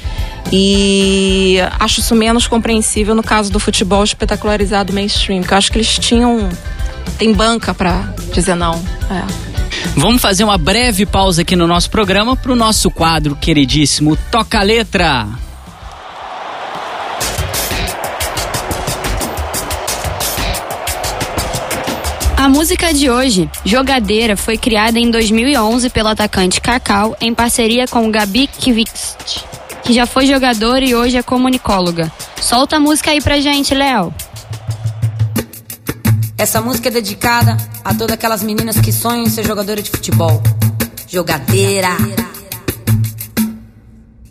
[0.53, 5.79] E acho isso menos compreensível no caso do futebol espetacularizado mainstream, que eu acho que
[5.79, 6.49] eles tinham.
[7.19, 8.75] Tem banca pra dizer não.
[9.11, 9.51] É.
[9.97, 14.63] Vamos fazer uma breve pausa aqui no nosso programa pro nosso quadro queridíssimo Toca a
[14.63, 15.27] Letra.
[22.41, 28.11] A música de hoje, Jogadeira, foi criada em 2011 pelo atacante Cacau em parceria com
[28.11, 29.45] Gabi Kivist,
[29.83, 32.11] que já foi jogadora e hoje é comunicóloga.
[32.41, 34.15] Solta a música aí pra gente, Léo.
[36.39, 40.43] Essa música é dedicada a todas aquelas meninas que sonham em ser jogadora de futebol.
[41.07, 41.95] Jogadeira.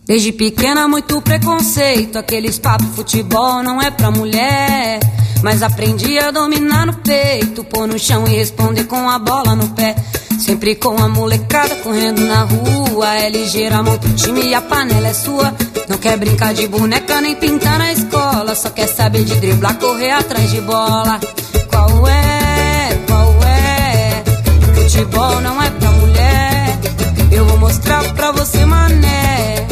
[0.09, 2.17] Desde pequena, muito preconceito.
[2.17, 4.99] Aqueles papos futebol não é pra mulher.
[5.43, 9.67] Mas aprendi a dominar no peito, pôr no chão e responder com a bola no
[9.69, 9.95] pé.
[10.39, 13.07] Sempre com a molecada correndo na rua.
[13.17, 15.53] É ligeira, monta o time e a panela é sua.
[15.87, 18.55] Não quer brincar de boneca nem pintar na escola.
[18.55, 21.19] Só quer saber de driblar, correr atrás de bola.
[21.69, 22.99] Qual é?
[23.05, 24.23] Qual é?
[24.73, 26.79] Futebol não é pra mulher.
[27.31, 29.68] Eu vou mostrar pra você, mané.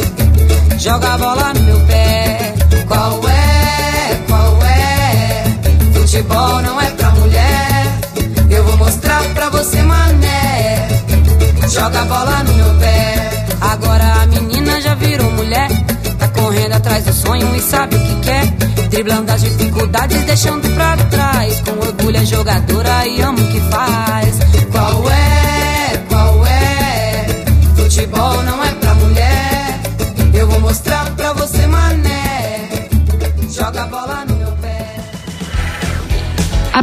[0.78, 2.54] Joga a bola no meu pé.
[2.86, 4.22] Qual é?
[4.28, 5.44] Qual é?
[5.92, 7.98] Futebol não é pra mulher.
[8.48, 10.88] Eu vou mostrar pra você, mané.
[11.68, 13.44] Joga a bola no meu pé.
[13.60, 15.68] Agora a menina já virou mulher.
[16.16, 18.46] Tá correndo atrás do sonho e sabe o que quer.
[18.88, 21.60] Driblando as dificuldades, deixando pra trás.
[21.60, 24.47] Com orgulho é jogadora e ama o que faz.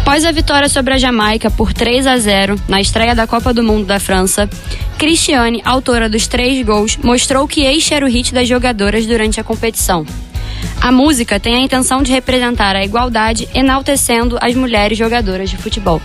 [0.05, 3.63] Após a vitória sobre a Jamaica por 3 a 0 na estreia da Copa do
[3.63, 4.47] Mundo da França,
[4.99, 9.43] Cristiane, autora dos três gols, mostrou que este era o hit das jogadoras durante a
[9.43, 10.05] competição.
[10.79, 15.99] A música tem a intenção de representar a igualdade, enaltecendo as mulheres jogadoras de futebol.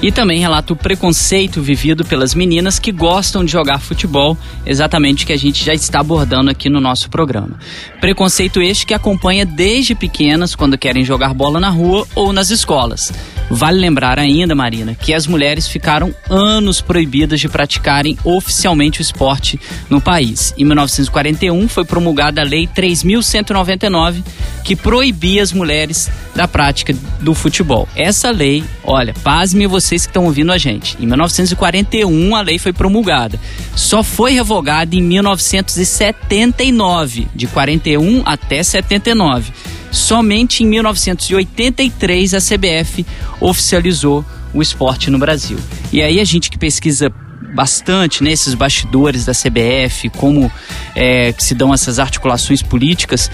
[0.00, 5.32] E também relata o preconceito vivido pelas meninas que gostam de jogar futebol, exatamente que
[5.32, 7.58] a gente já está abordando aqui no nosso programa.
[8.00, 13.12] Preconceito este que acompanha desde pequenas quando querem jogar bola na rua ou nas escolas.
[13.50, 19.58] Vale lembrar ainda, Marina, que as mulheres ficaram anos proibidas de praticarem oficialmente o esporte
[19.88, 20.52] no país.
[20.58, 24.22] Em 1941 foi promulgada a Lei 3199,
[24.62, 27.88] que proibia as mulheres da prática do futebol.
[27.96, 30.98] Essa lei, olha, pasme vocês que estão ouvindo a gente.
[31.00, 33.40] Em 1941 a lei foi promulgada.
[33.74, 39.50] Só foi revogada em 1979, de 41 até 79.
[39.90, 43.06] Somente em 1983 a CBF
[43.40, 45.58] oficializou o esporte no Brasil.
[45.92, 47.12] E aí a gente que pesquisa
[47.54, 50.50] bastante nesses né, bastidores da CBF, como
[50.94, 53.30] é, que se dão essas articulações políticas,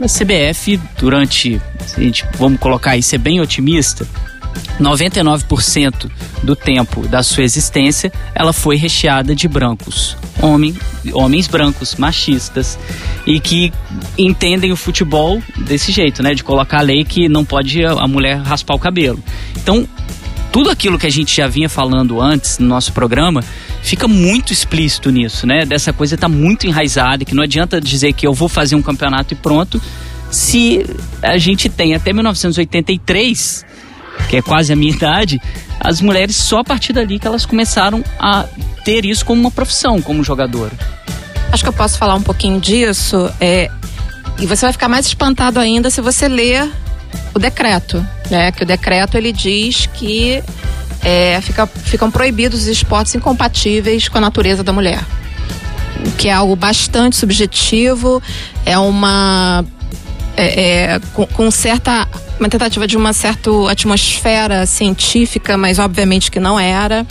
[0.00, 1.60] a CBF durante,
[1.96, 4.06] gente, vamos colocar aí, ser bem otimista,
[4.80, 6.10] 99%
[6.42, 10.74] do tempo da sua existência, ela foi recheada de brancos, homem,
[11.12, 12.78] homens brancos, machistas,
[13.26, 13.72] e que
[14.18, 16.34] entendem o futebol desse jeito, né?
[16.34, 19.22] De colocar a lei que não pode a mulher raspar o cabelo.
[19.56, 19.86] Então,
[20.50, 23.42] tudo aquilo que a gente já vinha falando antes no nosso programa
[23.82, 25.64] fica muito explícito nisso, né?
[25.64, 29.32] Dessa coisa tá muito enraizada, que não adianta dizer que eu vou fazer um campeonato
[29.32, 29.80] e pronto,
[30.30, 30.84] se
[31.22, 33.64] a gente tem até 1983
[34.28, 35.40] que é quase a minha idade,
[35.80, 38.46] as mulheres só a partir dali que elas começaram a
[38.84, 40.72] ter isso como uma profissão, como jogadora.
[41.50, 43.30] Acho que eu posso falar um pouquinho disso.
[43.40, 43.70] É,
[44.38, 46.70] e você vai ficar mais espantado ainda se você ler
[47.34, 48.50] o decreto, né?
[48.52, 50.42] Que o decreto ele diz que
[51.02, 55.00] é, fica, ficam proibidos os esportes incompatíveis com a natureza da mulher.
[56.06, 58.22] O que é algo bastante subjetivo,
[58.64, 59.64] é uma.
[60.36, 62.08] É, é, com, com certa
[62.42, 67.06] uma tentativa de uma certa atmosfera científica, mas obviamente que não era.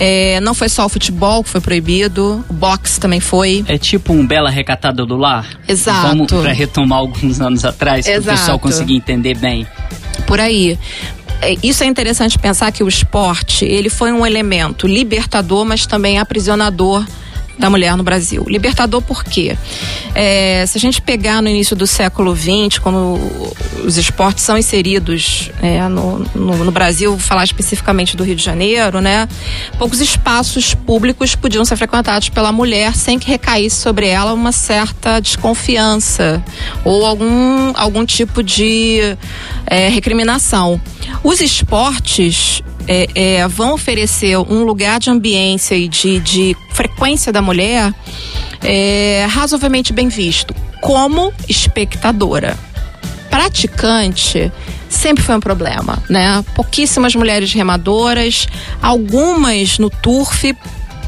[0.00, 3.64] É, não foi só o futebol que foi proibido, o boxe também foi.
[3.68, 5.46] É tipo um Bela Recatada do Lar?
[5.68, 6.08] Exato.
[6.08, 9.66] Vamos para retomar alguns anos atrás, para o pessoal conseguir entender bem.
[10.26, 10.78] Por aí
[11.42, 16.18] é, isso é interessante pensar que o esporte ele foi um elemento libertador, mas também
[16.18, 17.04] aprisionador
[17.58, 18.44] da mulher no Brasil.
[18.48, 19.56] Libertador por quê?
[20.14, 23.18] É, se a gente pegar no início do século XX, quando
[23.84, 29.00] os esportes são inseridos é, no, no, no, Brasil, falar especificamente do Rio de Janeiro,
[29.00, 29.28] né?
[29.78, 35.20] Poucos espaços públicos podiam ser frequentados pela mulher sem que recaísse sobre ela uma certa
[35.20, 36.42] desconfiança
[36.84, 39.16] ou algum, algum tipo de
[39.66, 40.80] é, recriminação.
[41.22, 47.42] Os esportes é, é, vão oferecer um lugar de ambiência e de, de frequência da
[47.42, 47.92] mulher
[48.62, 52.58] é, razoavelmente bem visto, como espectadora.
[53.30, 54.52] Praticante
[54.88, 56.44] sempre foi um problema, né?
[56.54, 58.46] Pouquíssimas mulheres remadoras,
[58.80, 60.54] algumas no turf,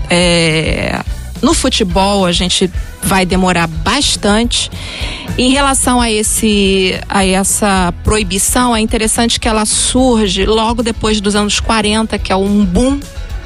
[0.09, 1.01] é,
[1.45, 2.71] no futebol a gente
[3.03, 4.71] vai demorar bastante.
[5.37, 11.37] Em relação a esse a essa proibição, é interessante que ela surge logo depois dos
[11.37, 12.99] anos 40, que é um boom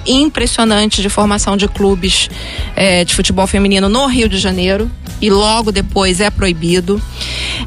[0.08, 2.30] impressionante de formação de clubes
[2.74, 4.90] é, de futebol feminino no Rio de Janeiro
[5.20, 7.00] e logo depois é proibido.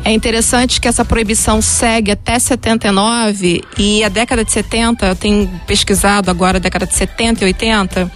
[0.04, 5.62] É interessante que essa proibição segue até 79 e a década de 70, eu tenho
[5.68, 8.12] pesquisado agora a década de 70 e 80,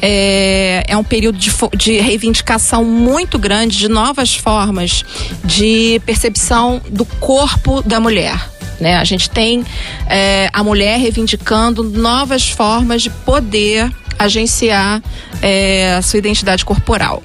[0.00, 5.04] é, é um período de, de reivindicação muito grande de novas formas
[5.44, 8.56] de percepção do corpo da mulher.
[8.80, 8.96] Né?
[8.96, 9.64] A gente tem
[10.08, 13.65] é, a mulher reivindicando novas formas de poder
[14.18, 15.02] agenciar
[15.42, 17.22] é, a sua identidade corporal.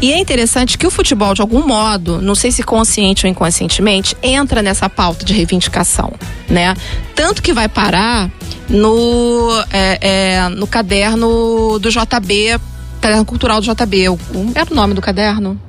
[0.00, 4.16] E é interessante que o futebol, de algum modo, não sei se consciente ou inconscientemente,
[4.22, 6.12] entra nessa pauta de reivindicação,
[6.48, 6.74] né?
[7.14, 8.30] Tanto que vai parar
[8.68, 12.58] no, é, é, no caderno do JB,
[13.00, 14.08] caderno cultural do JB.
[14.08, 14.18] O,
[14.54, 15.60] era o nome do caderno?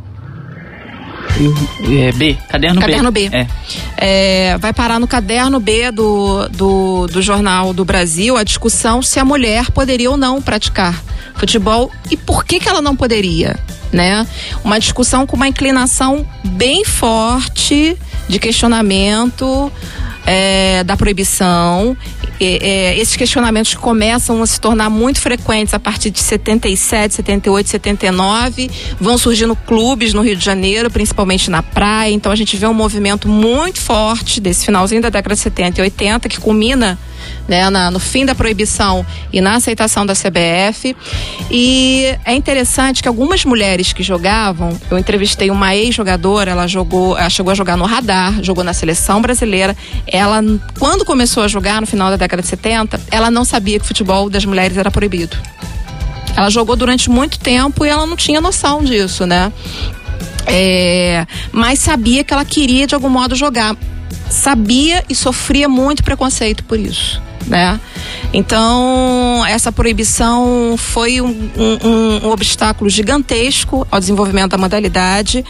[1.90, 3.30] É, B, caderno, caderno B.
[3.30, 3.36] B.
[3.36, 3.48] É.
[3.98, 9.20] É, vai parar no caderno B do, do, do Jornal do Brasil a discussão se
[9.20, 11.02] a mulher poderia ou não praticar
[11.36, 13.58] futebol e por que, que ela não poderia.
[13.92, 14.26] Né?
[14.64, 17.98] Uma discussão com uma inclinação bem forte
[18.32, 19.72] de questionamento
[20.26, 21.98] é, da proibição
[22.44, 28.72] é, esses questionamentos começam a se tornar muito frequentes a partir de 77, 78, 79.
[29.00, 32.12] Vão surgindo clubes no Rio de Janeiro, principalmente na praia.
[32.12, 35.84] Então a gente vê um movimento muito forte desse finalzinho da década de 70 e
[35.84, 36.98] 80 que culmina
[37.48, 40.96] né, na, no fim da proibição e na aceitação da CBF.
[41.50, 47.30] E é interessante que algumas mulheres que jogavam, eu entrevistei uma ex-jogadora, ela jogou, ela
[47.30, 49.76] chegou a jogar no radar, jogou na seleção brasileira.
[50.08, 50.42] Ela,
[50.80, 53.88] quando começou a jogar no final da década de 70, ela não sabia que o
[53.88, 55.38] futebol das mulheres era proibido.
[56.36, 59.52] Ela jogou durante muito tempo e ela não tinha noção disso, né?
[60.48, 63.76] É, mas sabia que ela queria de algum modo jogar
[64.30, 67.22] sabia e sofria muito preconceito por isso.
[67.48, 67.80] Né?
[68.34, 75.44] Então, essa proibição foi um, um, um, obstáculo gigantesco ao desenvolvimento da modalidade.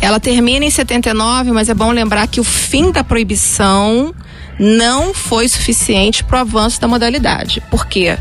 [0.00, 4.14] Ela termina em 79, mas é bom lembrar que o fim da proibição
[4.58, 7.62] não foi suficiente para o avanço da modalidade.
[7.70, 8.16] Por quê?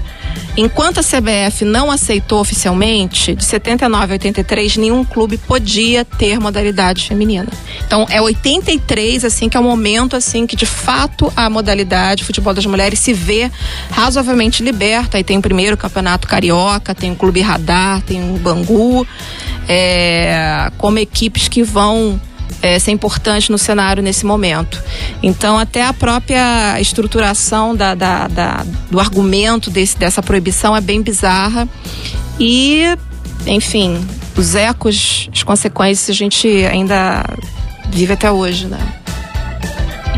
[0.55, 7.07] Enquanto a CBF não aceitou oficialmente, de 79 a 83, nenhum clube podia ter modalidade
[7.07, 7.49] feminina.
[7.85, 12.53] Então é 83 assim que é o momento assim que de fato a modalidade futebol
[12.53, 13.51] das mulheres se vê
[13.89, 15.17] razoavelmente liberta.
[15.17, 19.07] Aí tem o primeiro campeonato carioca, tem o clube Radar, tem o Bangu,
[19.67, 22.19] é, como equipes que vão
[22.61, 24.81] é, ser importante no cenário nesse momento.
[25.21, 31.01] Então, até a própria estruturação da, da, da, do argumento desse, dessa proibição é bem
[31.01, 31.67] bizarra.
[32.39, 32.83] E,
[33.45, 34.05] enfim,
[34.37, 37.25] os ecos, as consequências a gente ainda
[37.89, 38.79] vive até hoje, né?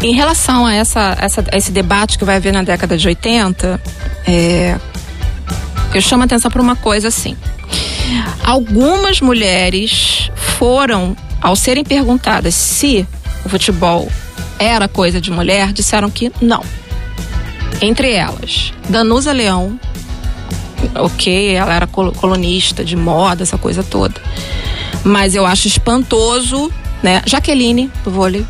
[0.04, 3.82] Em relação a, essa, essa, a esse debate que vai haver na década de 80,
[4.28, 4.78] é,
[5.94, 7.36] eu chamo a atenção para uma coisa assim.
[8.44, 11.16] Algumas mulheres foram
[11.46, 13.08] ao serem perguntadas se
[13.46, 14.12] o futebol
[14.58, 16.64] era coisa de mulher, disseram que não.
[17.80, 19.80] Entre elas, Danusa Leão,
[20.96, 24.20] ok, ela era colunista de moda, essa coisa toda.
[25.04, 26.72] Mas eu acho espantoso,
[27.04, 27.22] né?
[27.28, 28.44] Jaqueline, do vôlei.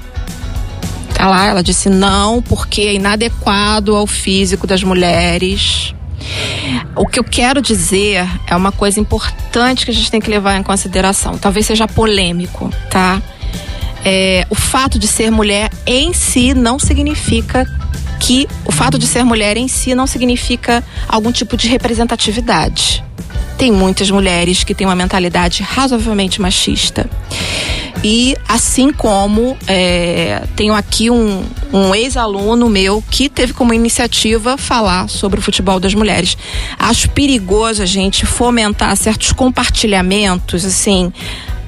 [1.14, 5.94] Tá lá, ela disse não, porque é inadequado ao físico das mulheres.
[6.96, 10.58] O que eu quero dizer é uma coisa importante que a gente tem que levar
[10.58, 11.38] em consideração.
[11.38, 13.22] Talvez seja polêmico, tá?
[14.04, 17.68] É, o fato de ser mulher em si não significa
[18.20, 23.04] que o fato de ser mulher em si não significa algum tipo de representatividade.
[23.58, 27.10] Tem muitas mulheres que têm uma mentalidade razoavelmente machista.
[28.04, 31.44] E assim como é, tenho aqui um,
[31.74, 36.38] um ex-aluno meu que teve como iniciativa falar sobre o futebol das mulheres.
[36.78, 41.12] Acho perigoso a gente fomentar certos compartilhamentos, assim,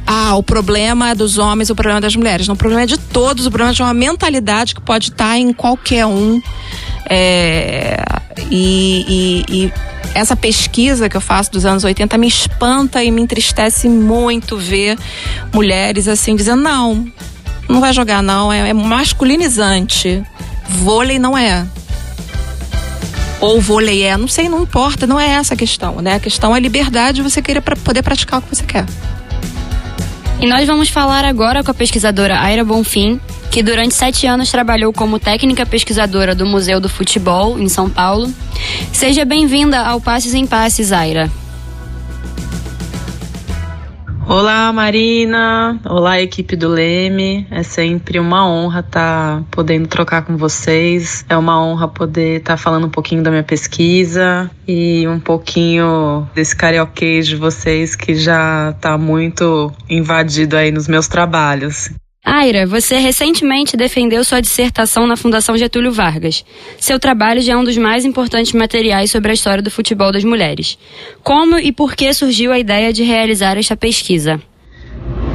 [0.10, 2.48] ah, o problema é dos homens, o problema é das mulheres.
[2.48, 5.38] Não, o problema é de todos, o problema é de uma mentalidade que pode estar
[5.38, 6.42] em qualquer um.
[7.10, 8.02] É,
[8.50, 9.74] e, e, e
[10.16, 14.98] essa pesquisa que eu faço dos anos 80 me espanta e me entristece muito ver
[15.54, 17.06] mulheres assim dizendo: não,
[17.68, 20.24] não vai jogar, não, é, é masculinizante.
[20.70, 21.68] Vôlei não é.
[23.42, 26.16] Ou vôlei é, não sei, não importa, não é essa a questão, né?
[26.16, 28.86] A questão é liberdade de você querer pra poder praticar o que você quer.
[30.40, 33.20] E nós vamos falar agora com a pesquisadora Aira Bonfim,
[33.50, 38.32] que durante sete anos trabalhou como técnica pesquisadora do Museu do Futebol, em São Paulo.
[38.94, 41.32] Seja bem-vinda ao Passes em Passes, Aira.
[44.30, 45.80] Olá, Marina.
[45.86, 47.48] Olá, equipe do Leme.
[47.50, 51.24] É sempre uma honra estar tá podendo trocar com vocês.
[51.30, 56.28] É uma honra poder estar tá falando um pouquinho da minha pesquisa e um pouquinho
[56.36, 61.90] desse carioquês de vocês que já está muito invadido aí nos meus trabalhos.
[62.30, 66.44] Aira, você recentemente defendeu sua dissertação na Fundação Getúlio Vargas.
[66.78, 70.26] Seu trabalho já é um dos mais importantes materiais sobre a história do futebol das
[70.26, 70.78] mulheres.
[71.24, 74.42] Como e por que surgiu a ideia de realizar esta pesquisa?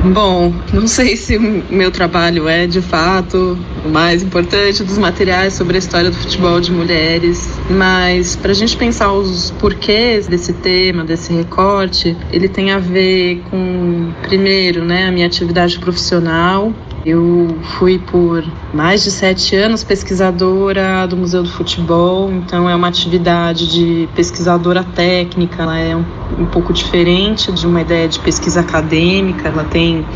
[0.05, 1.41] Bom, não sei se o
[1.71, 6.61] meu trabalho é de fato o mais importante dos materiais sobre a história do futebol
[6.61, 12.73] de mulheres, mas para a gente pensar os porquês desse tema, desse recorte, ele tem
[12.73, 16.73] a ver com, primeiro, né, a minha atividade profissional
[17.05, 22.89] eu fui por mais de sete anos pesquisadora do Museu do Futebol, então é uma
[22.89, 26.05] atividade de pesquisadora técnica, ela é um,
[26.39, 30.07] um pouco diferente de uma ideia de pesquisa acadêmica, ela tem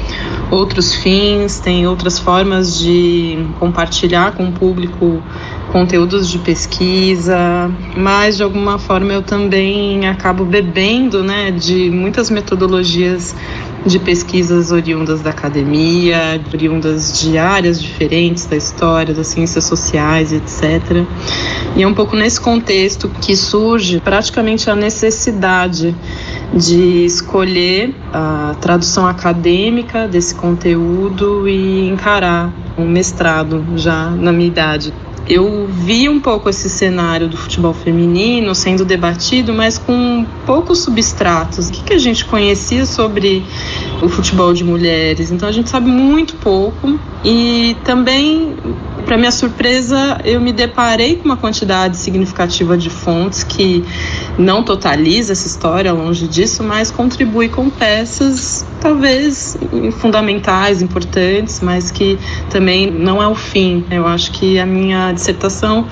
[0.51, 5.21] outros fins, tem outras formas de compartilhar com o público
[5.73, 13.35] conteúdos de pesquisa, mas de alguma forma eu também acabo bebendo né, de muitas metodologias
[13.87, 21.05] de pesquisas oriundas da academia, oriundas de áreas diferentes da história, das ciências sociais, etc.
[21.77, 25.95] E é um pouco nesse contexto que surge praticamente a necessidade
[26.53, 34.93] de escolher a tradução acadêmica desse conteúdo e encarar um mestrado já na minha idade
[35.29, 41.69] eu vi um pouco esse cenário do futebol feminino sendo debatido, mas com poucos substratos.
[41.69, 43.43] O que, que a gente conhecia sobre
[44.03, 45.31] o futebol de mulheres?
[45.31, 48.57] Então a gente sabe muito pouco e também
[49.07, 53.85] para minha surpresa, eu me deparei com uma quantidade significativa de fontes que
[54.37, 59.57] não totaliza essa história, longe disso, mas contribui com peças talvez
[59.99, 62.19] fundamentais, importantes, mas que
[62.51, 63.85] também não é o fim.
[63.91, 65.89] Eu acho que a minha dissertação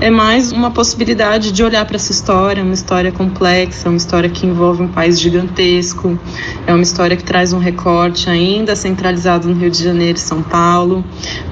[0.00, 4.46] é mais uma possibilidade de olhar para essa história, uma história complexa, uma história que
[4.46, 6.18] envolve um país gigantesco,
[6.66, 10.42] é uma história que traz um recorte ainda centralizado no Rio de Janeiro e São
[10.42, 11.02] Paulo,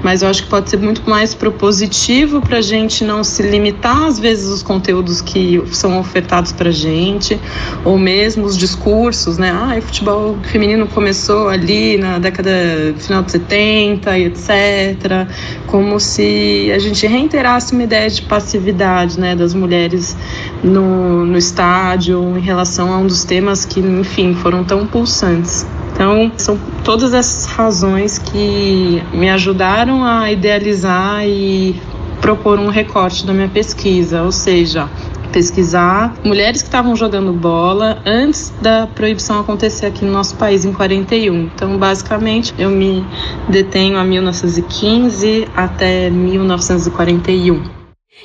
[0.03, 4.03] mas eu acho que pode ser muito mais propositivo para a gente não se limitar
[4.03, 7.39] às vezes os conteúdos que são ofertados para a gente,
[7.83, 9.51] ou mesmo os discursos, né?
[9.51, 12.51] Ah, futebol feminino começou ali na década
[12.97, 15.27] final de 70 e etc,
[15.67, 20.17] como se a gente reiterasse uma ideia de passividade, né, das mulheres
[20.63, 25.65] no, no estádio em relação a um dos temas que, enfim, foram tão pulsantes.
[25.93, 31.79] Então, são todas essas razões que me ajudaram a idealizar e
[32.19, 34.89] propor um recorte da minha pesquisa, ou seja,
[35.33, 40.71] pesquisar mulheres que estavam jogando bola antes da proibição acontecer aqui no nosso país em
[40.71, 41.45] 41.
[41.45, 43.03] Então, basicamente, eu me
[43.49, 47.63] detenho a 1915 até 1941.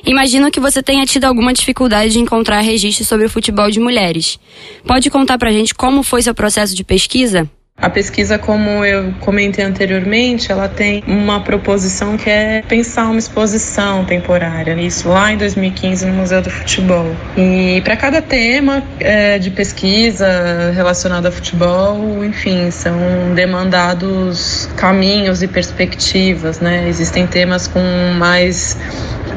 [0.04, 4.38] Imagino que você tenha tido alguma dificuldade de encontrar registros sobre o futebol de mulheres.
[4.86, 7.50] Pode contar pra gente como foi seu processo de pesquisa?
[7.80, 14.04] A pesquisa, como eu comentei anteriormente, ela tem uma proposição que é pensar uma exposição
[14.04, 17.14] temporária, isso lá em 2015 no Museu do Futebol.
[17.36, 22.98] E para cada tema é, de pesquisa relacionado a futebol, enfim, são
[23.36, 26.88] demandados caminhos e perspectivas, né?
[26.88, 27.80] Existem temas com
[28.18, 28.76] mais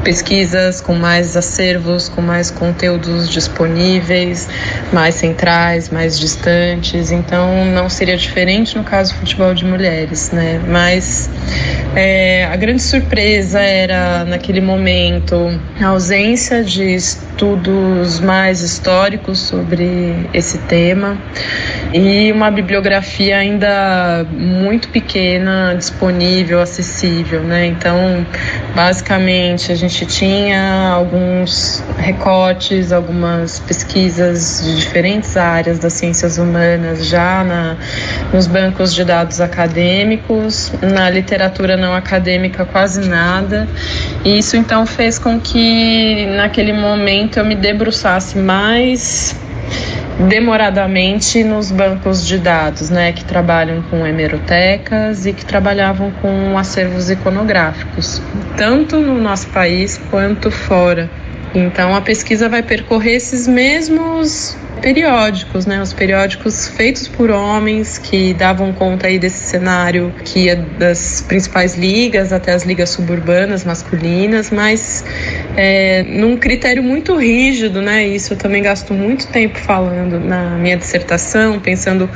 [0.03, 4.47] pesquisas com mais acervos, com mais conteúdos disponíveis,
[4.91, 7.11] mais centrais, mais distantes.
[7.11, 10.59] Então não seria diferente no caso do futebol de mulheres, né?
[10.67, 11.29] Mas
[11.95, 20.57] é, a grande surpresa era naquele momento a ausência de estudos mais históricos sobre esse
[20.59, 21.17] tema
[21.93, 27.65] e uma bibliografia ainda muito pequena disponível, acessível, né?
[27.65, 28.25] Então,
[28.75, 37.43] basicamente, a gente tinha alguns recortes, algumas pesquisas de diferentes áreas das ciências humanas já
[37.43, 37.75] na,
[38.33, 43.67] nos bancos de dados acadêmicos, na literatura não acadêmica quase nada.
[44.23, 49.35] E isso então fez com que naquele momento eu me debruçasse mais
[50.27, 57.09] demoradamente nos bancos de dados, né, que trabalham com hemerotecas e que trabalhavam com acervos
[57.09, 58.21] iconográficos,
[58.55, 61.09] tanto no nosso país quanto fora.
[61.53, 65.81] Então a pesquisa vai percorrer esses mesmos periódicos, né?
[65.81, 71.75] Os periódicos feitos por homens que davam conta aí desse cenário que ia das principais
[71.75, 75.05] ligas até as ligas suburbanas masculinas, mas
[75.55, 78.07] é, num critério muito rígido, né?
[78.07, 82.09] Isso eu também gasto muito tempo falando na minha dissertação, pensando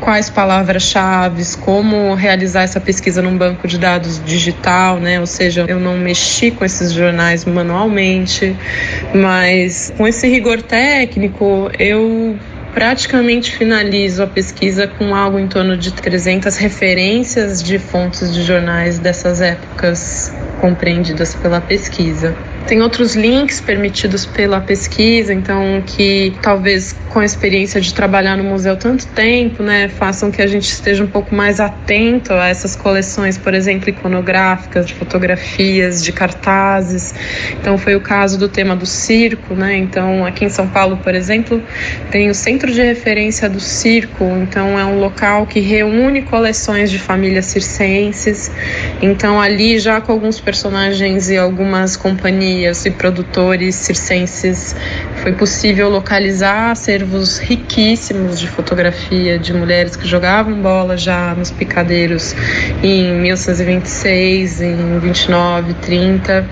[0.00, 5.18] quais palavras-chave, como realizar essa pesquisa num banco de dados digital, né?
[5.20, 8.56] Ou seja, eu não mexi com esses jornais manualmente,
[9.14, 12.38] mas com esse rigor técnico, eu
[12.74, 18.98] praticamente finalizo a pesquisa com algo em torno de 300 referências de fontes de jornais
[18.98, 22.36] dessas épocas compreendidas pela pesquisa.
[22.66, 28.44] Tem outros links permitidos pela pesquisa, então que talvez com a experiência de trabalhar no
[28.44, 32.76] museu tanto tempo, né, façam que a gente esteja um pouco mais atento a essas
[32.76, 37.14] coleções, por exemplo, iconográficas, de fotografias, de cartazes.
[37.58, 39.76] Então foi o caso do tema do circo, né?
[39.76, 41.62] Então aqui em São Paulo, por exemplo,
[42.10, 46.98] tem o Centro de Referência do Circo, então é um local que reúne coleções de
[46.98, 48.50] famílias circenses.
[49.00, 54.74] Então ali já com alguns personagens e algumas companhias e produtores circenses,
[55.28, 62.34] foi possível localizar acervos riquíssimos de fotografia de mulheres que jogavam bola já nos picadeiros
[62.82, 66.48] em 1926, em 29, 30,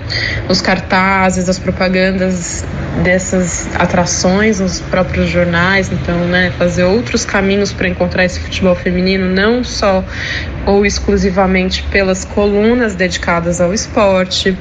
[0.50, 2.66] os cartazes, as propagandas
[3.02, 9.26] dessas atrações nos próprios jornais, então, né, fazer outros caminhos para encontrar esse futebol feminino,
[9.26, 10.04] não só
[10.66, 14.56] ou exclusivamente pelas colunas dedicadas ao esporte.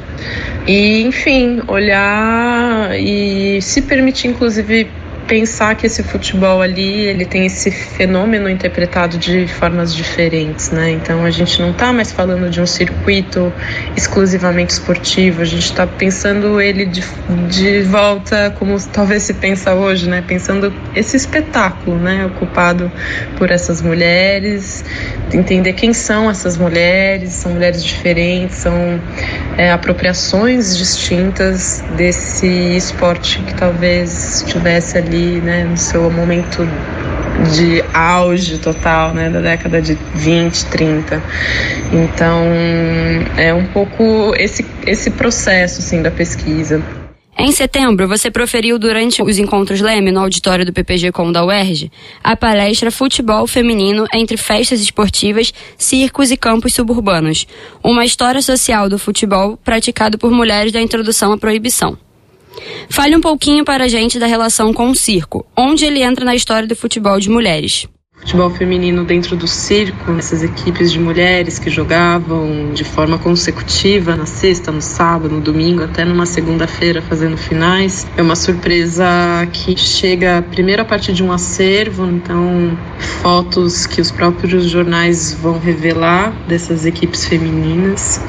[0.67, 7.71] E, enfim, olhar e se permitir, inclusive, pensar que esse futebol ali ele tem esse
[7.71, 10.91] fenômeno interpretado de formas diferentes, né?
[10.91, 13.51] Então a gente não está mais falando de um circuito
[13.95, 17.03] exclusivamente esportivo, a gente está pensando ele de,
[17.49, 20.23] de volta como talvez se pensa hoje, né?
[20.25, 22.25] Pensando esse espetáculo, né?
[22.25, 22.91] Ocupado
[23.37, 24.85] por essas mulheres,
[25.33, 28.99] entender quem são essas mulheres, são mulheres diferentes, são
[29.57, 36.67] é, apropriações distintas desse esporte que talvez estivesse ali ali, né, no seu momento
[37.53, 41.23] de auge total, né, da década de 20, 30.
[41.91, 42.43] Então,
[43.37, 46.83] é um pouco esse, esse processo, assim, da pesquisa.
[47.37, 51.91] Em setembro, você proferiu durante os encontros Leme no auditório do PPG Com da UERJ
[52.23, 57.45] a palestra Futebol Feminino entre Festas Esportivas, Circos e Campos Suburbanos,
[57.83, 61.97] uma história social do futebol praticado por mulheres da introdução à proibição.
[62.89, 66.35] Fale um pouquinho para a gente da relação com o circo, onde ele entra na
[66.35, 67.87] história do futebol de mulheres
[68.17, 74.25] futebol feminino dentro do circo, essas equipes de mulheres que jogavam de forma consecutiva na
[74.25, 78.07] sexta, no sábado, no domingo, até numa segunda-feira fazendo finais.
[78.17, 79.05] É uma surpresa
[79.53, 82.77] que chega primeiro a partir de um acervo, então
[83.21, 88.19] fotos que os próprios jornais vão revelar dessas equipes femininas.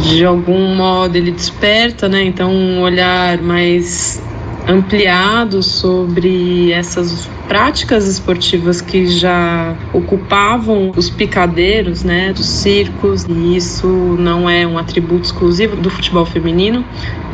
[0.00, 2.22] De algum modo ele desperta, né?
[2.22, 4.20] Então um olhar mais
[4.68, 13.86] ampliado sobre essas práticas esportivas que já ocupavam os picadeiros, né, dos circos, e isso
[13.86, 16.84] não é um atributo exclusivo do futebol feminino.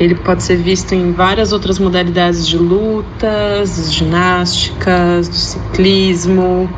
[0.00, 6.68] Ele pode ser visto em várias outras modalidades de lutas, ginásticas, do ciclismo.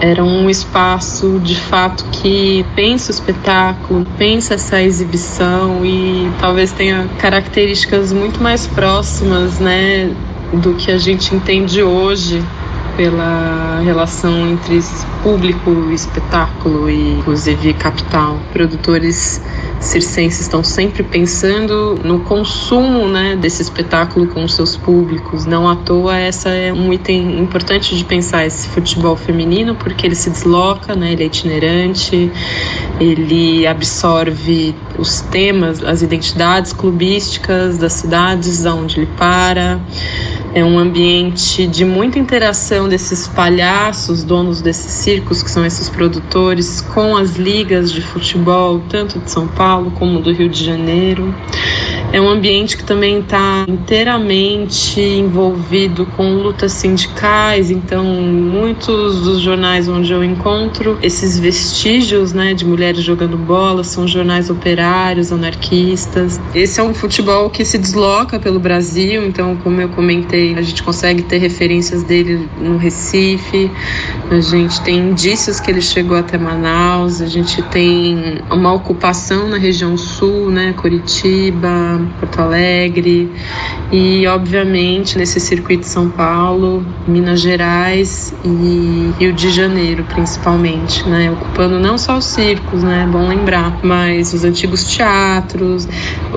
[0.00, 7.08] Era um espaço de fato que pensa o espetáculo, pensa essa exibição e talvez tenha
[7.18, 10.10] características muito mais próximas, né,
[10.52, 12.42] do que a gente entende hoje
[13.00, 14.78] pela relação entre
[15.22, 18.38] público, espetáculo e inclusive capital.
[18.52, 19.40] Produtores
[19.80, 25.46] circenses estão sempre pensando no consumo né, desse espetáculo com os seus públicos.
[25.46, 30.14] Não à toa, essa é um item importante de pensar esse futebol feminino, porque ele
[30.14, 32.30] se desloca, né, ele é itinerante,
[33.00, 39.80] ele absorve os temas, as identidades clubísticas das cidades onde ele para.
[40.52, 46.80] É um ambiente de muita interação desses palhaços, donos desses circos, que são esses produtores,
[46.80, 51.32] com as ligas de futebol, tanto de São Paulo como do Rio de Janeiro.
[52.12, 59.88] É um ambiente que também está inteiramente envolvido com lutas sindicais, então muitos dos jornais
[59.88, 66.40] onde eu encontro esses vestígios né, de mulheres jogando bola são jornais operários, anarquistas.
[66.52, 70.82] Esse é um futebol que se desloca pelo Brasil, então, como eu comentei, a gente
[70.82, 73.70] consegue ter referências dele no Recife,
[74.32, 79.58] a gente tem indícios que ele chegou até Manaus, a gente tem uma ocupação na
[79.58, 83.30] região sul, né, Curitiba, Porto Alegre
[83.92, 91.30] e, obviamente, nesse circuito São Paulo, Minas Gerais e Rio de Janeiro, principalmente, né?
[91.30, 93.04] Ocupando não só os circos, né?
[93.04, 95.88] É bom lembrar, mas os antigos teatros,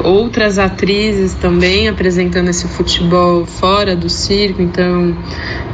[0.03, 5.15] outras atrizes também apresentando esse futebol fora do circo, então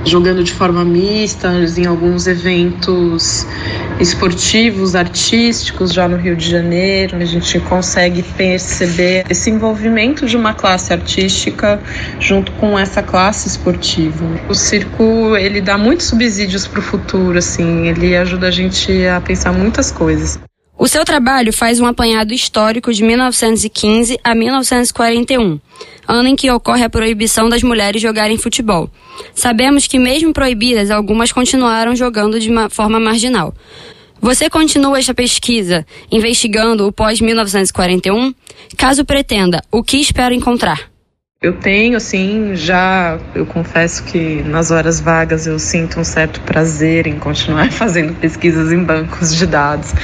[0.06, 3.46] jogando de forma mista em alguns eventos
[4.00, 7.18] esportivos, artísticos já no Rio de Janeiro.
[7.18, 9.79] A gente consegue perceber esse envolvimento
[10.26, 11.82] de uma classe artística
[12.20, 14.26] junto com essa classe esportiva.
[14.48, 19.20] O circo ele dá muitos subsídios para o futuro, assim, ele ajuda a gente a
[19.22, 20.40] pensar muitas coisas.
[20.82, 25.60] O seu trabalho faz um apanhado histórico de 1915 a 1941,
[26.08, 28.90] ano em que ocorre a proibição das mulheres jogarem futebol.
[29.36, 33.54] Sabemos que, mesmo proibidas, algumas continuaram jogando de uma forma marginal.
[34.22, 38.36] Você continua esta pesquisa investigando o pós-1941?
[38.78, 40.90] Caso pretenda, o que espera encontrar?
[41.42, 47.08] Eu tenho, assim, já, eu confesso que nas horas vagas eu sinto um certo prazer
[47.08, 49.96] em continuar fazendo pesquisas em bancos de dados.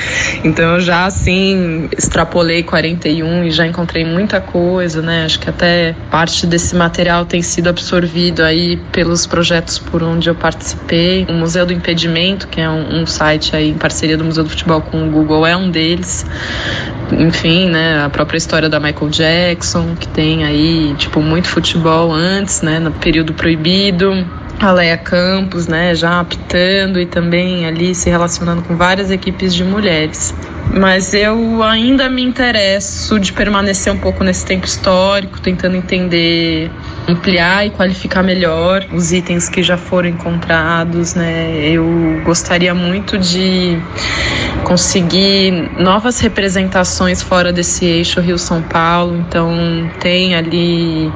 [0.46, 5.26] Então eu já, assim, extrapolei 41 e já encontrei muita coisa, né?
[5.26, 10.36] Acho que até parte desse material tem sido absorvido aí pelos projetos por onde eu
[10.36, 11.26] participei.
[11.28, 14.50] O Museu do Impedimento, que é um, um site aí em parceria do Museu do
[14.50, 16.26] Futebol com o Google, é um deles.
[17.12, 22.62] enfim, né, a própria história da Michael Jackson, que tem aí, tipo, muito futebol antes,
[22.62, 24.26] né, no período proibido.
[24.60, 29.64] A Leia Campos, né, já apitando e também ali se relacionando com várias equipes de
[29.66, 30.34] mulheres.
[30.74, 36.72] Mas eu ainda me interesso de permanecer um pouco nesse tempo histórico, tentando entender
[37.08, 41.70] ampliar e qualificar melhor os itens que já foram encontrados, né?
[41.70, 43.78] Eu gostaria muito de
[44.64, 49.52] conseguir novas representações fora desse eixo Rio-São Paulo, então
[50.00, 51.12] tem ali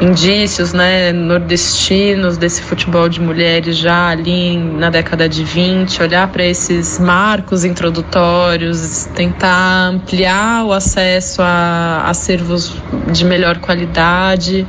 [0.00, 6.44] indícios, né, nordestinos desse futebol de mulheres já ali na década de 20, olhar para
[6.44, 12.74] esses marcos introdutórios, tentar ampliar o acesso a acervos
[13.12, 14.66] de melhor qualidade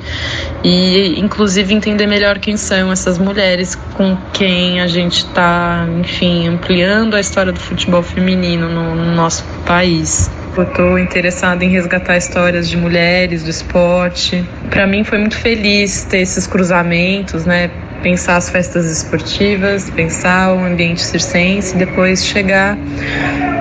[0.67, 7.15] e inclusive entender melhor quem são essas mulheres com quem a gente está, enfim, ampliando
[7.15, 10.27] a história do futebol feminino no, no nosso país.
[10.57, 14.43] Eu estou interessada em resgatar histórias de mulheres do esporte.
[14.71, 17.69] Para mim foi muito feliz ter esses cruzamentos, né?
[18.01, 22.77] Pensar as festas esportivas, pensar o ambiente circense, depois chegar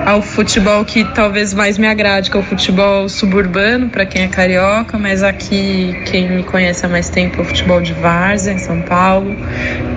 [0.05, 4.27] ao futebol que talvez mais me agrade, que é o futebol suburbano, para quem é
[4.27, 8.59] carioca, mas aqui quem me conhece há mais tempo é o futebol de várzea, em
[8.59, 9.35] São Paulo.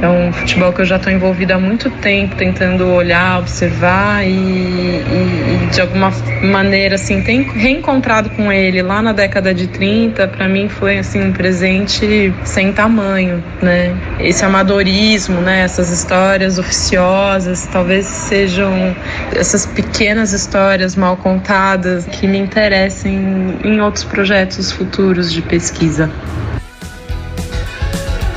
[0.01, 4.31] É um futebol que eu já estou envolvida há muito tempo, tentando olhar, observar e,
[4.31, 6.11] e, e, de alguma
[6.43, 11.23] maneira assim, tem reencontrado com ele lá na década de 30, para mim foi assim
[11.23, 13.95] um presente sem tamanho, né?
[14.29, 18.95] Esse amadorismo, né, essas histórias oficiosas, talvez sejam
[19.35, 26.13] essas pequenas histórias mal contadas que me interessem em outros projetos futuros de pesquisa.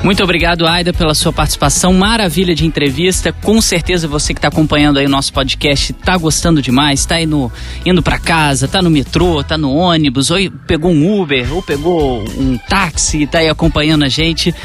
[0.02, 1.92] Muito obrigado, Aida, pela sua participação.
[1.94, 3.34] Maravilha de entrevista.
[3.34, 7.02] Com certeza você que está acompanhando aí o nosso podcast está gostando demais.
[7.02, 7.52] Está indo,
[7.86, 12.24] indo para casa, está no metrô, está no ônibus, ou pegou um Uber, ou pegou
[12.38, 14.56] um táxi, está aí acompanhando a gente.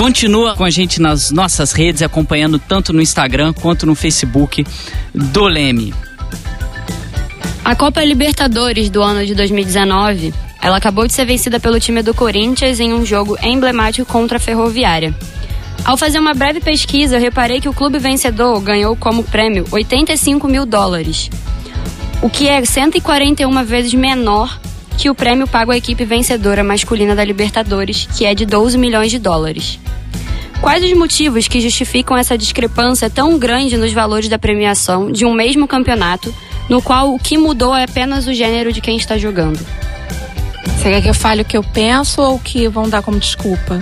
[0.00, 4.64] Continua com a gente nas nossas redes, acompanhando tanto no Instagram quanto no Facebook
[5.14, 5.92] do Leme.
[7.62, 10.32] A Copa Libertadores do ano de 2019,
[10.62, 14.40] ela acabou de ser vencida pelo time do Corinthians em um jogo emblemático contra a
[14.40, 15.14] Ferroviária.
[15.84, 20.48] Ao fazer uma breve pesquisa, eu reparei que o clube vencedor ganhou como prêmio 85
[20.48, 21.28] mil dólares,
[22.22, 24.59] o que é 141 vezes menor
[25.00, 29.10] que o prêmio pago à equipe vencedora masculina da Libertadores, que é de 12 milhões
[29.10, 29.80] de dólares.
[30.60, 35.32] Quais os motivos que justificam essa discrepância tão grande nos valores da premiação de um
[35.32, 36.32] mesmo campeonato?
[36.70, 39.58] no qual o que mudou é apenas o gênero de quem está jogando.
[40.64, 43.18] Você quer que eu fale o que eu penso ou o que vão dar como
[43.18, 43.80] desculpa?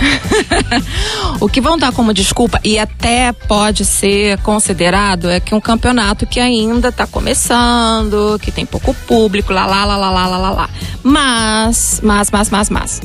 [1.40, 6.26] o que vão dar como desculpa, e até pode ser considerado, é que um campeonato
[6.26, 10.70] que ainda está começando, que tem pouco público, lá, lá, lá, lá, lá, lá, lá.
[11.02, 13.02] Mas, mas, mas, mas, mas.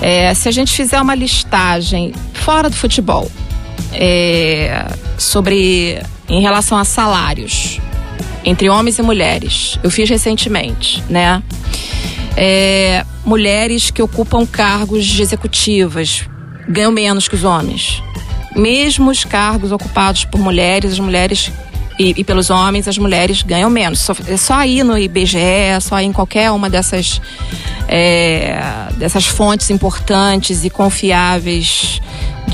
[0.00, 3.30] É, se a gente fizer uma listagem fora do futebol,
[3.92, 4.86] é,
[5.18, 7.80] sobre em relação a salários,
[8.44, 9.78] entre homens e mulheres.
[9.82, 11.42] Eu fiz recentemente, né?
[12.36, 16.28] É, mulheres que ocupam cargos de executivas
[16.68, 18.02] ganham menos que os homens.
[18.56, 21.50] Mesmo os cargos ocupados por mulheres, as mulheres
[21.98, 24.00] e, e, pelos homens, as mulheres ganham menos.
[24.00, 27.20] Só, é só ir no IBGE, só em qualquer uma dessas,
[27.88, 28.58] é,
[28.96, 32.00] dessas fontes importantes e confiáveis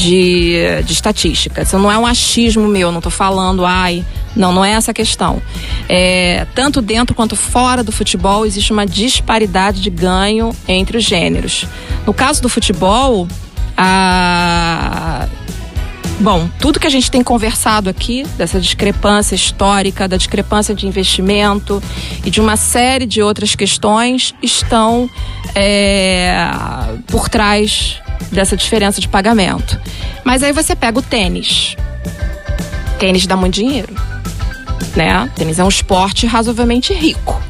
[0.00, 1.62] de, de estatística.
[1.62, 4.04] Isso não é um achismo meu, não estou falando, ai,
[4.34, 5.42] não, não é essa a questão.
[5.88, 11.66] É, tanto dentro quanto fora do futebol existe uma disparidade de ganho entre os gêneros.
[12.06, 13.28] No caso do futebol,
[13.76, 15.28] a
[16.20, 21.82] Bom, tudo que a gente tem conversado aqui, dessa discrepância histórica, da discrepância de investimento
[22.22, 25.08] e de uma série de outras questões, estão
[25.54, 26.44] é,
[27.06, 27.99] por trás
[28.30, 29.80] dessa diferença de pagamento.
[30.24, 31.76] Mas aí você pega o tênis.
[32.98, 33.94] Tênis dá muito dinheiro.
[34.94, 35.30] Né?
[35.34, 37.40] Tênis é um esporte razoavelmente rico.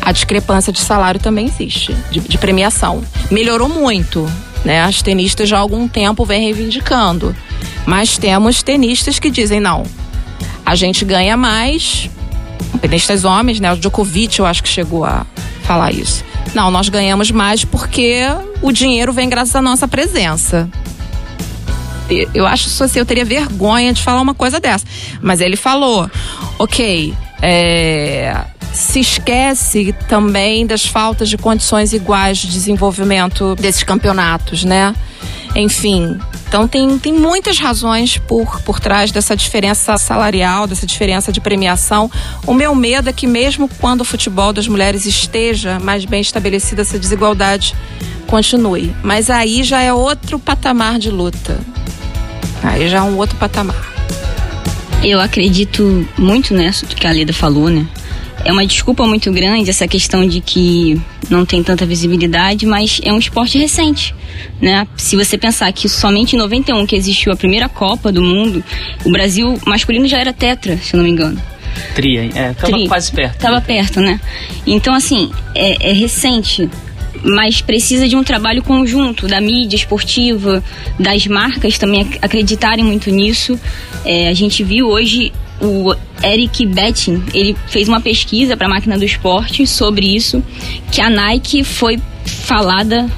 [0.00, 3.02] A discrepância de salário também existe, de, de premiação.
[3.30, 4.30] Melhorou muito.
[4.64, 4.82] Né?
[4.82, 7.34] As tenistas já há algum tempo vêm reivindicando.
[7.86, 9.84] Mas temos tenistas que dizem não.
[10.64, 12.08] A gente ganha mais.
[12.80, 13.72] Tenistas homens, né?
[13.72, 15.26] O Djokovic eu acho que chegou a
[15.70, 16.24] falar isso.
[16.52, 18.22] Não, nós ganhamos mais porque
[18.60, 20.68] o dinheiro vem graças à nossa presença.
[22.34, 24.84] Eu acho isso assim, eu teria vergonha de falar uma coisa dessa.
[25.22, 26.10] Mas ele falou,
[26.58, 34.94] ok, é, se esquece também das faltas de condições iguais de desenvolvimento desses campeonatos, né?
[35.54, 36.18] Enfim,
[36.48, 42.10] Então tem, tem muitas razões por, por trás dessa diferença salarial, dessa diferença de premiação.
[42.46, 46.82] O meu medo é que mesmo quando o futebol das mulheres esteja mais bem estabelecida,
[46.82, 47.74] essa desigualdade
[48.26, 48.94] continue.
[49.02, 51.58] Mas aí já é outro patamar de luta.
[52.62, 53.99] Aí já é um outro patamar.
[55.02, 57.86] Eu acredito muito nessa que a Leda falou, né?
[58.44, 63.12] É uma desculpa muito grande essa questão de que não tem tanta visibilidade, mas é
[63.12, 64.14] um esporte recente,
[64.60, 64.86] né?
[64.96, 68.62] Se você pensar que somente em 91 que existiu a primeira Copa do Mundo,
[69.04, 71.40] o Brasil masculino já era tetra, se eu não me engano.
[71.94, 72.88] Tria, é, tava Tri.
[72.88, 73.38] quase perto.
[73.38, 74.20] Tava perto, né?
[74.66, 76.68] Então, assim, é, é recente
[77.22, 80.62] mas precisa de um trabalho conjunto da mídia esportiva,
[80.98, 83.58] das marcas também acreditarem muito nisso.
[84.04, 88.96] É, a gente viu hoje o Eric Betting, ele fez uma pesquisa para a máquina
[88.96, 90.42] do esporte sobre isso,
[90.90, 93.08] que a Nike foi falada,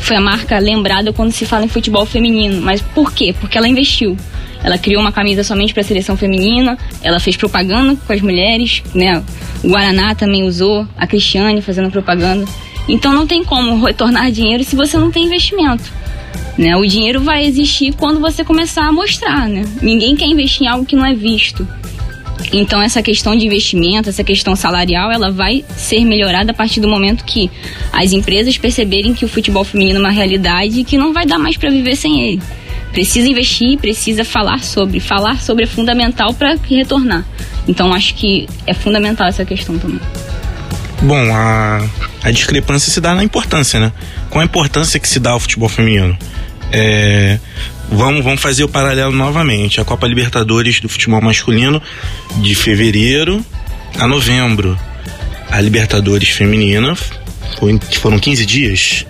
[0.00, 2.62] foi a marca lembrada quando se fala em futebol feminino.
[2.62, 3.34] Mas por quê?
[3.38, 4.16] Porque ela investiu.
[4.62, 8.82] Ela criou uma camisa somente para a seleção feminina, ela fez propaganda com as mulheres,
[8.94, 9.22] né?
[9.64, 12.46] O Guaraná também usou, a Cristiane fazendo propaganda.
[12.90, 15.84] Então não tem como retornar dinheiro se você não tem investimento.
[16.58, 16.76] Né?
[16.76, 19.48] O dinheiro vai existir quando você começar a mostrar.
[19.48, 19.64] Né?
[19.80, 21.66] Ninguém quer investir em algo que não é visto.
[22.52, 26.88] Então essa questão de investimento, essa questão salarial, ela vai ser melhorada a partir do
[26.88, 27.48] momento que
[27.92, 31.38] as empresas perceberem que o futebol feminino é uma realidade e que não vai dar
[31.38, 32.42] mais para viver sem ele.
[32.90, 34.98] Precisa investir, precisa falar sobre.
[34.98, 37.24] Falar sobre é fundamental para retornar.
[37.68, 40.00] Então acho que é fundamental essa questão também.
[41.02, 41.82] Bom, a,
[42.22, 43.92] a discrepância se dá na importância, né?
[44.28, 46.16] Qual a importância que se dá ao futebol feminino?
[46.72, 47.38] É,
[47.90, 49.80] vamos, vamos fazer o paralelo novamente.
[49.80, 51.82] A Copa Libertadores do futebol masculino
[52.36, 53.44] de fevereiro
[53.98, 54.78] a novembro.
[55.50, 56.94] A Libertadores feminina
[57.58, 59.06] foi, foram 15 dias.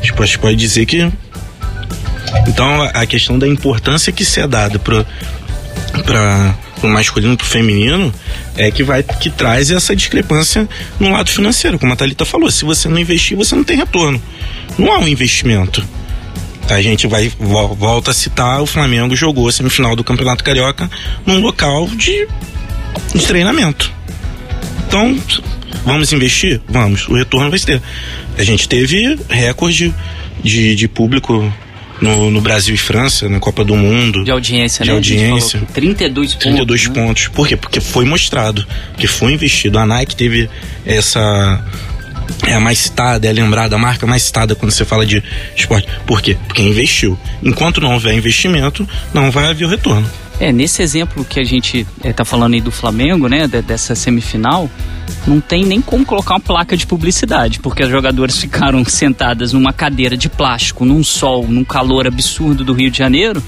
[0.00, 1.10] A gente pode dizer que.
[2.46, 5.04] Então a questão da importância que se é dada para
[6.80, 8.12] pro masculino pro feminino
[8.56, 10.68] é que vai que traz essa discrepância
[10.98, 14.20] no lado financeiro, como a Thalita falou, se você não investir, você não tem retorno.
[14.78, 15.84] Não há um investimento.
[16.68, 20.90] A gente vai volta a citar o Flamengo jogou a semifinal do Campeonato Carioca
[21.26, 22.26] num local de,
[23.14, 23.92] de treinamento.
[24.86, 25.18] Então,
[25.84, 26.60] vamos investir?
[26.68, 27.06] Vamos.
[27.08, 27.82] O retorno vai ter.
[28.38, 29.94] A gente teve recorde
[30.42, 31.52] de, de público
[32.00, 34.24] no, no, Brasil e França, na Copa do Mundo.
[34.24, 34.96] De audiência, de né?
[34.96, 35.62] audiência.
[35.72, 36.44] 32 pontos.
[36.44, 36.94] 32 né?
[36.94, 37.28] pontos.
[37.28, 37.56] Por quê?
[37.56, 38.66] Porque foi mostrado,
[38.96, 39.78] que foi investido.
[39.78, 40.48] A Nike teve
[40.84, 41.64] essa.
[42.46, 45.22] É a mais citada, é lembrada, a marca mais citada quando você fala de
[45.54, 45.86] esporte.
[46.06, 46.36] Por quê?
[46.46, 47.18] Porque investiu.
[47.42, 50.10] Enquanto não houver investimento, não vai haver o retorno.
[50.40, 54.68] É, nesse exemplo que a gente está é, falando aí do Flamengo, né, dessa semifinal,
[55.26, 59.72] não tem nem como colocar uma placa de publicidade, porque as jogadoras ficaram sentadas numa
[59.72, 63.42] cadeira de plástico, num sol, num calor absurdo do Rio de Janeiro.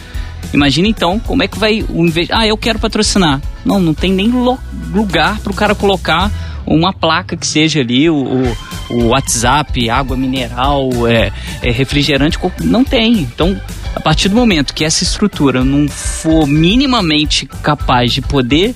[0.53, 2.05] Imagina então como é que vai o.
[2.31, 3.41] Ah, eu quero patrocinar.
[3.65, 6.31] Não, não tem nem lugar para o cara colocar
[6.67, 8.57] uma placa que seja ali, o, o,
[8.91, 11.33] o WhatsApp, água mineral, é,
[11.63, 13.21] é, refrigerante, não tem.
[13.21, 13.59] Então,
[13.97, 18.75] a partir do momento que essa estrutura não for minimamente capaz de poder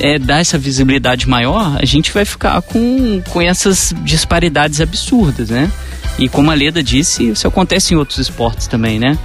[0.00, 5.70] é, dar essa visibilidade maior, a gente vai ficar com, com essas disparidades absurdas, né?
[6.18, 9.18] E como a Leda disse, isso acontece em outros esportes também, né?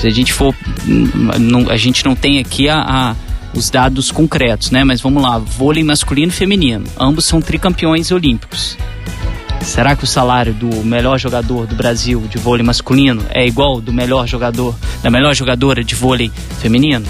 [0.00, 0.52] Se a gente for.
[1.38, 3.16] Não, a gente não tem aqui a, a,
[3.54, 4.82] os dados concretos, né?
[4.82, 6.84] Mas vamos lá: vôlei masculino e feminino.
[6.98, 8.76] Ambos são tricampeões olímpicos.
[9.62, 13.92] Será que o salário do melhor jogador do Brasil de vôlei masculino é igual do
[13.92, 16.30] melhor jogador, da melhor jogadora de vôlei
[16.60, 17.06] feminino?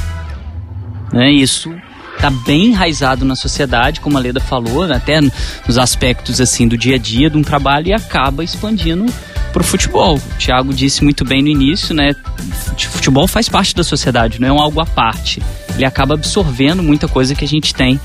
[1.14, 1.72] é Isso
[2.16, 4.96] está bem enraizado na sociedade, como a Leda falou, né?
[4.96, 9.06] até nos aspectos assim do dia a dia de um trabalho e acaba expandindo
[9.52, 10.16] para o futebol.
[10.16, 12.14] O Thiago disse muito bem no início, né?
[12.90, 15.42] Futebol faz parte da sociedade, não é um algo à parte.
[15.74, 18.00] Ele acaba absorvendo muita coisa que a gente tem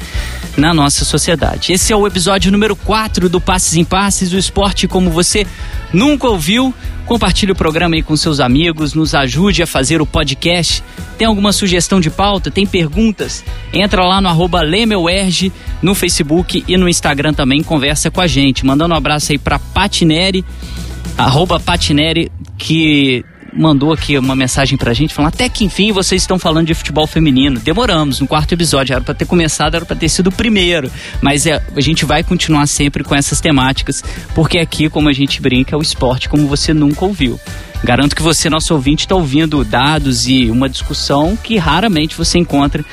[0.56, 1.74] na nossa sociedade.
[1.74, 5.48] Esse é o episódio número 4 do Passes em Passes, o esporte como você
[5.92, 6.74] nunca ouviu.
[7.06, 10.84] Compartilhe o programa aí com seus amigos, nos ajude a fazer o podcast.
[11.18, 12.50] Tem alguma sugestão de pauta?
[12.50, 13.44] Tem perguntas?
[13.74, 14.62] Entra lá no arroba
[15.82, 18.66] no Facebook e no Instagram também, conversa com a gente.
[18.66, 20.46] Mandando um abraço aí pra Patineri,
[21.18, 23.24] arroba Patineri, que
[23.56, 27.06] mandou aqui uma mensagem pra gente falando até que enfim vocês estão falando de futebol
[27.06, 27.60] feminino.
[27.60, 30.92] Demoramos, no quarto episódio, era pra ter começado, era pra ter sido o primeiro.
[31.22, 34.04] Mas é, a gente vai continuar sempre com essas temáticas,
[34.34, 37.40] porque aqui, como a gente brinca, é o esporte como você nunca ouviu.
[37.84, 42.84] Garanto que você, nosso ouvinte, está ouvindo dados e uma discussão que raramente você encontra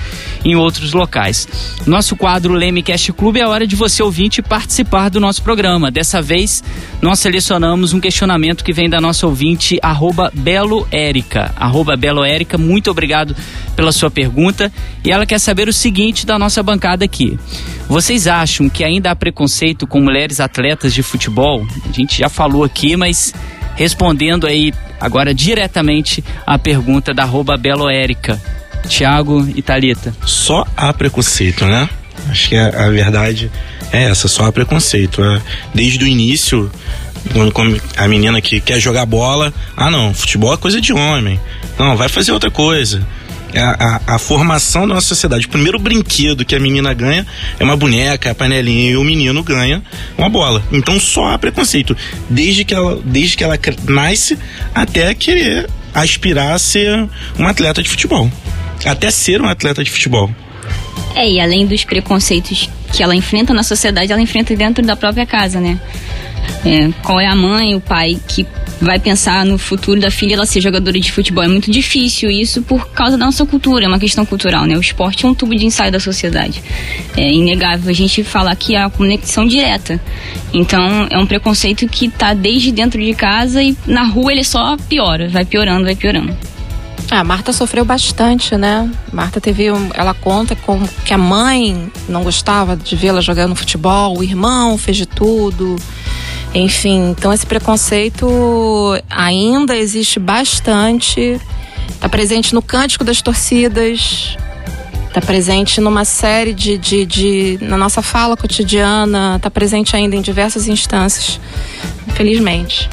[0.44, 1.46] em outros locais.
[1.86, 5.90] Nosso quadro Leme Cast Clube é a hora de você, ouvinte, participar do nosso programa.
[5.90, 6.64] Dessa vez,
[7.00, 11.54] nós selecionamos um questionamento que vem da nossa ouvinte, arroba Belo Érica.
[11.56, 12.22] Arroba Belo
[12.58, 13.36] muito obrigado
[13.76, 14.72] pela sua pergunta.
[15.04, 17.38] E ela quer saber o seguinte da nossa bancada aqui.
[17.88, 21.66] Vocês acham que ainda há preconceito com mulheres atletas de futebol?
[21.88, 23.32] A gente já falou aqui, mas
[23.74, 28.40] respondendo aí agora diretamente a pergunta da arroba Beloérica.
[28.88, 30.14] Tiago e Thalita.
[30.24, 31.88] Só há preconceito, né?
[32.28, 33.50] Acho que a, a verdade
[33.92, 35.22] é essa, só há preconceito.
[35.22, 35.40] É,
[35.74, 36.70] desde o início,
[37.52, 41.40] quando a menina que quer jogar bola, ah não, futebol é coisa de homem.
[41.78, 43.06] Não, vai fazer outra coisa.
[43.56, 45.46] A, a, a, formação da nossa sociedade.
[45.46, 47.26] O primeiro brinquedo que a menina ganha
[47.58, 49.82] é uma boneca, a panelinha, e o menino ganha
[50.16, 50.62] uma bola.
[50.70, 51.96] Então só há preconceito.
[52.28, 53.58] Desde que ela, desde que ela
[53.88, 54.38] nasce
[54.74, 57.08] até querer aspirar a ser
[57.38, 58.30] um atleta de futebol.
[58.84, 60.30] Até ser um atleta de futebol.
[61.14, 65.26] É, e além dos preconceitos que ela enfrenta na sociedade, ela enfrenta dentro da própria
[65.26, 65.78] casa, né?
[66.64, 68.46] É, qual é a mãe, o pai que
[68.80, 71.44] vai pensar no futuro da filha ela ser jogadora de futebol.
[71.44, 74.76] É muito difícil isso por causa da nossa cultura, é uma questão cultural, né?
[74.76, 76.62] O esporte é um tubo de ensaio da sociedade.
[77.16, 80.00] É inegável a gente falar que há conexão direta.
[80.52, 84.76] Então, é um preconceito que está desde dentro de casa e na rua ele só
[84.88, 86.36] piora, vai piorando, vai piorando.
[87.10, 88.88] A Marta sofreu bastante, né?
[89.12, 90.56] Marta teve, um, ela conta
[91.04, 95.74] que a mãe não gostava de vê-la jogando futebol, o irmão fez de tudo.
[96.54, 98.26] Enfim, então esse preconceito
[99.08, 101.40] ainda existe bastante.
[101.88, 104.36] Está presente no cântico das torcidas,
[105.06, 110.22] está presente numa série de, de, de, na nossa fala cotidiana, está presente ainda em
[110.22, 111.38] diversas instâncias,
[112.08, 112.88] infelizmente.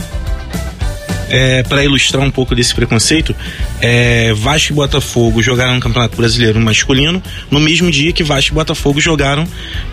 [1.29, 3.35] É, para ilustrar um pouco desse preconceito,
[3.81, 7.21] é, Vasco e Botafogo jogaram no Campeonato Brasileiro masculino
[7.51, 9.45] no mesmo dia que Vasco e Botafogo jogaram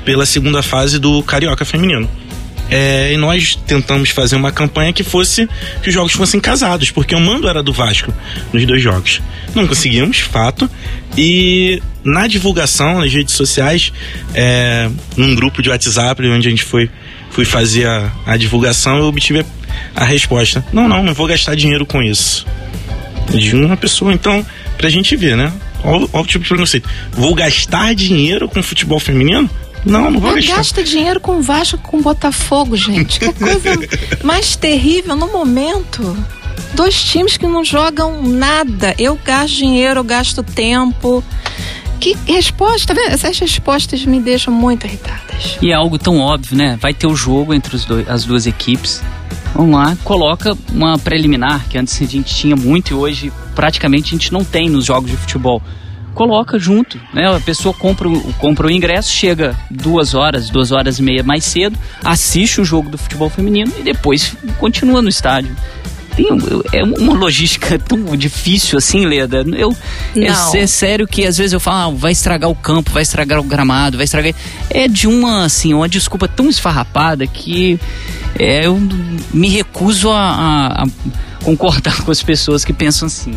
[0.04, 2.08] pela segunda fase do Carioca Feminino.
[2.76, 5.48] É, e nós tentamos fazer uma campanha que fosse
[5.80, 8.12] que os jogos fossem casados, porque o mando era do Vasco
[8.52, 9.22] nos dois jogos.
[9.54, 10.68] Não conseguimos, fato.
[11.16, 13.92] E na divulgação nas redes sociais,
[14.34, 16.90] é, num grupo de WhatsApp onde a gente foi,
[17.30, 19.46] foi fazer a, a divulgação, eu obtive
[19.94, 22.44] a, a resposta: não, não, não vou gastar dinheiro com isso.
[23.30, 24.44] De uma pessoa, então,
[24.76, 25.52] pra gente ver, né?
[25.84, 26.88] Olha o tipo de preconceito.
[27.12, 29.48] Vou gastar dinheiro com futebol feminino?
[29.84, 30.56] Não, não vou Não gastar.
[30.56, 33.20] Gasta dinheiro com Vasco, com Botafogo, gente.
[33.20, 33.70] Que coisa
[34.24, 36.16] mais terrível no momento.
[36.74, 38.94] Dois times que não jogam nada.
[38.98, 41.22] Eu gasto dinheiro, eu gasto tempo.
[42.00, 43.12] Que resposta, tá vendo?
[43.12, 45.58] Essas respostas me deixam muito irritadas.
[45.62, 46.76] E é algo tão óbvio, né?
[46.80, 49.02] Vai ter o jogo entre os dois, as duas equipes.
[49.54, 54.18] Vamos lá, coloca uma preliminar, que antes a gente tinha muito e hoje praticamente a
[54.18, 55.62] gente não tem nos jogos de futebol
[56.14, 57.28] coloca junto, né?
[57.34, 58.08] A pessoa compra,
[58.38, 62.88] compra o ingresso, chega duas horas, duas horas e meia mais cedo, assiste o jogo
[62.88, 65.54] do futebol feminino e depois continua no estádio.
[66.16, 66.26] Tem,
[66.72, 69.44] é uma logística tão difícil assim, Leda.
[69.56, 69.76] Eu,
[70.16, 73.40] é, é, sério que às vezes eu falo, ah, vai estragar o campo, vai estragar
[73.40, 74.32] o gramado, vai estragar.
[74.70, 77.78] É de uma, assim, uma desculpa tão esfarrapada que
[78.38, 78.80] é, eu
[79.32, 80.86] me recuso a, a, a
[81.44, 83.36] concordar com as pessoas que pensam assim.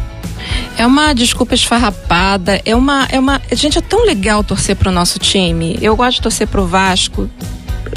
[0.78, 3.42] É uma desculpa esfarrapada, é uma, é uma.
[3.52, 5.78] Gente, é tão legal torcer pro nosso time.
[5.82, 7.30] Eu gosto de torcer pro Vasco.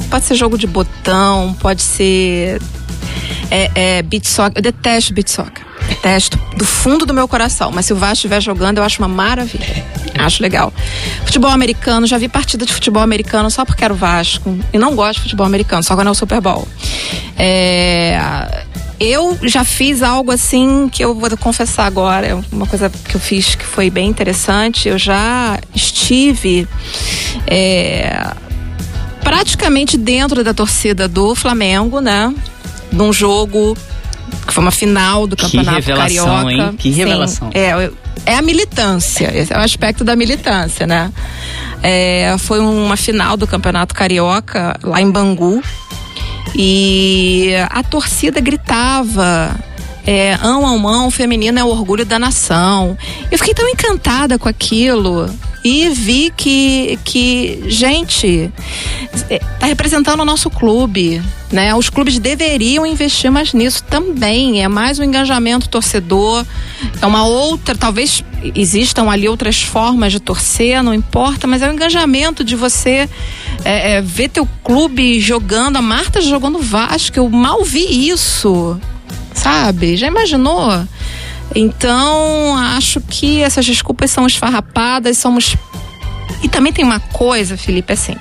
[0.08, 2.60] Pode ser jogo de botão, pode ser.
[3.50, 4.52] É, é beat soccer.
[4.56, 5.64] Eu detesto beat soccer.
[5.88, 7.70] Detesto do fundo do meu coração.
[7.72, 9.84] Mas se o Vasco estiver jogando, eu acho uma maravilha.
[10.18, 10.72] Acho legal.
[11.24, 14.58] Futebol americano, já vi partida de futebol americano só porque era o Vasco.
[14.72, 16.66] E não gosto de futebol americano, só quando é o Super Bowl.
[17.36, 18.64] É
[19.00, 23.20] eu já fiz algo assim que eu vou confessar agora, é uma coisa que eu
[23.20, 24.90] fiz que foi bem interessante.
[24.90, 26.68] Eu já estive
[27.46, 28.34] é,
[29.22, 32.32] praticamente dentro da torcida do Flamengo, né?
[32.92, 33.76] Num jogo
[34.46, 36.52] que foi uma final do Campeonato que Carioca.
[36.52, 36.76] Hein?
[36.78, 37.50] Que revelação.
[37.50, 37.90] Sim, é,
[38.26, 41.12] é a militância, esse é o aspecto da militância, né?
[41.82, 45.62] É, foi uma final do Campeonato Carioca lá em Bangu.
[46.54, 49.54] E a torcida gritava.
[50.06, 52.96] É, ão a mão, feminino é o orgulho da nação.
[53.30, 55.28] Eu fiquei tão encantada com aquilo
[55.62, 58.50] e vi que, que gente,
[59.28, 61.22] está representando o nosso clube,
[61.52, 61.74] né?
[61.74, 64.62] Os clubes deveriam investir mais nisso também.
[64.62, 66.46] É mais um engajamento torcedor,
[67.00, 68.24] é uma outra, talvez
[68.54, 73.08] existam ali outras formas de torcer, não importa, mas é o engajamento de você
[73.62, 75.76] é, é, ver teu clube jogando.
[75.76, 78.80] A Marta jogando Vasco, eu mal vi isso
[79.34, 79.96] sabe?
[79.96, 80.86] Já imaginou?
[81.54, 85.56] Então, acho que essas desculpas são esfarrapadas, somos.
[86.42, 88.16] E também tem uma coisa, Felipe, assim.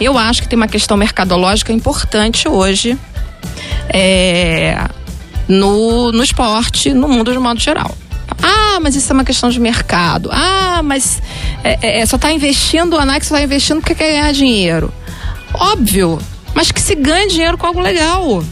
[0.00, 2.98] Eu acho que tem uma questão mercadológica importante hoje
[3.88, 4.88] é,
[5.48, 7.94] no, no esporte, no mundo de modo geral.
[8.42, 10.28] Ah, mas isso é uma questão de mercado.
[10.32, 11.22] Ah, mas
[11.64, 14.92] é, é, é só está investindo, a Nike só está investindo porque quer ganhar dinheiro.
[15.54, 16.18] Óbvio,
[16.54, 18.42] mas que se ganhe dinheiro com algo legal.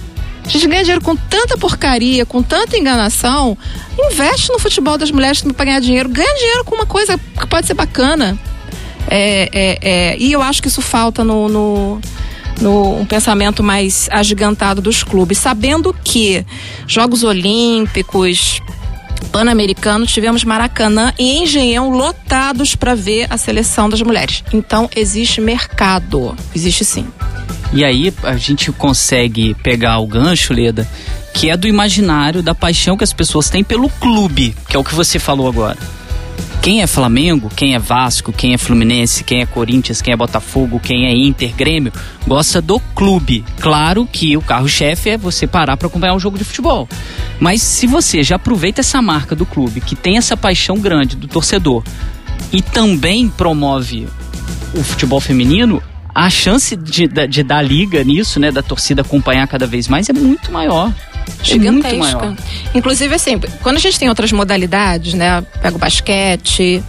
[0.47, 3.59] A gente ganha dinheiro com tanta porcaria, com tanta enganação.
[3.99, 6.09] Investe no futebol das mulheres para ganhar dinheiro.
[6.09, 8.39] Ganha dinheiro com uma coisa que pode ser bacana.
[9.09, 12.01] É, é, é, e eu acho que isso falta no, no,
[12.61, 16.45] no um pensamento mais agigantado dos clubes, sabendo que
[16.87, 18.61] Jogos Olímpicos,
[19.27, 24.43] Pan-Americano, tivemos Maracanã e Engenhão lotados para ver a seleção das mulheres.
[24.53, 27.07] Então existe mercado, existe sim.
[27.73, 30.89] E aí a gente consegue pegar o gancho, Leda,
[31.35, 34.85] que é do imaginário, da paixão que as pessoas têm pelo clube, que é o
[34.85, 35.77] que você falou agora.
[36.63, 40.81] Quem é Flamengo, quem é Vasco, quem é Fluminense, quem é Corinthians, quem é Botafogo,
[40.81, 41.93] quem é Inter, Grêmio,
[42.27, 43.45] gosta do clube.
[43.61, 46.89] Claro que o carro-chefe é você parar para acompanhar um jogo de futebol.
[47.39, 51.29] Mas se você já aproveita essa marca do clube, que tem essa paixão grande do
[51.29, 51.85] torcedor,
[52.53, 54.09] e também promove
[54.75, 55.83] o futebol feminino,
[56.15, 60.09] a chance de, de, de dar liga nisso, né, da torcida acompanhar cada vez mais
[60.09, 60.93] é muito maior.
[61.41, 62.37] É Gigantesca.
[62.75, 65.43] Inclusive, assim, quando a gente tem outras modalidades, né?
[65.61, 66.83] Pega o basquete,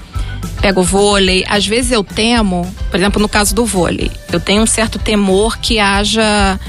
[0.61, 1.45] pega o vôlei.
[1.47, 5.57] Às vezes eu temo, por exemplo, no caso do vôlei, eu tenho um certo temor
[5.57, 6.59] que haja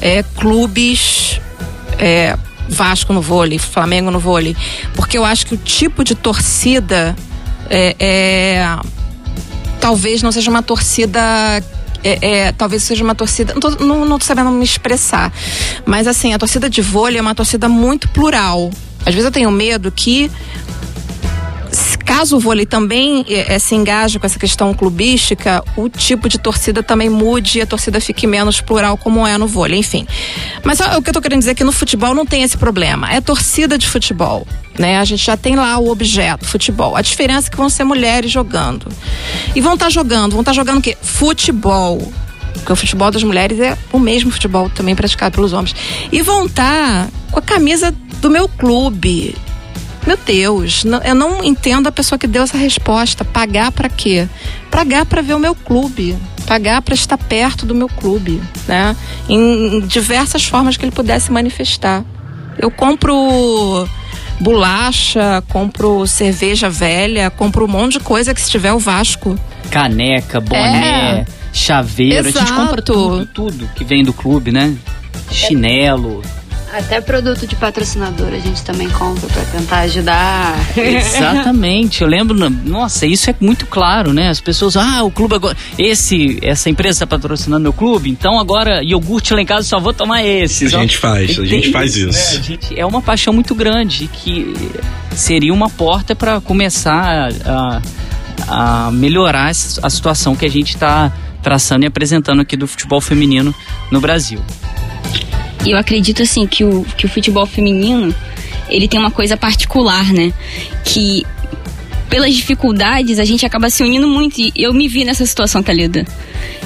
[0.00, 1.40] é, clubes.
[1.98, 2.36] É,
[2.68, 4.56] Vasco no vôlei, Flamengo no vôlei,
[4.94, 7.14] porque eu acho que o tipo de torcida
[7.68, 8.78] é, é
[9.78, 11.20] talvez não seja uma torcida
[12.04, 13.54] é, é, talvez seja uma torcida.
[13.54, 15.32] Não tô, não, não tô sabendo me expressar.
[15.86, 18.70] Mas assim, a torcida de vôlei é uma torcida muito plural.
[19.04, 20.30] Às vezes eu tenho medo que
[22.04, 26.82] caso o vôlei também é, se engaje com essa questão clubística, o tipo de torcida
[26.82, 30.06] também mude e a torcida fique menos plural como é no vôlei, enfim.
[30.62, 32.56] Mas ó, o que eu tô querendo dizer é que no futebol não tem esse
[32.56, 33.10] problema.
[33.10, 34.46] É torcida de futebol,
[34.78, 34.98] né?
[34.98, 36.96] A gente já tem lá o objeto, futebol.
[36.96, 38.86] A diferença é que vão ser mulheres jogando.
[39.54, 40.96] E vão estar tá jogando, vão estar tá jogando o quê?
[41.00, 42.12] Futebol.
[42.54, 45.74] Porque o futebol das mulheres é o mesmo futebol também praticado pelos homens.
[46.12, 49.34] E vão estar tá com a camisa do meu clube.
[50.12, 53.24] Meu Deus, não, eu não entendo a pessoa que deu essa resposta.
[53.24, 54.28] Pagar para quê?
[54.70, 56.14] Pagar para ver o meu clube,
[56.46, 58.94] pagar para estar perto do meu clube, né?
[59.26, 62.04] Em, em diversas formas que ele pudesse manifestar.
[62.58, 63.88] Eu compro
[64.38, 69.34] bolacha, compro cerveja velha, compro um monte de coisa que se tiver o Vasco.
[69.70, 71.26] Caneca, boné, é.
[71.54, 72.36] chaveiro, Exato.
[72.36, 74.76] a gente compra tudo, tudo que vem do clube, né?
[75.30, 76.22] Chinelo.
[76.72, 80.54] Até produto de patrocinador a gente também compra para tentar ajudar.
[80.74, 82.00] Exatamente.
[82.00, 84.30] Eu lembro, nossa, isso é muito claro, né?
[84.30, 88.82] As pessoas, ah, o clube agora, esse, essa empresa está patrocinando meu clube, então agora
[88.82, 90.72] iogurte lá em casa só vou tomar esses.
[90.72, 92.36] A gente faz, a gente faz isso.
[92.36, 92.42] Né?
[92.42, 94.54] Gente, é uma paixão muito grande que
[95.14, 97.82] seria uma porta para começar a,
[98.48, 101.12] a melhorar a situação que a gente está
[101.42, 103.54] traçando e apresentando aqui do futebol feminino
[103.90, 104.40] no Brasil.
[105.64, 108.14] E eu acredito assim que o, que o futebol feminino
[108.68, 110.32] ele tem uma coisa particular, né?
[110.84, 111.24] Que
[112.08, 116.04] pelas dificuldades a gente acaba se unindo muito e eu me vi nessa situação, Thalida.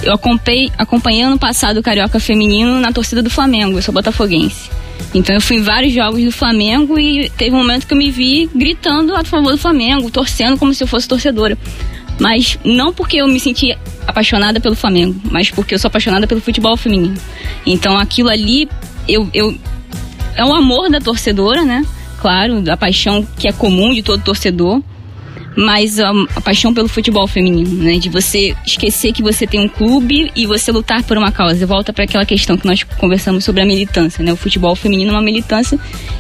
[0.03, 4.71] Eu acompanhei, acompanhei ano passado o Carioca Feminino na torcida do Flamengo, eu sou botafoguense.
[5.15, 8.11] Então eu fui em vários jogos do Flamengo e teve um momento que eu me
[8.11, 11.57] vi gritando a favor do Flamengo, torcendo como se eu fosse torcedora.
[12.19, 13.77] Mas não porque eu me senti
[14.07, 17.17] apaixonada pelo Flamengo, mas porque eu sou apaixonada pelo futebol feminino.
[17.67, 18.69] Então aquilo ali,
[19.09, 19.55] eu, eu
[20.35, 21.85] é um amor da torcedora, né?
[22.21, 24.83] Claro, a paixão que é comum de todo torcedor
[25.57, 27.99] mas a, a, paixão pelo futebol feminino, né?
[27.99, 31.67] De você esquecer que você tem um clube e você lutar por uma causa.
[31.67, 34.33] Volta para aquela questão que nós conversamos sobre a militância, né?
[34.33, 35.79] O futebol feminino é uma militância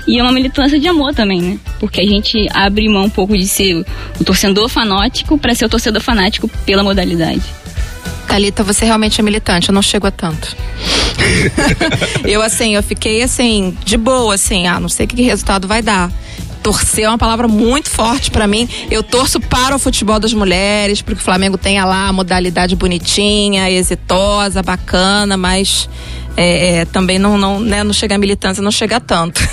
[0.08, 1.58] e é uma militância de amor também, né?
[1.78, 3.84] Porque a gente abre mão um pouco de ser
[4.18, 7.42] o torcedor fanático para ser o torcedor fanático pela modalidade.
[8.26, 10.56] Thalita, você realmente é militante, eu não chego a tanto.
[12.24, 16.10] eu, assim, eu fiquei, assim, de boa, assim, ah, não sei que resultado vai dar
[16.66, 18.68] torcer é uma palavra muito forte para mim.
[18.90, 23.70] Eu torço para o futebol das mulheres, porque o Flamengo tenha lá a modalidade bonitinha,
[23.70, 25.88] exitosa, bacana, mas
[26.36, 29.40] é, é, também não, não, né, não chega a militância, não chega tanto.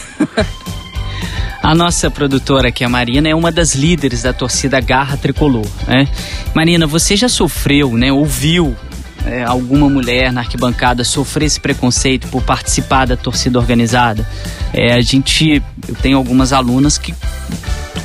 [1.62, 6.10] A nossa produtora aqui, a Marina, é uma das líderes da torcida Garra Tricolor, né?
[6.54, 8.12] Marina, você já sofreu, né?
[8.12, 8.76] Ouviu
[9.26, 14.28] é, alguma mulher na arquibancada sofrer esse preconceito por participar da torcida organizada.
[14.74, 17.14] É, a gente, eu tenho algumas alunas que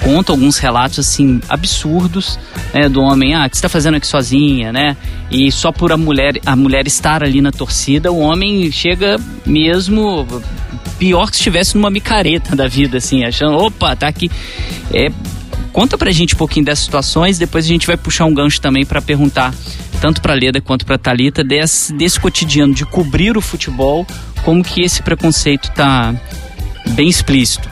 [0.03, 2.39] contam alguns relatos assim absurdos
[2.73, 4.97] né, do homem, ah, o que está fazendo aqui sozinha, né?
[5.31, 10.27] E só por a mulher, a mulher estar ali na torcida, o homem chega mesmo
[10.99, 14.31] pior que se estivesse numa micareta da vida, assim, achando, opa, tá aqui.
[14.93, 15.11] É,
[15.73, 18.85] conta pra gente um pouquinho dessas situações, depois a gente vai puxar um gancho também
[18.85, 19.55] para perguntar
[20.01, 24.07] tanto para Leda quanto para Talita desse, desse cotidiano de cobrir o futebol,
[24.45, 26.15] como que esse preconceito tá
[26.91, 27.69] bem explícito.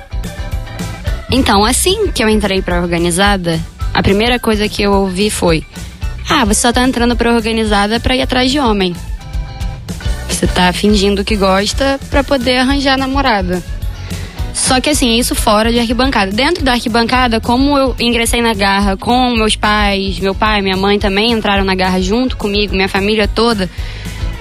[1.31, 3.61] Então, assim que eu entrei pra organizada,
[3.93, 5.65] a primeira coisa que eu ouvi foi:
[6.29, 8.95] Ah, você só tá entrando pra organizada pra ir atrás de homem.
[10.29, 13.63] Você tá fingindo que gosta pra poder arranjar namorada.
[14.57, 16.33] Só que assim, isso fora de arquibancada.
[16.33, 20.99] Dentro da arquibancada, como eu ingressei na garra com meus pais, meu pai, minha mãe
[20.99, 23.69] também entraram na garra junto comigo, minha família toda,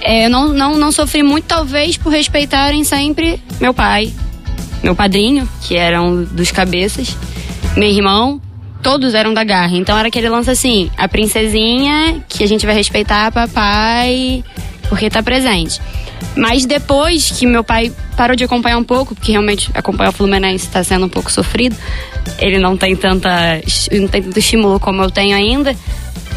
[0.02, 4.14] é, eu não, não, não sofri muito, talvez por respeitarem sempre meu pai,
[4.82, 7.18] meu padrinho, que era um dos cabeças,
[7.76, 8.42] meu irmão,
[8.82, 9.76] todos eram da garra.
[9.76, 14.46] Então era aquele lance assim, a princesinha que a gente vai respeitar papai
[14.88, 15.82] porque tá presente.
[16.36, 20.66] Mas depois que meu pai parou de acompanhar um pouco, porque realmente acompanhar o Fluminense
[20.66, 21.76] está sendo um pouco sofrido,
[22.40, 25.76] ele não tem tanta não tem tanto estímulo como eu tenho ainda.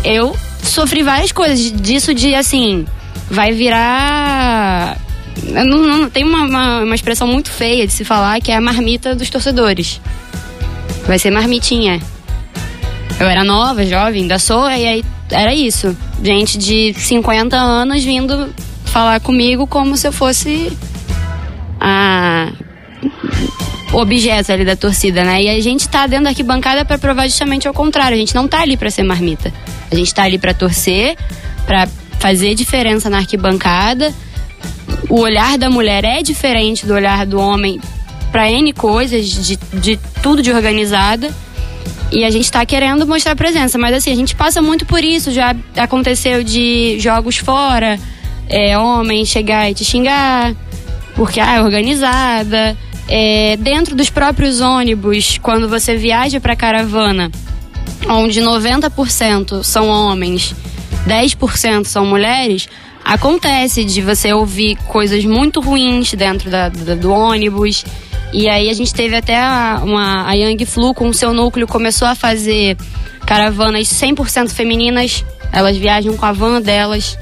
[0.04, 2.86] Eu sofri várias coisas disso de assim,
[3.28, 4.96] vai virar
[5.44, 8.60] não, não, tem uma, uma, uma, expressão muito feia de se falar que é a
[8.60, 10.00] marmita dos torcedores.
[11.06, 12.00] Vai ser marmitinha.
[13.18, 15.96] Eu era nova, jovem, ainda sou, e aí era isso.
[16.22, 18.52] Gente de 50 anos vindo
[18.88, 20.72] falar comigo como se eu fosse
[21.80, 22.50] a
[23.92, 25.42] objeto ali da torcida, né?
[25.42, 28.14] E a gente tá dentro da arquibancada para provar justamente ao contrário.
[28.14, 29.52] A gente não tá ali para ser marmita.
[29.90, 31.16] A gente tá ali para torcer,
[31.66, 31.88] para
[32.18, 34.12] fazer diferença na arquibancada.
[35.08, 37.80] O olhar da mulher é diferente do olhar do homem
[38.30, 41.30] para N coisas, de, de tudo de organizada.
[42.10, 45.30] E a gente tá querendo mostrar presença, mas assim, a gente passa muito por isso.
[45.30, 47.98] Já aconteceu de jogos fora,
[48.48, 50.54] é, homem chegar e te xingar,
[51.14, 52.76] porque ah, é organizada.
[53.08, 57.30] É, dentro dos próprios ônibus, quando você viaja para caravana,
[58.08, 60.54] onde 90% são homens,
[61.06, 62.68] 10% são mulheres,
[63.04, 67.84] acontece de você ouvir coisas muito ruins dentro da, da, do ônibus.
[68.30, 71.66] E aí a gente teve até a, uma, a Young Flu com o seu núcleo
[71.66, 72.76] começou a fazer
[73.24, 75.24] caravanas 100% femininas.
[75.50, 77.16] Elas viajam com a van delas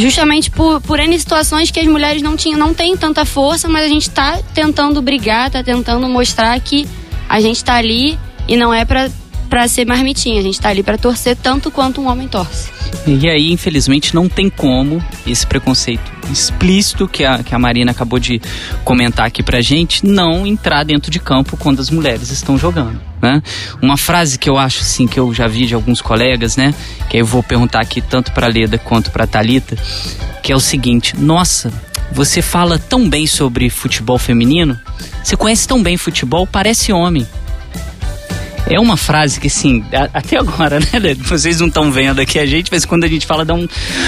[0.00, 3.84] justamente por, por N situações que as mulheres não tinham, não têm tanta força, mas
[3.84, 6.86] a gente está tentando brigar, está tentando mostrar que
[7.28, 8.18] a gente está ali
[8.48, 9.10] e não é para
[9.50, 12.70] para ser marmitinha, a gente está ali para torcer tanto quanto um homem torce.
[13.04, 18.20] E aí, infelizmente, não tem como esse preconceito explícito que a, que a Marina acabou
[18.20, 18.40] de
[18.84, 23.00] comentar aqui pra gente não entrar dentro de campo quando as mulheres estão jogando.
[23.20, 23.42] Né?
[23.82, 26.72] Uma frase que eu acho assim que eu já vi de alguns colegas, né?
[27.08, 29.76] Que eu vou perguntar aqui tanto para Leda quanto para Talita,
[30.42, 31.72] que é o seguinte: Nossa,
[32.12, 34.78] você fala tão bem sobre futebol feminino,
[35.22, 37.26] você conhece tão bem futebol, parece homem.
[38.70, 39.84] É uma frase que, assim,
[40.14, 41.14] até agora, né?
[41.18, 43.66] Vocês não estão vendo aqui a gente, mas quando a gente fala dá um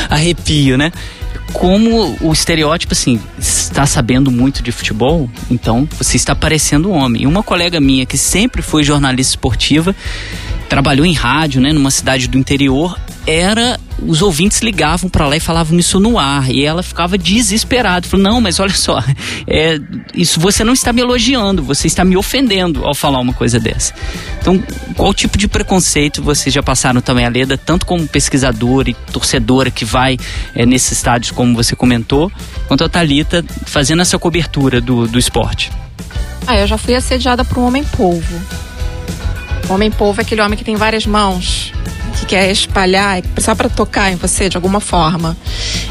[0.08, 0.92] arrepio, né?
[1.52, 7.22] como o estereótipo, assim, está sabendo muito de futebol, então você está parecendo um homem.
[7.22, 9.94] E uma colega minha que sempre foi jornalista esportiva,
[10.68, 15.40] trabalhou em rádio, né, numa cidade do interior, era os ouvintes ligavam para lá e
[15.40, 19.02] falavam isso no ar e ela ficava desesperada, falou não, mas olha só,
[19.46, 19.78] é,
[20.14, 23.94] isso você não está me elogiando, você está me ofendendo ao falar uma coisa dessa.
[24.40, 24.62] Então,
[24.96, 29.70] qual tipo de preconceito vocês já passaram também, a Leda, tanto como pesquisadora e torcedora
[29.70, 30.18] que vai
[30.54, 32.30] é, nesses estádios, como você comentou,
[32.66, 35.70] quanto a Talita fazendo essa cobertura do, do esporte?
[36.46, 38.40] Ah, eu já fui assediada por um homem polvo.
[39.68, 41.72] O homem polvo é aquele homem que tem várias mãos
[42.12, 45.36] que quer espalhar, só para tocar em você de alguma forma.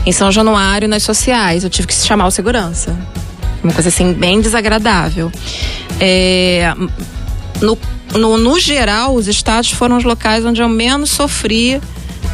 [0.05, 2.97] Em São Januário, nas sociais, eu tive que chamar o segurança.
[3.63, 5.31] Uma coisa assim, bem desagradável.
[5.99, 6.73] É,
[7.61, 7.77] no,
[8.13, 11.79] no, no geral, os estados foram os locais onde eu menos sofri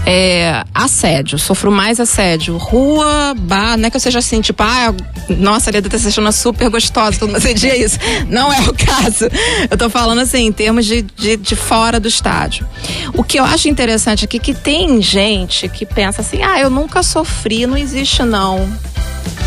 [0.09, 2.55] é, assédio, sofro mais assédio.
[2.55, 4.95] Rua, bar, não é que eu seja assim, tipo, ah,
[5.27, 7.99] nossa, a Leda tá se achando super gostosa, todo mundo assedia isso.
[8.29, 9.25] Não é o caso.
[9.69, 12.65] Eu tô falando assim, em termos de, de, de fora do estádio.
[13.13, 16.69] O que eu acho interessante aqui é que tem gente que pensa assim, ah, eu
[16.69, 18.65] nunca sofri, não existe não,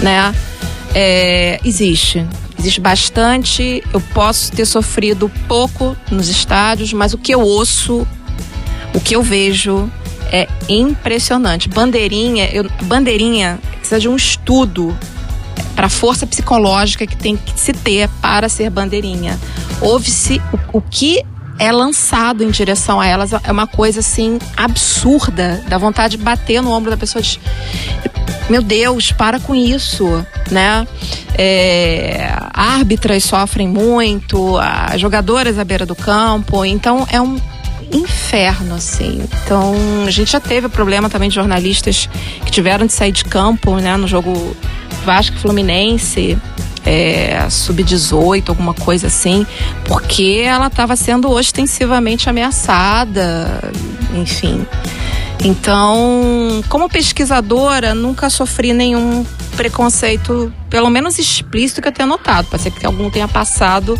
[0.00, 0.34] né?
[0.94, 2.22] É, existe.
[2.58, 3.82] Existe bastante.
[3.94, 8.06] Eu posso ter sofrido pouco nos estádios, mas o que eu ouço,
[8.92, 9.90] o que eu vejo,
[10.30, 11.68] é impressionante.
[11.68, 14.96] Bandeirinha, eu, bandeirinha precisa de um estudo
[15.74, 19.38] para a força psicológica que tem que se ter para ser bandeirinha.
[19.80, 20.40] Houve-se
[20.72, 21.24] o, o que
[21.58, 26.62] é lançado em direção a elas é uma coisa assim absurda, dá vontade de bater
[26.62, 27.20] no ombro da pessoa.
[27.20, 27.38] De,
[28.48, 30.86] meu Deus, para com isso, né?
[31.36, 37.38] É, árbitras sofrem muito, as jogadoras à beira do campo, então é um
[37.92, 39.22] inferno, assim.
[39.44, 39.74] Então,
[40.06, 42.08] a gente já teve problema também de jornalistas
[42.44, 44.56] que tiveram de sair de campo, né, no jogo
[45.04, 46.38] Vasco Fluminense,
[46.84, 49.46] é, sub-18, alguma coisa assim,
[49.84, 53.72] porque ela estava sendo ostensivamente ameaçada,
[54.14, 54.66] enfim.
[55.42, 59.24] Então, como pesquisadora, nunca sofri nenhum
[59.56, 62.46] preconceito, pelo menos explícito, que eu tenha notado.
[62.46, 63.98] Pode ser que algum tenha passado.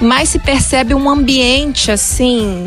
[0.00, 2.66] Mas se percebe um ambiente, assim,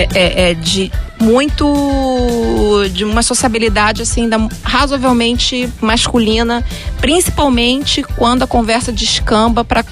[0.00, 0.90] é, é, é de
[1.20, 6.64] muito de uma sociabilidade assim da, razoavelmente masculina,
[7.00, 9.84] principalmente quando a conversa descamba para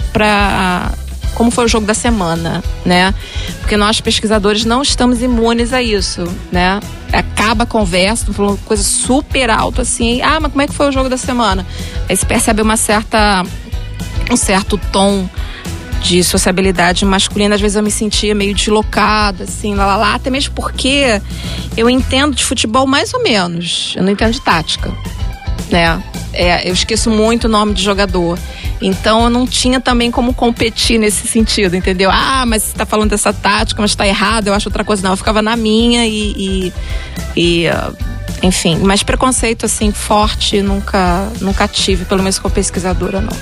[1.34, 3.14] como foi o jogo da semana, né?
[3.60, 6.80] Porque nós pesquisadores não estamos imunes a isso, né?
[7.12, 10.92] Acaba a conversa, falando coisa super alta assim, ah, mas como é que foi o
[10.92, 11.64] jogo da semana?
[12.08, 13.44] Aí se percebe uma certa
[14.30, 15.28] um certo tom
[16.02, 20.30] de sociabilidade masculina, às vezes eu me sentia meio deslocada, assim, lá, lá, lá, até
[20.30, 21.20] mesmo porque
[21.76, 24.92] eu entendo de futebol mais ou menos, eu não entendo de tática,
[25.70, 26.02] né?
[26.32, 28.38] É, eu esqueço muito o nome de jogador.
[28.80, 32.10] Então eu não tinha também como competir nesse sentido, entendeu?
[32.12, 35.02] Ah, mas você tá falando dessa tática, mas tá errado, eu acho outra coisa.
[35.02, 36.72] Não, eu ficava na minha e.
[37.36, 43.20] e, e uh, enfim, mas preconceito assim forte nunca, nunca tive, pelo menos como pesquisadora,
[43.20, 43.36] não.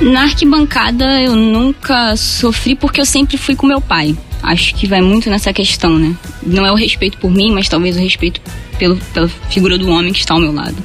[0.00, 4.16] Na arquibancada eu nunca sofri porque eu sempre fui com meu pai.
[4.42, 6.14] Acho que vai muito nessa questão, né?
[6.42, 8.40] Não é o respeito por mim, mas talvez o respeito
[8.78, 10.76] pelo, pela figura do homem que está ao meu lado.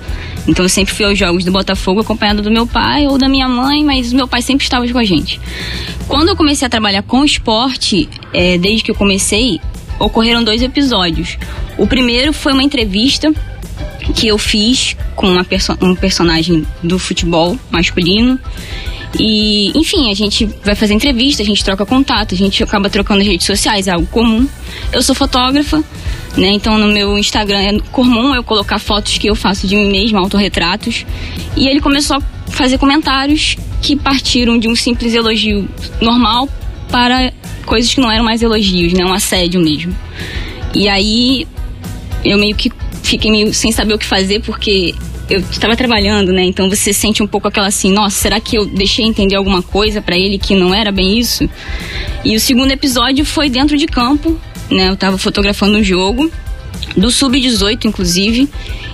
[0.48, 3.48] Então eu sempre fui aos jogos do Botafogo acompanhado do meu pai ou da minha
[3.48, 5.40] mãe, mas meu pai sempre estava com a gente.
[6.08, 9.60] Quando eu comecei a trabalhar com esporte, é, desde que eu comecei,
[10.00, 11.38] ocorreram dois episódios.
[11.78, 13.32] O primeiro foi uma entrevista
[14.16, 18.40] que eu fiz com perso um personagem do futebol masculino
[19.20, 23.22] e, enfim, a gente vai fazer entrevista, a gente troca contato, a gente acaba trocando
[23.22, 24.48] as redes sociais, é algo comum.
[24.92, 25.84] Eu sou fotógrafa,
[26.38, 26.50] né?
[26.50, 30.20] Então no meu Instagram é comum eu colocar fotos que eu faço de mim mesma,
[30.20, 31.06] autorretratos.
[31.58, 32.22] E ele começou a
[32.52, 35.68] fazer comentários que partiram de um simples elogio
[36.02, 36.48] normal
[36.90, 37.34] para
[37.66, 39.04] coisas que não eram mais elogios, né?
[39.06, 39.96] Um assédio mesmo.
[40.74, 41.46] E aí
[42.24, 42.72] eu meio que
[43.04, 44.96] fiquei meio sem saber o que fazer porque
[45.32, 46.44] eu estava trabalhando, né?
[46.44, 50.02] Então você sente um pouco aquela assim, nossa, será que eu deixei entender alguma coisa
[50.02, 51.50] para ele que não era bem isso?
[52.24, 54.38] E o segundo episódio foi dentro de campo,
[54.70, 54.90] né?
[54.90, 56.30] Eu estava fotografando um jogo
[56.98, 58.50] do sub-18 inclusive.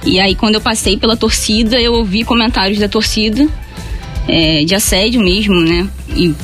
[0.05, 3.47] E aí quando eu passei pela torcida, eu ouvi comentários da torcida
[4.27, 5.89] é, de assédio mesmo, né?
[6.15, 6.35] E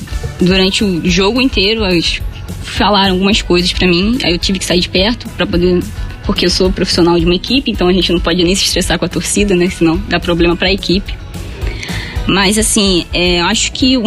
[0.42, 2.20] durante o jogo inteiro eles
[2.64, 5.84] falaram algumas coisas para mim, aí eu tive que sair de perto para poder
[6.26, 8.98] porque eu sou profissional de uma equipe, então a gente não pode nem se estressar
[8.98, 9.70] com a torcida, né?
[9.70, 11.14] Senão dá problema para a equipe.
[12.28, 13.98] Mas assim, é, acho que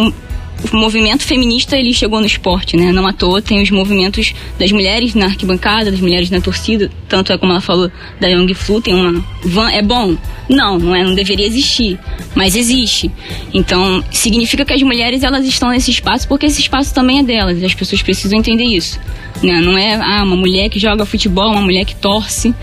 [0.71, 2.91] o movimento feminista ele chegou no esporte, né?
[2.91, 7.31] Não à toa tem os movimentos das mulheres na arquibancada, das mulheres na torcida, tanto
[7.31, 10.17] é como ela falou da Young Flu, tem uma van, é bom?
[10.49, 11.99] Não, não é, não deveria existir,
[12.33, 13.11] mas existe.
[13.53, 17.61] Então, significa que as mulheres elas estão nesse espaço porque esse espaço também é delas,
[17.63, 18.99] as pessoas precisam entender isso.
[19.43, 19.61] Né?
[19.61, 22.53] Não é ah, uma mulher que joga futebol, uma mulher que torce,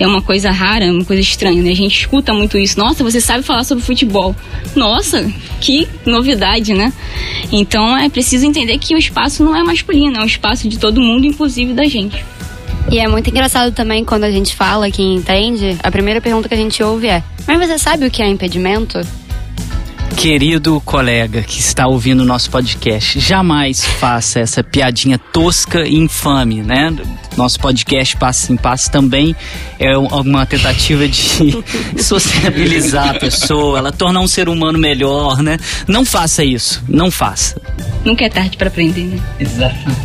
[0.00, 1.70] é uma coisa rara, uma coisa estranha, né?
[1.70, 2.78] A gente escuta muito isso.
[2.78, 4.34] Nossa, você sabe falar sobre futebol.
[4.74, 6.92] Nossa, que novidade, né?
[7.52, 11.00] Então é preciso entender que o espaço não é masculino, é um espaço de todo
[11.00, 12.24] mundo, inclusive da gente.
[12.90, 16.54] E é muito engraçado também quando a gente fala que entende, a primeira pergunta que
[16.54, 19.00] a gente ouve é: Mas você sabe o que é impedimento?
[20.16, 26.62] Querido colega que está ouvindo o nosso podcast, jamais faça essa piadinha tosca e infame,
[26.62, 26.94] né?
[27.36, 29.36] Nosso podcast Passe em Passe também
[29.78, 31.62] é uma tentativa de
[32.00, 35.58] sociabilizar a pessoa, ela tornar um ser humano melhor, né?
[35.86, 37.60] Não faça isso, não faça.
[38.04, 39.20] Nunca é tarde para aprender, né?
[39.38, 40.00] Exatamente.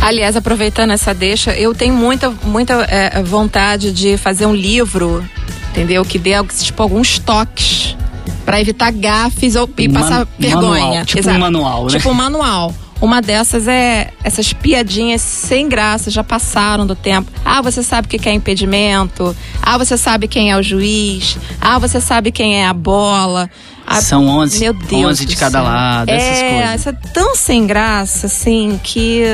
[0.00, 5.24] Aliás, aproveitando essa deixa, eu tenho muita, muita é, vontade de fazer um livro,
[5.70, 6.04] entendeu?
[6.04, 7.96] Que dê tipo, alguns toques
[8.44, 10.84] para evitar gafes ou, e passar Man vergonha.
[10.84, 11.36] Manual, tipo Exato.
[11.36, 11.90] um manual, né?
[11.90, 12.74] Tipo um manual.
[13.00, 17.32] Uma dessas é essas piadinhas sem graça, já passaram do tempo.
[17.44, 19.36] Ah, você sabe o que é impedimento.
[19.60, 21.36] Ah, você sabe quem é o juiz.
[21.60, 23.50] Ah, você sabe quem é a bola.
[23.84, 26.80] Ah, São 11, meu Deus 11 de cada lado, é, essas coisas.
[26.80, 29.24] Isso é tão sem graça, assim, que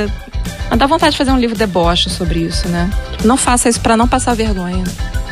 [0.74, 2.90] dá vontade de fazer um livro deboche sobre isso, né?
[3.22, 4.84] Não faça isso para não passar vergonha.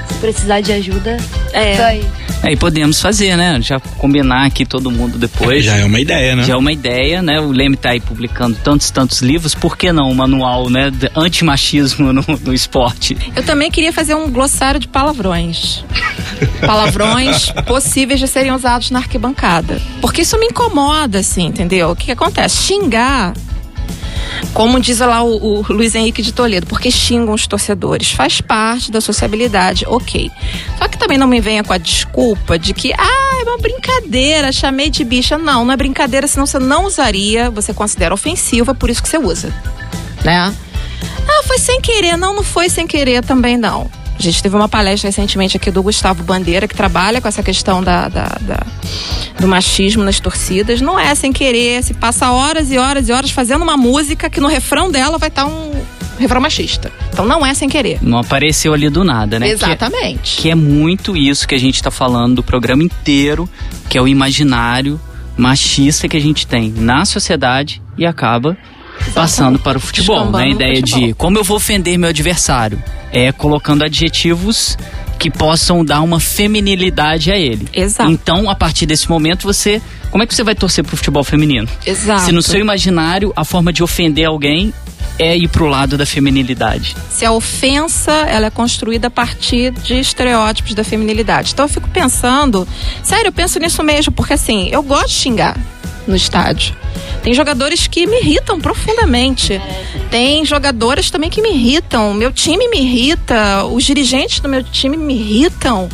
[0.08, 1.16] Se precisar de ajuda,
[1.52, 1.76] É.
[1.76, 2.06] daí.
[2.42, 3.58] É, e podemos fazer, né?
[3.60, 5.64] Já combinar aqui todo mundo depois.
[5.64, 6.44] Já é uma ideia, né?
[6.44, 7.40] Já é uma ideia, né?
[7.40, 10.90] O Leme tá aí publicando tantos, tantos livros, por que não um manual, né?
[10.90, 13.16] de Antimachismo no, no esporte.
[13.34, 15.84] Eu também queria fazer um glossário de palavrões.
[16.60, 19.80] Palavrões possíveis de serem usados na arquibancada.
[20.00, 21.90] Porque isso me incomoda, assim, entendeu?
[21.90, 22.62] O que, que acontece?
[22.64, 23.32] Xingar.
[24.52, 28.12] Como diz lá o, o Luiz Henrique de Toledo, porque xingam os torcedores.
[28.12, 30.30] Faz parte da sociabilidade, ok.
[30.78, 34.52] Só que também não me venha com a desculpa de que, ah, é uma brincadeira,
[34.52, 35.36] chamei de bicha.
[35.36, 39.18] Não, não é brincadeira, senão você não usaria, você considera ofensiva, por isso que você
[39.18, 39.52] usa.
[40.24, 40.54] Né?
[41.28, 42.16] Ah, foi sem querer.
[42.16, 43.90] Não, não foi sem querer também, não.
[44.18, 47.82] A gente teve uma palestra recentemente aqui do Gustavo Bandeira, que trabalha com essa questão
[47.82, 48.66] da, da- da-
[49.38, 50.80] do machismo nas torcidas.
[50.80, 54.40] Não é sem querer, se passa horas e horas e horas fazendo uma música que
[54.40, 55.70] no refrão dela vai estar um
[56.18, 56.90] refrão machista.
[57.12, 57.98] Então não é sem querer.
[58.00, 59.46] Não apareceu ali do nada, né?
[59.48, 60.36] Que- Exatamente.
[60.38, 63.46] Que é muito isso que a gente tá falando do programa inteiro,
[63.90, 64.98] que é o imaginário
[65.36, 68.56] machista que a gente tem na sociedade e acaba
[69.14, 70.44] passando para o futebol, né?
[70.44, 72.82] A ideia de como eu vou ofender meu adversário
[73.12, 74.76] é colocando adjetivos
[75.18, 77.66] que possam dar uma feminilidade a ele.
[77.72, 78.10] Exato.
[78.10, 79.80] Então, a partir desse momento, você.
[80.10, 81.68] Como é que você vai torcer pro futebol feminino?
[81.84, 82.22] Exato.
[82.22, 84.72] Se no seu imaginário a forma de ofender alguém
[85.18, 86.96] é ir pro lado da feminilidade.
[87.10, 91.52] se a ofensa ela é construída a partir de estereótipos da feminilidade.
[91.52, 92.66] Então eu fico pensando,
[93.02, 95.56] sério, eu penso nisso mesmo, porque assim, eu gosto de xingar
[96.06, 96.74] no estádio.
[97.22, 99.60] Tem jogadores que me irritam profundamente.
[100.10, 102.14] Tem jogadoras também que me irritam.
[102.14, 105.88] Meu time me irrita, os dirigentes do meu time me irritam.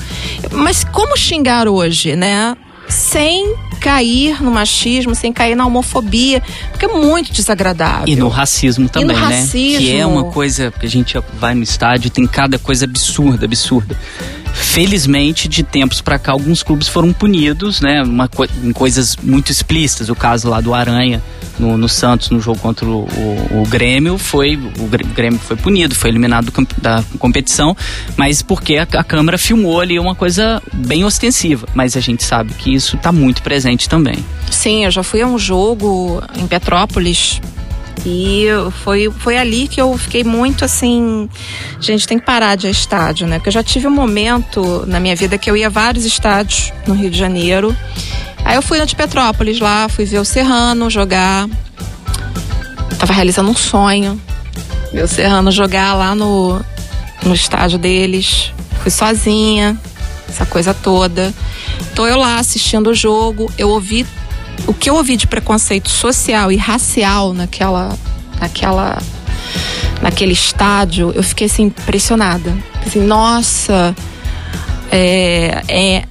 [0.50, 2.54] Mas como xingar hoje, né?
[2.92, 6.40] Sem cair no machismo, sem cair na homofobia,
[6.70, 8.06] porque é muito desagradável.
[8.06, 9.22] E no racismo também, né?
[9.22, 9.78] racismo.
[9.78, 13.98] Que é uma coisa que a gente vai no estádio, tem cada coisa absurda, absurda.
[14.52, 18.02] Felizmente, de tempos pra cá, alguns clubes foram punidos, né?
[18.02, 20.08] Uma co- em coisas muito explícitas.
[20.08, 21.22] O caso lá do Aranha
[21.58, 25.38] no, no Santos, no jogo contra o, o- o Grêmio, foi o Grê- o Grêmio
[25.38, 27.76] foi punido, foi eliminado do da competição,
[28.16, 31.66] mas porque a, a câmera filmou ali uma coisa bem ostensiva.
[31.74, 34.16] Mas a gente sabe que isso tá muito presente também.
[34.50, 37.40] Sim, eu já fui a um jogo em Petrópolis
[38.04, 38.46] e
[38.82, 41.28] foi, foi ali que eu fiquei muito assim.
[41.80, 43.38] Gente, tem que parar de estádio, né?
[43.38, 46.72] Porque eu já tive um momento na minha vida que eu ia a vários estádios
[46.86, 47.76] no Rio de Janeiro.
[48.44, 51.48] Aí eu fui no de Petrópolis lá, fui ver o Serrano jogar.
[52.98, 54.20] Tava realizando um sonho.
[54.92, 56.60] Ver o Serrano jogar lá no,
[57.22, 58.52] no estádio deles.
[58.82, 59.78] Fui sozinha,
[60.28, 61.32] essa coisa toda.
[61.94, 64.04] Tô eu lá assistindo o jogo, eu ouvi
[64.66, 67.96] o que eu ouvi de preconceito social e racial naquela
[68.40, 68.98] naquela
[70.00, 72.56] naquele estádio, eu fiquei assim impressionada.
[72.84, 73.94] Assim, nossa,
[74.90, 76.04] é, é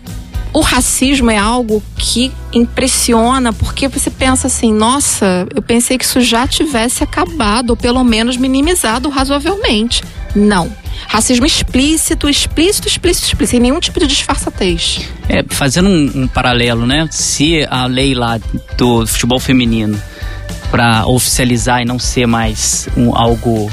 [0.53, 6.19] o racismo é algo que impressiona porque você pensa assim, nossa, eu pensei que isso
[6.19, 10.03] já tivesse acabado ou pelo menos minimizado razoavelmente.
[10.35, 10.71] Não.
[11.07, 15.01] Racismo explícito, explícito, explícito, explícito, sem nenhum tipo de disfarçatez.
[15.27, 17.07] É, fazendo um, um paralelo, né?
[17.11, 18.39] Se a lei lá
[18.77, 20.01] do futebol feminino
[20.69, 23.69] para oficializar e não ser mais um, algo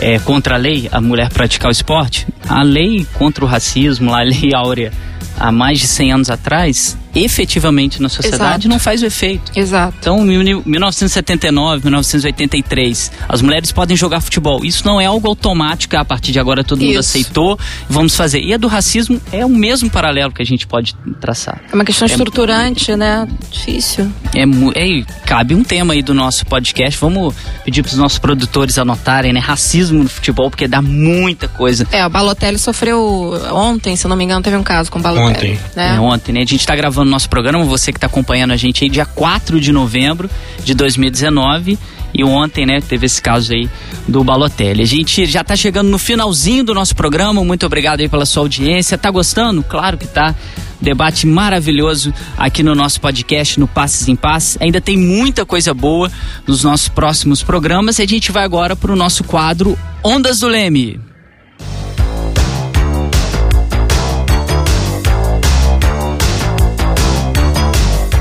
[0.00, 4.22] é, contra a lei, a mulher praticar o esporte, a lei contra o racismo, a
[4.22, 4.92] lei áurea
[5.38, 8.68] há mais de 100 anos atrás, efetivamente na sociedade Exato.
[8.68, 9.50] não faz o efeito.
[9.56, 9.94] Exato.
[10.00, 14.64] Então, em 1979, 1983, as mulheres podem jogar futebol.
[14.64, 17.00] Isso não é algo automático, a partir de agora todo mundo Isso.
[17.00, 18.40] aceitou, vamos fazer.
[18.40, 21.60] E a do racismo é o mesmo paralelo que a gente pode traçar.
[21.70, 23.26] É uma questão É- estruturante, né?
[23.50, 24.10] Difícil.
[24.34, 24.42] É,
[24.80, 26.98] é, e cabe um tema aí do nosso podcast.
[27.00, 27.34] Vamos
[27.64, 29.40] pedir para os nossos produtores anotarem, né?
[29.40, 31.86] Racismo no futebol, porque dá muita coisa.
[31.90, 35.52] É, o Balotelli sofreu ontem, se não me engano, teve um caso com o Balotelli.
[35.52, 35.60] Ontem.
[35.76, 35.96] Né?
[35.96, 36.42] É, ontem, né?
[36.42, 39.60] A gente tá gravando nosso programa, você que tá acompanhando a gente aí, dia 4
[39.60, 40.30] de novembro
[40.64, 41.78] de 2019.
[42.12, 43.68] E ontem, né, teve esse caso aí
[44.08, 44.82] do Balotelli.
[44.82, 47.44] A gente já tá chegando no finalzinho do nosso programa.
[47.44, 48.98] Muito obrigado aí pela sua audiência.
[48.98, 49.62] Tá gostando?
[49.62, 50.34] Claro que tá.
[50.80, 54.56] Debate maravilhoso aqui no nosso podcast, no Passes em Passes.
[54.60, 56.10] Ainda tem muita coisa boa
[56.46, 57.98] nos nossos próximos programas.
[57.98, 61.09] E a gente vai agora pro nosso quadro Ondas do Leme.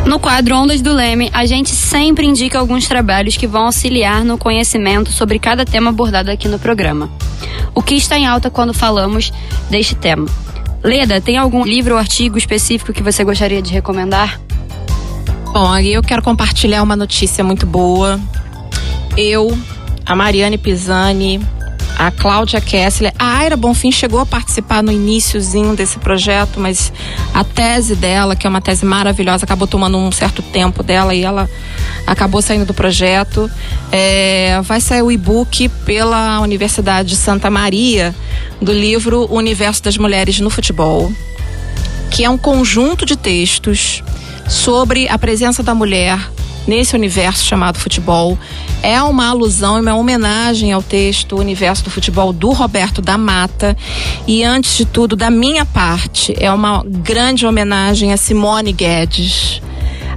[0.09, 4.39] No quadro Ondas do Leme, a gente sempre indica alguns trabalhos que vão auxiliar no
[4.39, 7.11] conhecimento sobre cada tema abordado aqui no programa.
[7.75, 9.31] O que está em alta quando falamos
[9.69, 10.25] deste tema?
[10.83, 14.41] Leda, tem algum livro ou artigo específico que você gostaria de recomendar?
[15.53, 18.19] Bom, eu quero compartilhar uma notícia muito boa.
[19.15, 19.55] Eu,
[20.03, 21.39] a Mariane Pisani,
[21.99, 23.13] a Cláudia Kessler.
[23.19, 26.93] A Aira Bonfim chegou a participar no iníciozinho desse projeto, mas
[27.33, 31.23] a tese dela, que é uma tese maravilhosa, acabou tomando um certo tempo dela e
[31.23, 31.49] ela
[32.07, 33.51] acabou saindo do projeto.
[33.91, 38.15] É, vai sair o e-book pela Universidade de Santa Maria
[38.61, 41.11] do livro O Universo das Mulheres no Futebol,
[42.09, 44.01] que é um conjunto de textos
[44.47, 46.17] sobre a presença da mulher
[46.67, 48.37] nesse universo chamado futebol.
[48.81, 53.17] É uma alusão e uma homenagem ao texto O Universo do Futebol do Roberto da
[53.17, 53.75] Mata.
[54.27, 59.61] E antes de tudo, da minha parte, é uma grande homenagem a Simone Guedes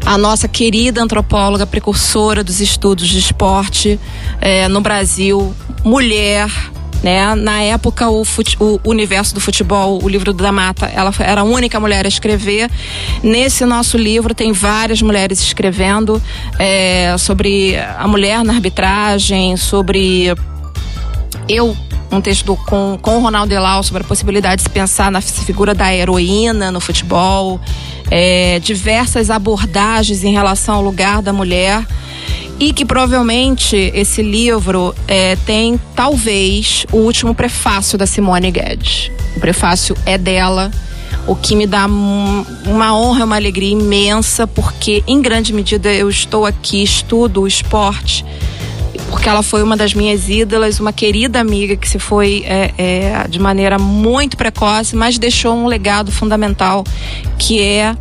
[0.05, 4.01] a nossa querida antropóloga, precursora dos estudos de esporte
[4.41, 5.55] é, no Brasil,
[5.85, 6.51] mulher,
[7.03, 7.35] né?
[7.35, 11.45] Na época, o, fute, o, universo do futebol, o livro da Mata, ela era a
[11.45, 12.71] única mulher a escrever.
[13.23, 16.23] Nesse nosso livro tem várias mulheres escrevendo
[16.59, 20.33] é, sobre a mulher na arbitragem, sobre
[21.49, 21.77] eu
[22.11, 25.95] um texto com, com o Ronaldo Elau sobre a possibilidade de pensar na figura da
[25.95, 27.59] heroína no futebol,
[28.11, 31.83] é, diversas abordagens em relação ao lugar da mulher
[32.63, 39.11] e que provavelmente esse livro é, tem talvez o último prefácio da Simone Guedes.
[39.37, 40.71] O prefácio é dela,
[41.27, 46.47] o que me dá uma honra, uma alegria imensa, porque em grande medida eu estou
[46.47, 48.25] aqui, estudo o esporte,
[49.11, 53.29] porque ela foi uma das minhas ídolas, uma querida amiga que se foi é, é,
[53.29, 56.85] de maneira muito precoce, mas deixou um legado fundamental
[57.37, 57.97] que é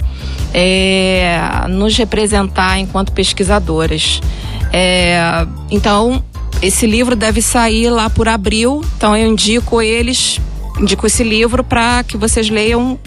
[0.54, 4.22] é, nos representar enquanto pesquisadoras.
[4.74, 6.24] É, então,
[6.62, 10.40] esse livro deve sair lá por abril, então eu indico eles,
[10.80, 13.00] indico esse livro para que vocês leiam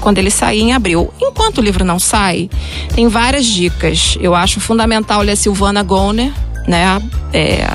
[0.00, 1.12] quando ele sair em abril.
[1.20, 2.48] Enquanto o livro não sai,
[2.94, 4.16] tem várias dicas.
[4.20, 6.32] Eu acho fundamental ler Silvana Goner,
[6.70, 7.02] né?
[7.32, 7.68] É,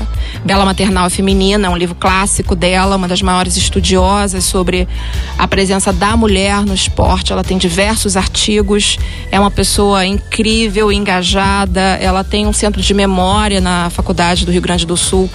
[0.43, 4.87] Bela Maternal Feminina, um livro clássico dela, uma das maiores estudiosas sobre
[5.37, 7.33] a presença da mulher no esporte.
[7.33, 8.97] Ela tem diversos artigos,
[9.31, 11.81] é uma pessoa incrível, engajada.
[11.99, 15.29] Ela tem um centro de memória na Faculdade do Rio Grande do Sul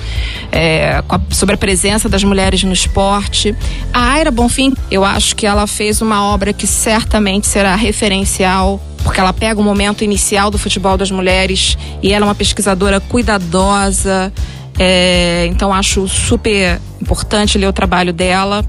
[0.51, 3.55] é, sobre a presença das mulheres no esporte.
[3.93, 9.21] A Aira Bonfim, eu acho que ela fez uma obra que certamente será referencial porque
[9.21, 14.33] ela pega o momento inicial do futebol das mulheres e ela é uma pesquisadora cuidadosa,
[14.79, 18.65] é, então acho super importante ler o trabalho dela.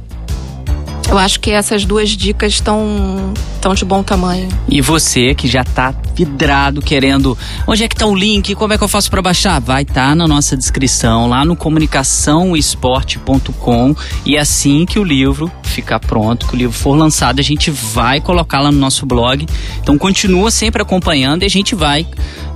[1.10, 4.48] Eu acho que essas duas dicas estão tão de bom tamanho.
[4.70, 5.94] E você que já está
[6.26, 7.35] vidrado querendo,
[7.68, 8.53] onde é que tá o link?
[8.53, 9.60] Como é que eu faço para baixar?
[9.60, 15.99] Vai estar tá na nossa descrição, lá no comunicaçãoesporte.com e assim que o livro ficar
[15.99, 19.48] pronto, que o livro for lançado, a gente vai colocar lá no nosso blog.
[19.81, 22.06] Então continua sempre acompanhando e a gente vai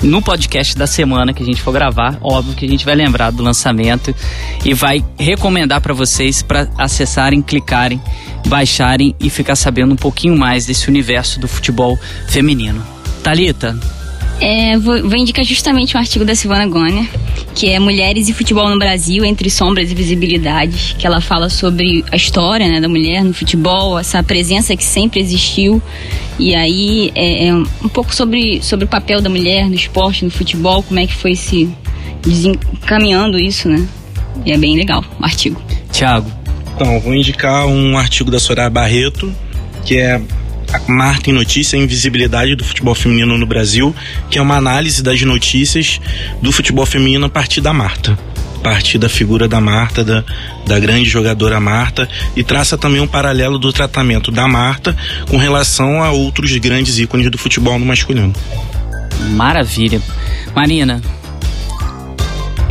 [0.04, 3.32] no podcast da semana que a gente for gravar, óbvio que a gente vai lembrar
[3.32, 4.14] do lançamento
[4.64, 8.02] e vai recomendar para vocês para acessarem, clicarem,
[8.48, 11.98] baixarem e ficar sabendo um pouquinho mais desse universo do futebol
[12.28, 12.95] feminino.
[13.26, 13.76] Talita.
[14.40, 17.10] É, vou, vou, indicar justamente um artigo da Silvana Goner,
[17.56, 22.06] que é Mulheres e Futebol no Brasil, entre sombras e visibilidades, que ela fala sobre
[22.12, 25.82] a história né, da mulher no futebol, essa presença que sempre existiu,
[26.38, 30.30] e aí é, é um pouco sobre, sobre o papel da mulher no esporte, no
[30.30, 31.68] futebol, como é que foi se
[32.22, 33.88] desencaminhando isso, né?
[34.46, 35.60] E é bem legal o artigo.
[35.92, 36.32] Tiago.
[36.76, 39.34] Então, vou indicar um artigo da Soraya Barreto,
[39.84, 40.22] que é
[40.88, 43.96] Marta em Notícia, a Invisibilidade do Futebol Feminino no Brasil,
[44.30, 46.00] que é uma análise das notícias
[46.42, 48.18] do futebol feminino a partir da Marta.
[48.58, 50.24] A partir da figura da Marta, da,
[50.66, 54.96] da grande jogadora Marta, e traça também um paralelo do tratamento da Marta
[55.30, 58.34] com relação a outros grandes ícones do futebol no masculino.
[59.36, 60.02] Maravilha.
[60.56, 61.02] Marina,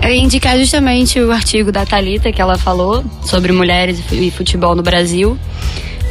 [0.05, 4.75] eu ia indicar justamente o artigo da Talita que ela falou sobre mulheres e futebol
[4.75, 5.39] no Brasil.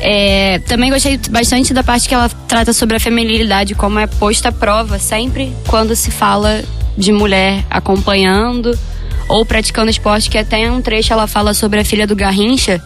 [0.05, 4.49] É, também gostei bastante da parte que ela trata sobre a feminilidade, como é posta
[4.49, 6.61] à prova sempre quando se fala
[6.97, 8.77] de mulher acompanhando
[9.29, 12.83] ou praticando esporte, que até um trecho ela fala sobre a filha do Garrincha,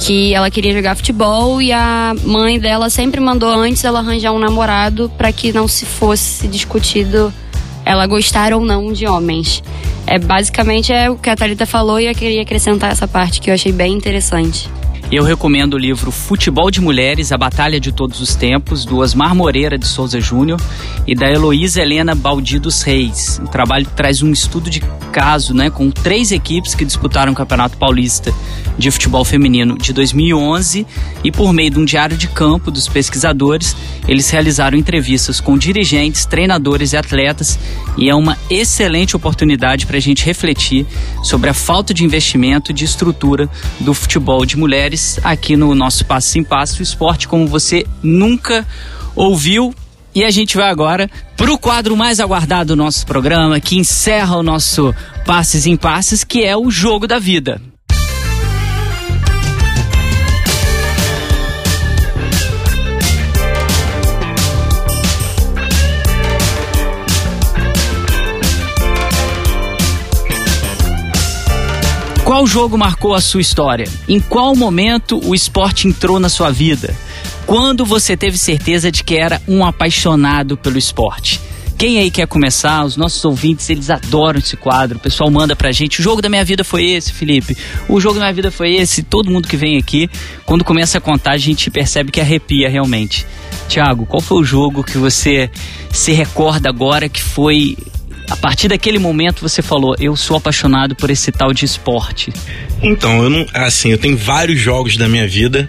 [0.00, 4.38] que ela queria jogar futebol e a mãe dela sempre mandou antes ela arranjar um
[4.38, 7.30] namorado para que não se fosse discutido
[7.84, 9.62] ela gostar ou não de homens.
[10.06, 13.50] É basicamente é o que a Thalita falou e eu queria acrescentar essa parte que
[13.50, 14.70] eu achei bem interessante.
[15.10, 19.36] Eu recomendo o livro Futebol de Mulheres, A Batalha de Todos os Tempos, do Osmar
[19.36, 20.60] Moreira de Souza Júnior
[21.06, 23.40] e da Heloísa Helena Baldi dos Reis.
[23.40, 24.80] Um trabalho traz um estudo de
[25.12, 28.34] caso, né, com três equipes que disputaram o Campeonato Paulista
[28.76, 30.86] de Futebol Feminino de 2011
[31.24, 33.74] e por meio de um diário de campo dos pesquisadores,
[34.06, 37.58] eles realizaram entrevistas com dirigentes, treinadores e atletas
[37.96, 40.84] e é uma excelente oportunidade para a gente refletir
[41.22, 43.48] sobre a falta de investimento e de estrutura
[43.80, 48.66] do futebol de mulheres aqui no nosso Passo em Passo, esporte como você nunca
[49.14, 49.74] ouviu.
[50.14, 54.36] E a gente vai agora para o quadro mais aguardado do nosso programa, que encerra
[54.36, 54.94] o nosso
[55.26, 57.60] Passes em Passes, que é o Jogo da Vida.
[72.26, 73.88] Qual jogo marcou a sua história?
[74.08, 76.92] Em qual momento o esporte entrou na sua vida?
[77.46, 81.40] Quando você teve certeza de que era um apaixonado pelo esporte?
[81.78, 82.84] Quem aí quer começar?
[82.84, 84.98] Os nossos ouvintes, eles adoram esse quadro.
[84.98, 86.00] O pessoal manda pra gente.
[86.00, 87.56] O jogo da minha vida foi esse, Felipe.
[87.88, 89.04] O jogo da minha vida foi esse.
[89.04, 90.10] Todo mundo que vem aqui,
[90.44, 93.24] quando começa a contar, a gente percebe que arrepia realmente.
[93.68, 95.48] Tiago, qual foi o jogo que você
[95.92, 97.76] se recorda agora que foi
[98.30, 102.32] a partir daquele momento você falou, eu sou apaixonado por esse tal de esporte?
[102.82, 105.68] Então, eu não, assim, eu tenho vários jogos da minha vida.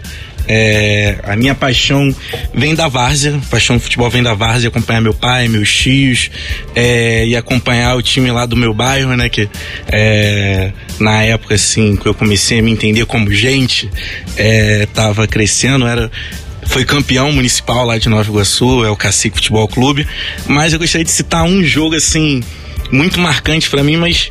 [0.49, 2.15] É, a minha paixão
[2.53, 6.31] vem da várzea, paixão do futebol vem da várzea, acompanhar meu pai, meus tios
[6.73, 9.27] é, e acompanhar o time lá do meu bairro, né?
[9.27, 9.49] Que
[9.87, 13.89] é, na época assim que eu comecei a me entender como gente,
[14.37, 16.09] é, tava crescendo, era
[16.67, 20.07] foi campeão municipal lá de Nova Iguaçu, é o Cacique Futebol Clube.
[20.47, 22.41] Mas eu gostaria de citar um jogo assim
[22.91, 24.29] muito marcante para mim, mas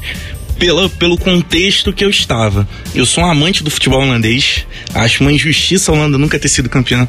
[0.59, 2.67] pela, pelo contexto que eu estava.
[2.95, 4.67] Eu sou um amante do futebol holandês.
[4.95, 7.09] Acho uma injustiça a Holanda nunca ter sido campeã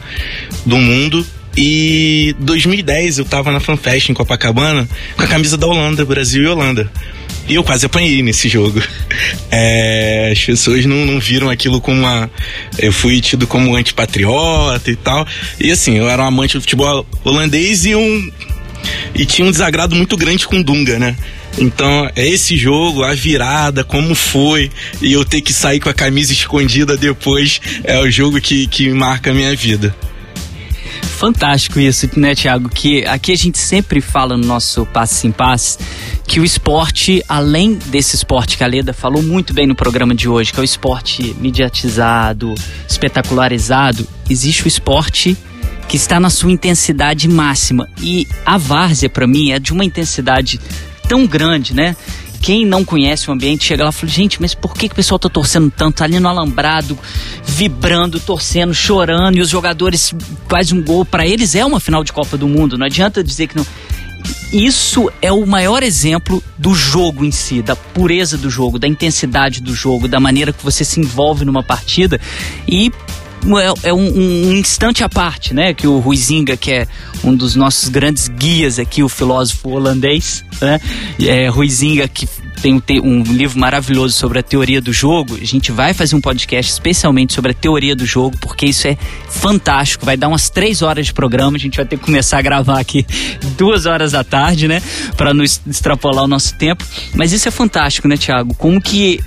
[0.66, 1.26] do mundo.
[1.56, 6.48] E 2010 eu tava na FanFest em Copacabana com a camisa da Holanda, Brasil e
[6.48, 6.92] Holanda.
[7.48, 8.82] E eu quase apanhei nesse jogo.
[9.50, 12.30] É, as pessoas não, não viram aquilo como uma.
[12.78, 15.26] Eu fui tido como antipatriota e tal.
[15.60, 18.32] E assim, eu era um amante do futebol holandês e um.
[19.16, 21.16] E tinha um desagrado muito grande com Dunga, né?
[21.58, 24.70] Então, é esse jogo, a virada, como foi,
[25.02, 28.90] e eu ter que sair com a camisa escondida depois, é o jogo que, que
[28.90, 29.96] marca a minha vida
[31.04, 32.70] fantástico isso, né, Tiago?
[32.70, 35.78] Que aqui a gente sempre fala no nosso Passe em Passe
[36.26, 40.28] que o esporte, além desse esporte que a Leda falou muito bem no programa de
[40.28, 42.54] hoje, que é o esporte mediatizado,
[42.88, 45.38] espetacularizado, existe o esporte
[45.88, 47.88] que está na sua intensidade máxima.
[48.02, 50.60] E a várzea, para mim, é de uma intensidade
[51.08, 51.96] tão grande, né?
[52.42, 54.96] Quem não conhece o ambiente chega lá e fala: gente, mas por que, que o
[54.96, 55.98] pessoal tá torcendo tanto?
[55.98, 56.98] Tá ali no alambrado,
[57.44, 60.14] vibrando, torcendo, chorando, e os jogadores
[60.48, 61.06] fazem um gol.
[61.06, 63.66] Para eles é uma final de Copa do Mundo, não adianta dizer que não.
[64.52, 69.62] Isso é o maior exemplo do jogo em si, da pureza do jogo, da intensidade
[69.62, 72.20] do jogo, da maneira que você se envolve numa partida.
[72.68, 72.92] E
[73.60, 75.74] é, é um, um, instante à parte, né?
[75.74, 76.88] Que o Ruizinga, que é
[77.24, 80.80] um dos nossos grandes guias aqui, o filósofo holandês, né?
[81.22, 82.28] É, Ruizinga, que
[82.62, 85.38] tem um, um, livro maravilhoso sobre a teoria do jogo.
[85.40, 88.98] A gente vai fazer um podcast especialmente sobre a teoria do jogo, porque isso é
[89.30, 90.06] fantástico.
[90.06, 91.58] Vai dar umas três horas de programa.
[91.58, 93.06] A gente vai ter que começar a gravar aqui
[93.58, 94.82] duas horas da tarde, né?
[95.16, 96.84] Para não extrapolar o nosso tempo.
[97.14, 98.54] Mas isso é fantástico, né, Tiago?
[98.56, 99.20] Como que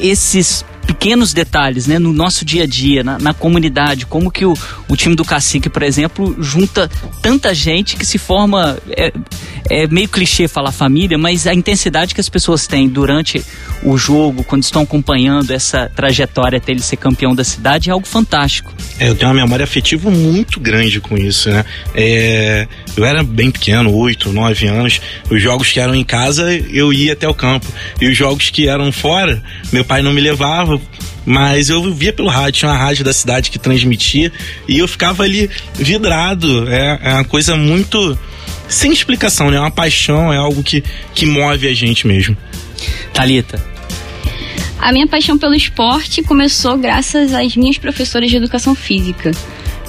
[0.00, 4.54] esses pequenos detalhes, né, no nosso dia a dia, na, na comunidade, como que o,
[4.88, 6.88] o, time do Cacique, por exemplo, junta
[7.20, 9.12] tanta gente que se forma, é,
[9.68, 13.44] é, meio clichê falar família, mas a intensidade que as pessoas têm durante
[13.82, 18.06] o jogo, quando estão acompanhando essa trajetória até ele ser campeão da cidade, é algo
[18.06, 18.72] fantástico.
[18.98, 21.64] É, eu tenho uma memória afetiva muito grande com isso, né?
[21.94, 25.00] É, eu era bem pequeno, oito, nove anos,
[25.30, 27.66] os jogos que eram em casa, eu ia até o campo,
[28.00, 29.42] e os jogos que eram fora,
[29.72, 30.75] meu pai não me levava,
[31.24, 34.32] mas eu via pelo rádio, tinha uma rádio da cidade que transmitia
[34.68, 36.68] e eu ficava ali vidrado.
[36.68, 38.18] É, é uma coisa muito
[38.68, 39.56] sem explicação, né?
[39.56, 40.82] É uma paixão, é algo que,
[41.14, 42.36] que move a gente mesmo.
[43.12, 43.62] Talita.
[44.78, 49.32] A minha paixão pelo esporte começou graças às minhas professoras de educação física.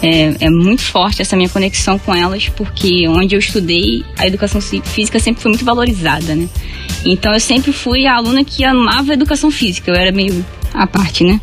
[0.01, 4.61] É, é, muito forte essa minha conexão com elas, porque onde eu estudei, a educação
[4.61, 6.47] física sempre foi muito valorizada, né?
[7.03, 10.45] Então eu sempre fui a aluna que amava a educação física, eu era meio
[10.77, 11.39] à parte, né?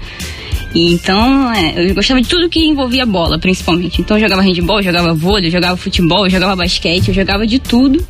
[0.74, 4.00] E então, é, eu gostava de tudo que envolvia bola, principalmente.
[4.00, 8.04] Então eu jogava handball, jogava vôlei, jogava futebol, jogava basquete, eu jogava de tudo.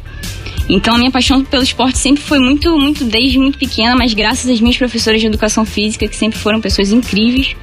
[0.68, 4.50] Então a minha paixão pelo esporte sempre foi muito, muito desde muito pequena, mas graças
[4.50, 7.54] às minhas professoras de educação física, que sempre foram pessoas incríveis,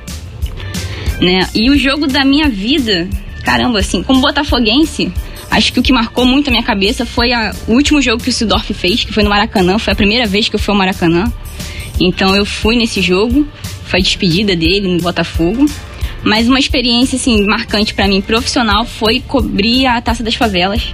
[1.20, 1.48] né?
[1.56, 3.10] E o jogo da minha vida,
[3.44, 5.12] caramba, assim, como botafoguense,
[5.50, 8.30] acho que o que marcou muito a minha cabeça foi a, o último jogo que
[8.30, 10.78] o Sidorf fez, que foi no Maracanã, foi a primeira vez que eu fui ao
[10.78, 11.32] Maracanã.
[12.06, 13.48] Então eu fui nesse jogo,
[13.86, 15.66] foi a despedida dele no Botafogo.
[16.24, 20.94] Mas uma experiência assim marcante para mim profissional foi cobrir a Taça das Favelas,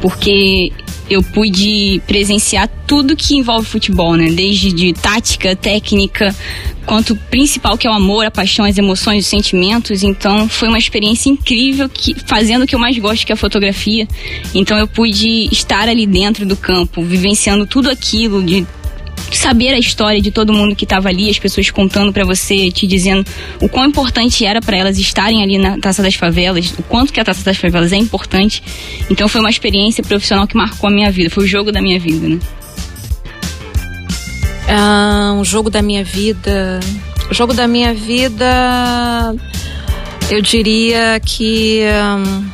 [0.00, 0.72] porque
[1.08, 4.30] eu pude presenciar tudo que envolve futebol, né?
[4.30, 6.34] Desde de tática, técnica,
[6.86, 10.02] quanto principal que é o amor, a paixão, as emoções, os sentimentos.
[10.02, 13.36] Então foi uma experiência incrível que fazendo o que eu mais gosto, que é a
[13.36, 14.08] fotografia.
[14.54, 18.66] Então eu pude estar ali dentro do campo, vivenciando tudo aquilo de
[19.36, 22.86] saber a história de todo mundo que estava ali, as pessoas contando para você, te
[22.86, 23.24] dizendo
[23.60, 27.20] o quão importante era para elas estarem ali na Taça das Favelas, o quanto que
[27.20, 28.62] a Taça das Favelas é importante.
[29.10, 31.98] Então foi uma experiência profissional que marcou a minha vida, foi o jogo da minha
[31.98, 32.38] vida, né?
[34.68, 36.80] Ah, um jogo da minha vida.
[37.30, 39.34] O jogo da minha vida,
[40.30, 41.80] eu diria que
[42.18, 42.44] hum,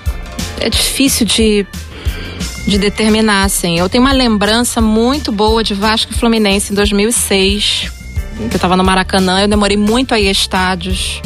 [0.60, 1.66] é difícil de
[2.70, 3.78] de determinar, assim.
[3.78, 7.90] Eu tenho uma lembrança muito boa de Vasco e Fluminense em 2006,
[8.36, 9.40] que eu estava no Maracanã.
[9.40, 11.20] Eu demorei muito a ir a estádios.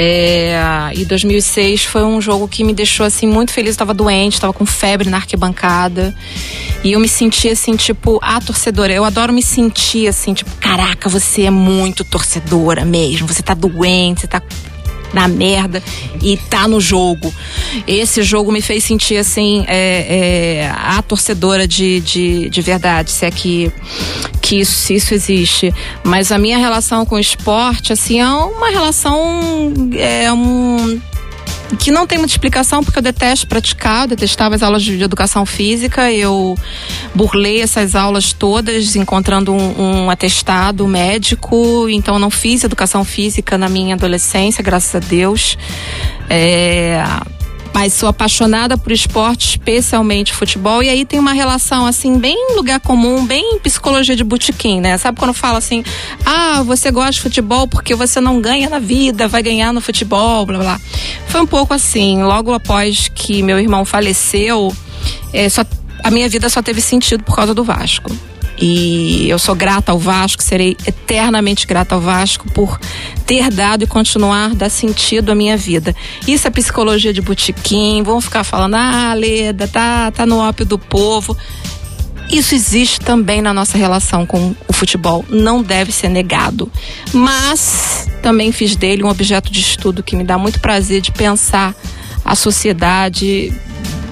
[0.00, 0.56] É,
[0.94, 3.72] e 2006 foi um jogo que me deixou assim muito feliz.
[3.72, 6.14] Eu tava doente, tava com febre na arquibancada.
[6.84, 8.92] E eu me senti assim, tipo, a torcedora.
[8.92, 13.26] Eu adoro me sentir assim, tipo, caraca, você é muito torcedora mesmo.
[13.26, 14.40] Você tá doente, você tá
[15.12, 15.82] na merda
[16.22, 17.32] e tá no jogo.
[17.86, 23.26] Esse jogo me fez sentir assim é, é, a torcedora de, de, de verdade, se
[23.26, 23.72] é que,
[24.40, 25.74] que isso, se isso existe.
[26.02, 29.72] Mas a minha relação com o esporte, assim, é uma relação.
[29.96, 31.00] É um
[31.76, 35.44] que não tem muita explicação porque eu detesto praticar, eu detestava as aulas de educação
[35.44, 36.56] física, eu
[37.14, 43.68] burlei essas aulas todas encontrando um, um atestado médico, então não fiz educação física na
[43.68, 45.58] minha adolescência, graças a Deus.
[46.30, 47.02] É,
[47.72, 52.80] mas sou apaixonada por esporte, especialmente futebol, e aí tem uma relação assim, bem lugar
[52.80, 54.98] comum, bem psicologia de botequim, né?
[54.98, 55.84] Sabe quando fala assim,
[56.24, 60.44] ah, você gosta de futebol porque você não ganha na vida, vai ganhar no futebol,
[60.46, 60.80] blá blá.
[61.28, 64.74] Foi um pouco assim, logo após que meu irmão faleceu,
[65.32, 65.62] é, só,
[66.02, 68.10] a minha vida só teve sentido por causa do Vasco.
[68.60, 72.78] E eu sou grata ao Vasco, serei eternamente grata ao Vasco por
[73.24, 75.94] ter dado e continuar dar sentido à minha vida.
[76.26, 80.78] Isso é psicologia de botequim, vão ficar falando, ah, Leda, tá, tá no ópio do
[80.78, 81.36] povo.
[82.30, 86.70] Isso existe também na nossa relação com o futebol, não deve ser negado.
[87.12, 91.74] Mas também fiz dele um objeto de estudo que me dá muito prazer de pensar
[92.24, 93.52] a sociedade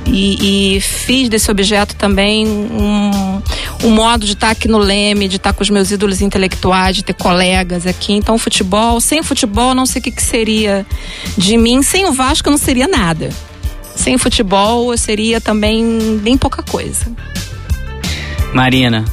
[0.07, 3.43] e, e, fiz desse objeto também um,
[3.85, 7.03] um modo de estar aqui no Leme, de estar com os meus ídolos intelectuais, de
[7.03, 8.13] ter colegas aqui.
[8.13, 10.87] Então, futebol, sem futebol, não sei o que, que seria
[11.37, 11.83] de mim.
[11.83, 13.31] Sem o Vasco, não seria nada.
[13.97, 17.07] Sem futebol, eu seria também bem pouca coisa.
[18.53, 19.05] Marina.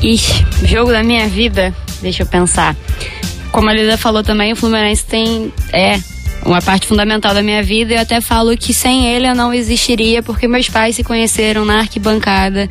[0.00, 2.76] Ixi, jogo da minha vida, deixa eu pensar.
[3.50, 5.52] Como a Lida falou também, o Fluminense tem.
[5.72, 6.00] É,
[6.44, 7.94] uma parte fundamental da minha vida.
[7.94, 11.80] Eu até falo que sem ele eu não existiria, porque meus pais se conheceram na
[11.80, 12.68] arquibancada,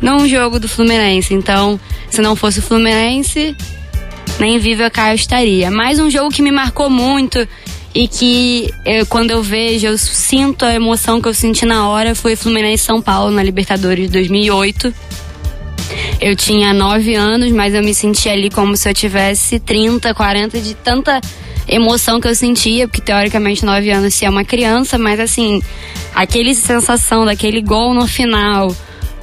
[0.00, 1.34] num jogo do Fluminense.
[1.34, 1.78] Então,
[2.10, 3.56] se não fosse o Fluminense,
[4.38, 5.70] nem viva cá eu estaria.
[5.70, 7.46] Mais um jogo que me marcou muito
[7.94, 12.14] e que eu, quando eu vejo, eu sinto a emoção que eu senti na hora
[12.14, 14.94] foi Fluminense São Paulo na Libertadores de 2008.
[16.20, 20.60] Eu tinha 9 anos, mas eu me sentia ali como se eu tivesse 30, 40
[20.60, 21.20] de tanta
[21.68, 25.62] emoção que eu sentia, porque teoricamente 9 anos se é uma criança, mas assim,
[26.14, 28.74] aquele sensação daquele gol no final,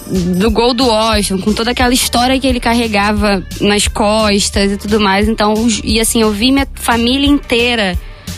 [0.07, 4.99] do gol do Washington, com toda aquela história que ele carregava nas costas e tudo
[4.99, 5.27] mais.
[5.27, 5.53] Então,
[5.83, 7.97] e assim, eu vi minha família inteira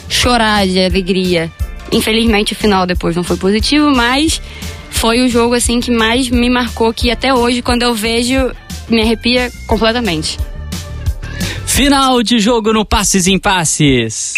[0.10, 1.52] chorar de alegria.
[1.92, 4.42] Infelizmente o final depois não foi positivo, mas
[4.90, 8.52] foi o jogo assim que mais me marcou que até hoje quando eu vejo
[8.90, 10.38] me arrepia completamente.
[11.84, 14.36] Final de jogo no Passes em Passes.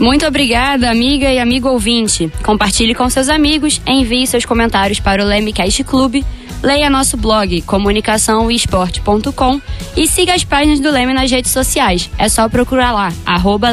[0.00, 2.32] Muito obrigada, amiga e amigo ouvinte.
[2.42, 6.24] Compartilhe com seus amigos, envie seus comentários para o Lemecast Clube,
[6.62, 9.60] leia nosso blog comunicaçãoesporte.com
[9.94, 12.08] e siga as páginas do Leme nas redes sociais.
[12.16, 13.68] É só procurar lá, arroba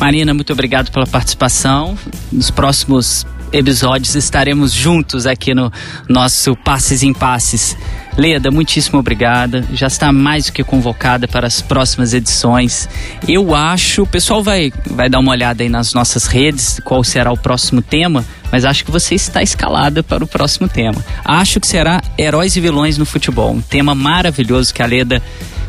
[0.00, 1.94] Marina, muito obrigado pela participação.
[2.32, 5.70] Nos próximos episódios estaremos juntos aqui no
[6.08, 7.76] nosso Passes em Passes.
[8.16, 9.64] Leda, muitíssimo obrigada.
[9.72, 12.88] Já está mais do que convocada para as próximas edições.
[13.28, 17.30] Eu acho, o pessoal vai, vai dar uma olhada aí nas nossas redes, qual será
[17.30, 21.04] o próximo tema, mas acho que você está escalada para o próximo tema.
[21.24, 25.22] Acho que será Heróis e Vilões no Futebol, um tema maravilhoso que a Leda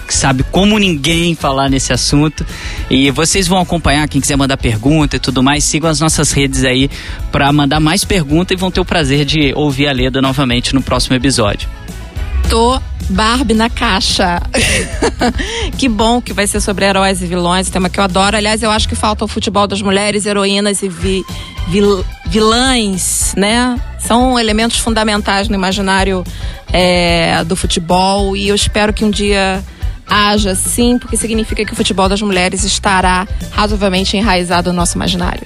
[0.08, 2.46] que sabe como ninguém falar nesse assunto.
[2.90, 6.64] E vocês vão acompanhar, quem quiser mandar pergunta e tudo mais, sigam as nossas redes
[6.64, 6.90] aí
[7.30, 10.82] para mandar mais perguntas e vão ter o prazer de ouvir a Leda novamente no
[10.82, 11.68] próximo episódio.
[12.50, 14.42] Tô Barbie na caixa.
[15.78, 18.36] que bom que vai ser sobre heróis e vilões, tema que eu adoro.
[18.36, 21.24] Aliás, eu acho que falta o futebol das mulheres, heroínas e vi,
[21.68, 23.80] vil, vilãs, né?
[24.00, 26.24] São elementos fundamentais no imaginário
[26.72, 29.64] é, do futebol e eu espero que um dia
[30.10, 35.46] haja sim, porque significa que o futebol das mulheres estará razoavelmente enraizado no nosso imaginário.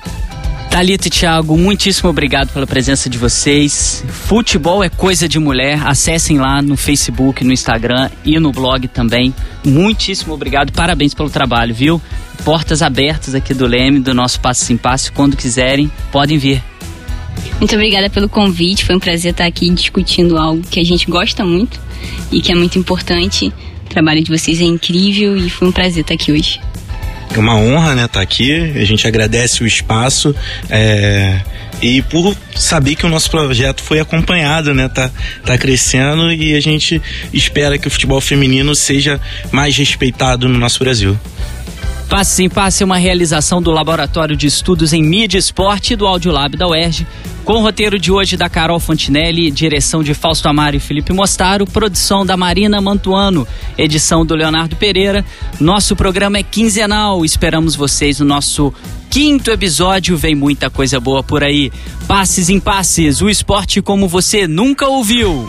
[0.72, 4.06] Thalita e Thiago, muitíssimo obrigado pela presença de vocês.
[4.08, 5.86] Futebol é coisa de mulher.
[5.86, 9.36] Acessem lá no Facebook, no Instagram e no blog também.
[9.66, 10.72] Muitíssimo obrigado.
[10.72, 12.02] Parabéns pelo trabalho, viu?
[12.46, 15.12] Portas abertas aqui do Leme, do nosso Passo em Passo.
[15.12, 16.64] Quando quiserem, podem vir.
[17.60, 18.86] Muito obrigada pelo convite.
[18.86, 21.82] Foi um prazer estar aqui discutindo algo que a gente gosta muito
[22.32, 23.54] e que é muito importante.
[23.86, 26.62] O trabalho de vocês é incrível e foi um prazer estar aqui hoje.
[27.34, 28.54] É uma honra, né, estar tá aqui.
[28.76, 30.36] A gente agradece o espaço
[30.70, 31.40] é,
[31.82, 35.10] e por saber que o nosso projeto foi acompanhado, né, tá,
[35.46, 37.02] tá crescendo e a gente
[37.34, 39.20] espera que o futebol feminino seja
[39.52, 41.18] mais respeitado no nosso Brasil.
[42.12, 46.06] Passe em Passe é uma realização do Laboratório de Estudos em Mídia e Esporte do
[46.06, 47.08] Audiolab da UERJ,
[47.46, 51.66] com o roteiro de hoje da Carol Fontinelli, direção de Fausto Amaro e Felipe Mostaro,
[51.66, 53.48] produção da Marina Mantuano,
[53.78, 55.24] edição do Leonardo Pereira.
[55.58, 58.74] Nosso programa é quinzenal, esperamos vocês no nosso
[59.10, 60.18] quinto episódio.
[60.18, 61.72] Vem muita coisa boa por aí.
[62.10, 65.46] Passes em Passes, o esporte como você nunca ouviu.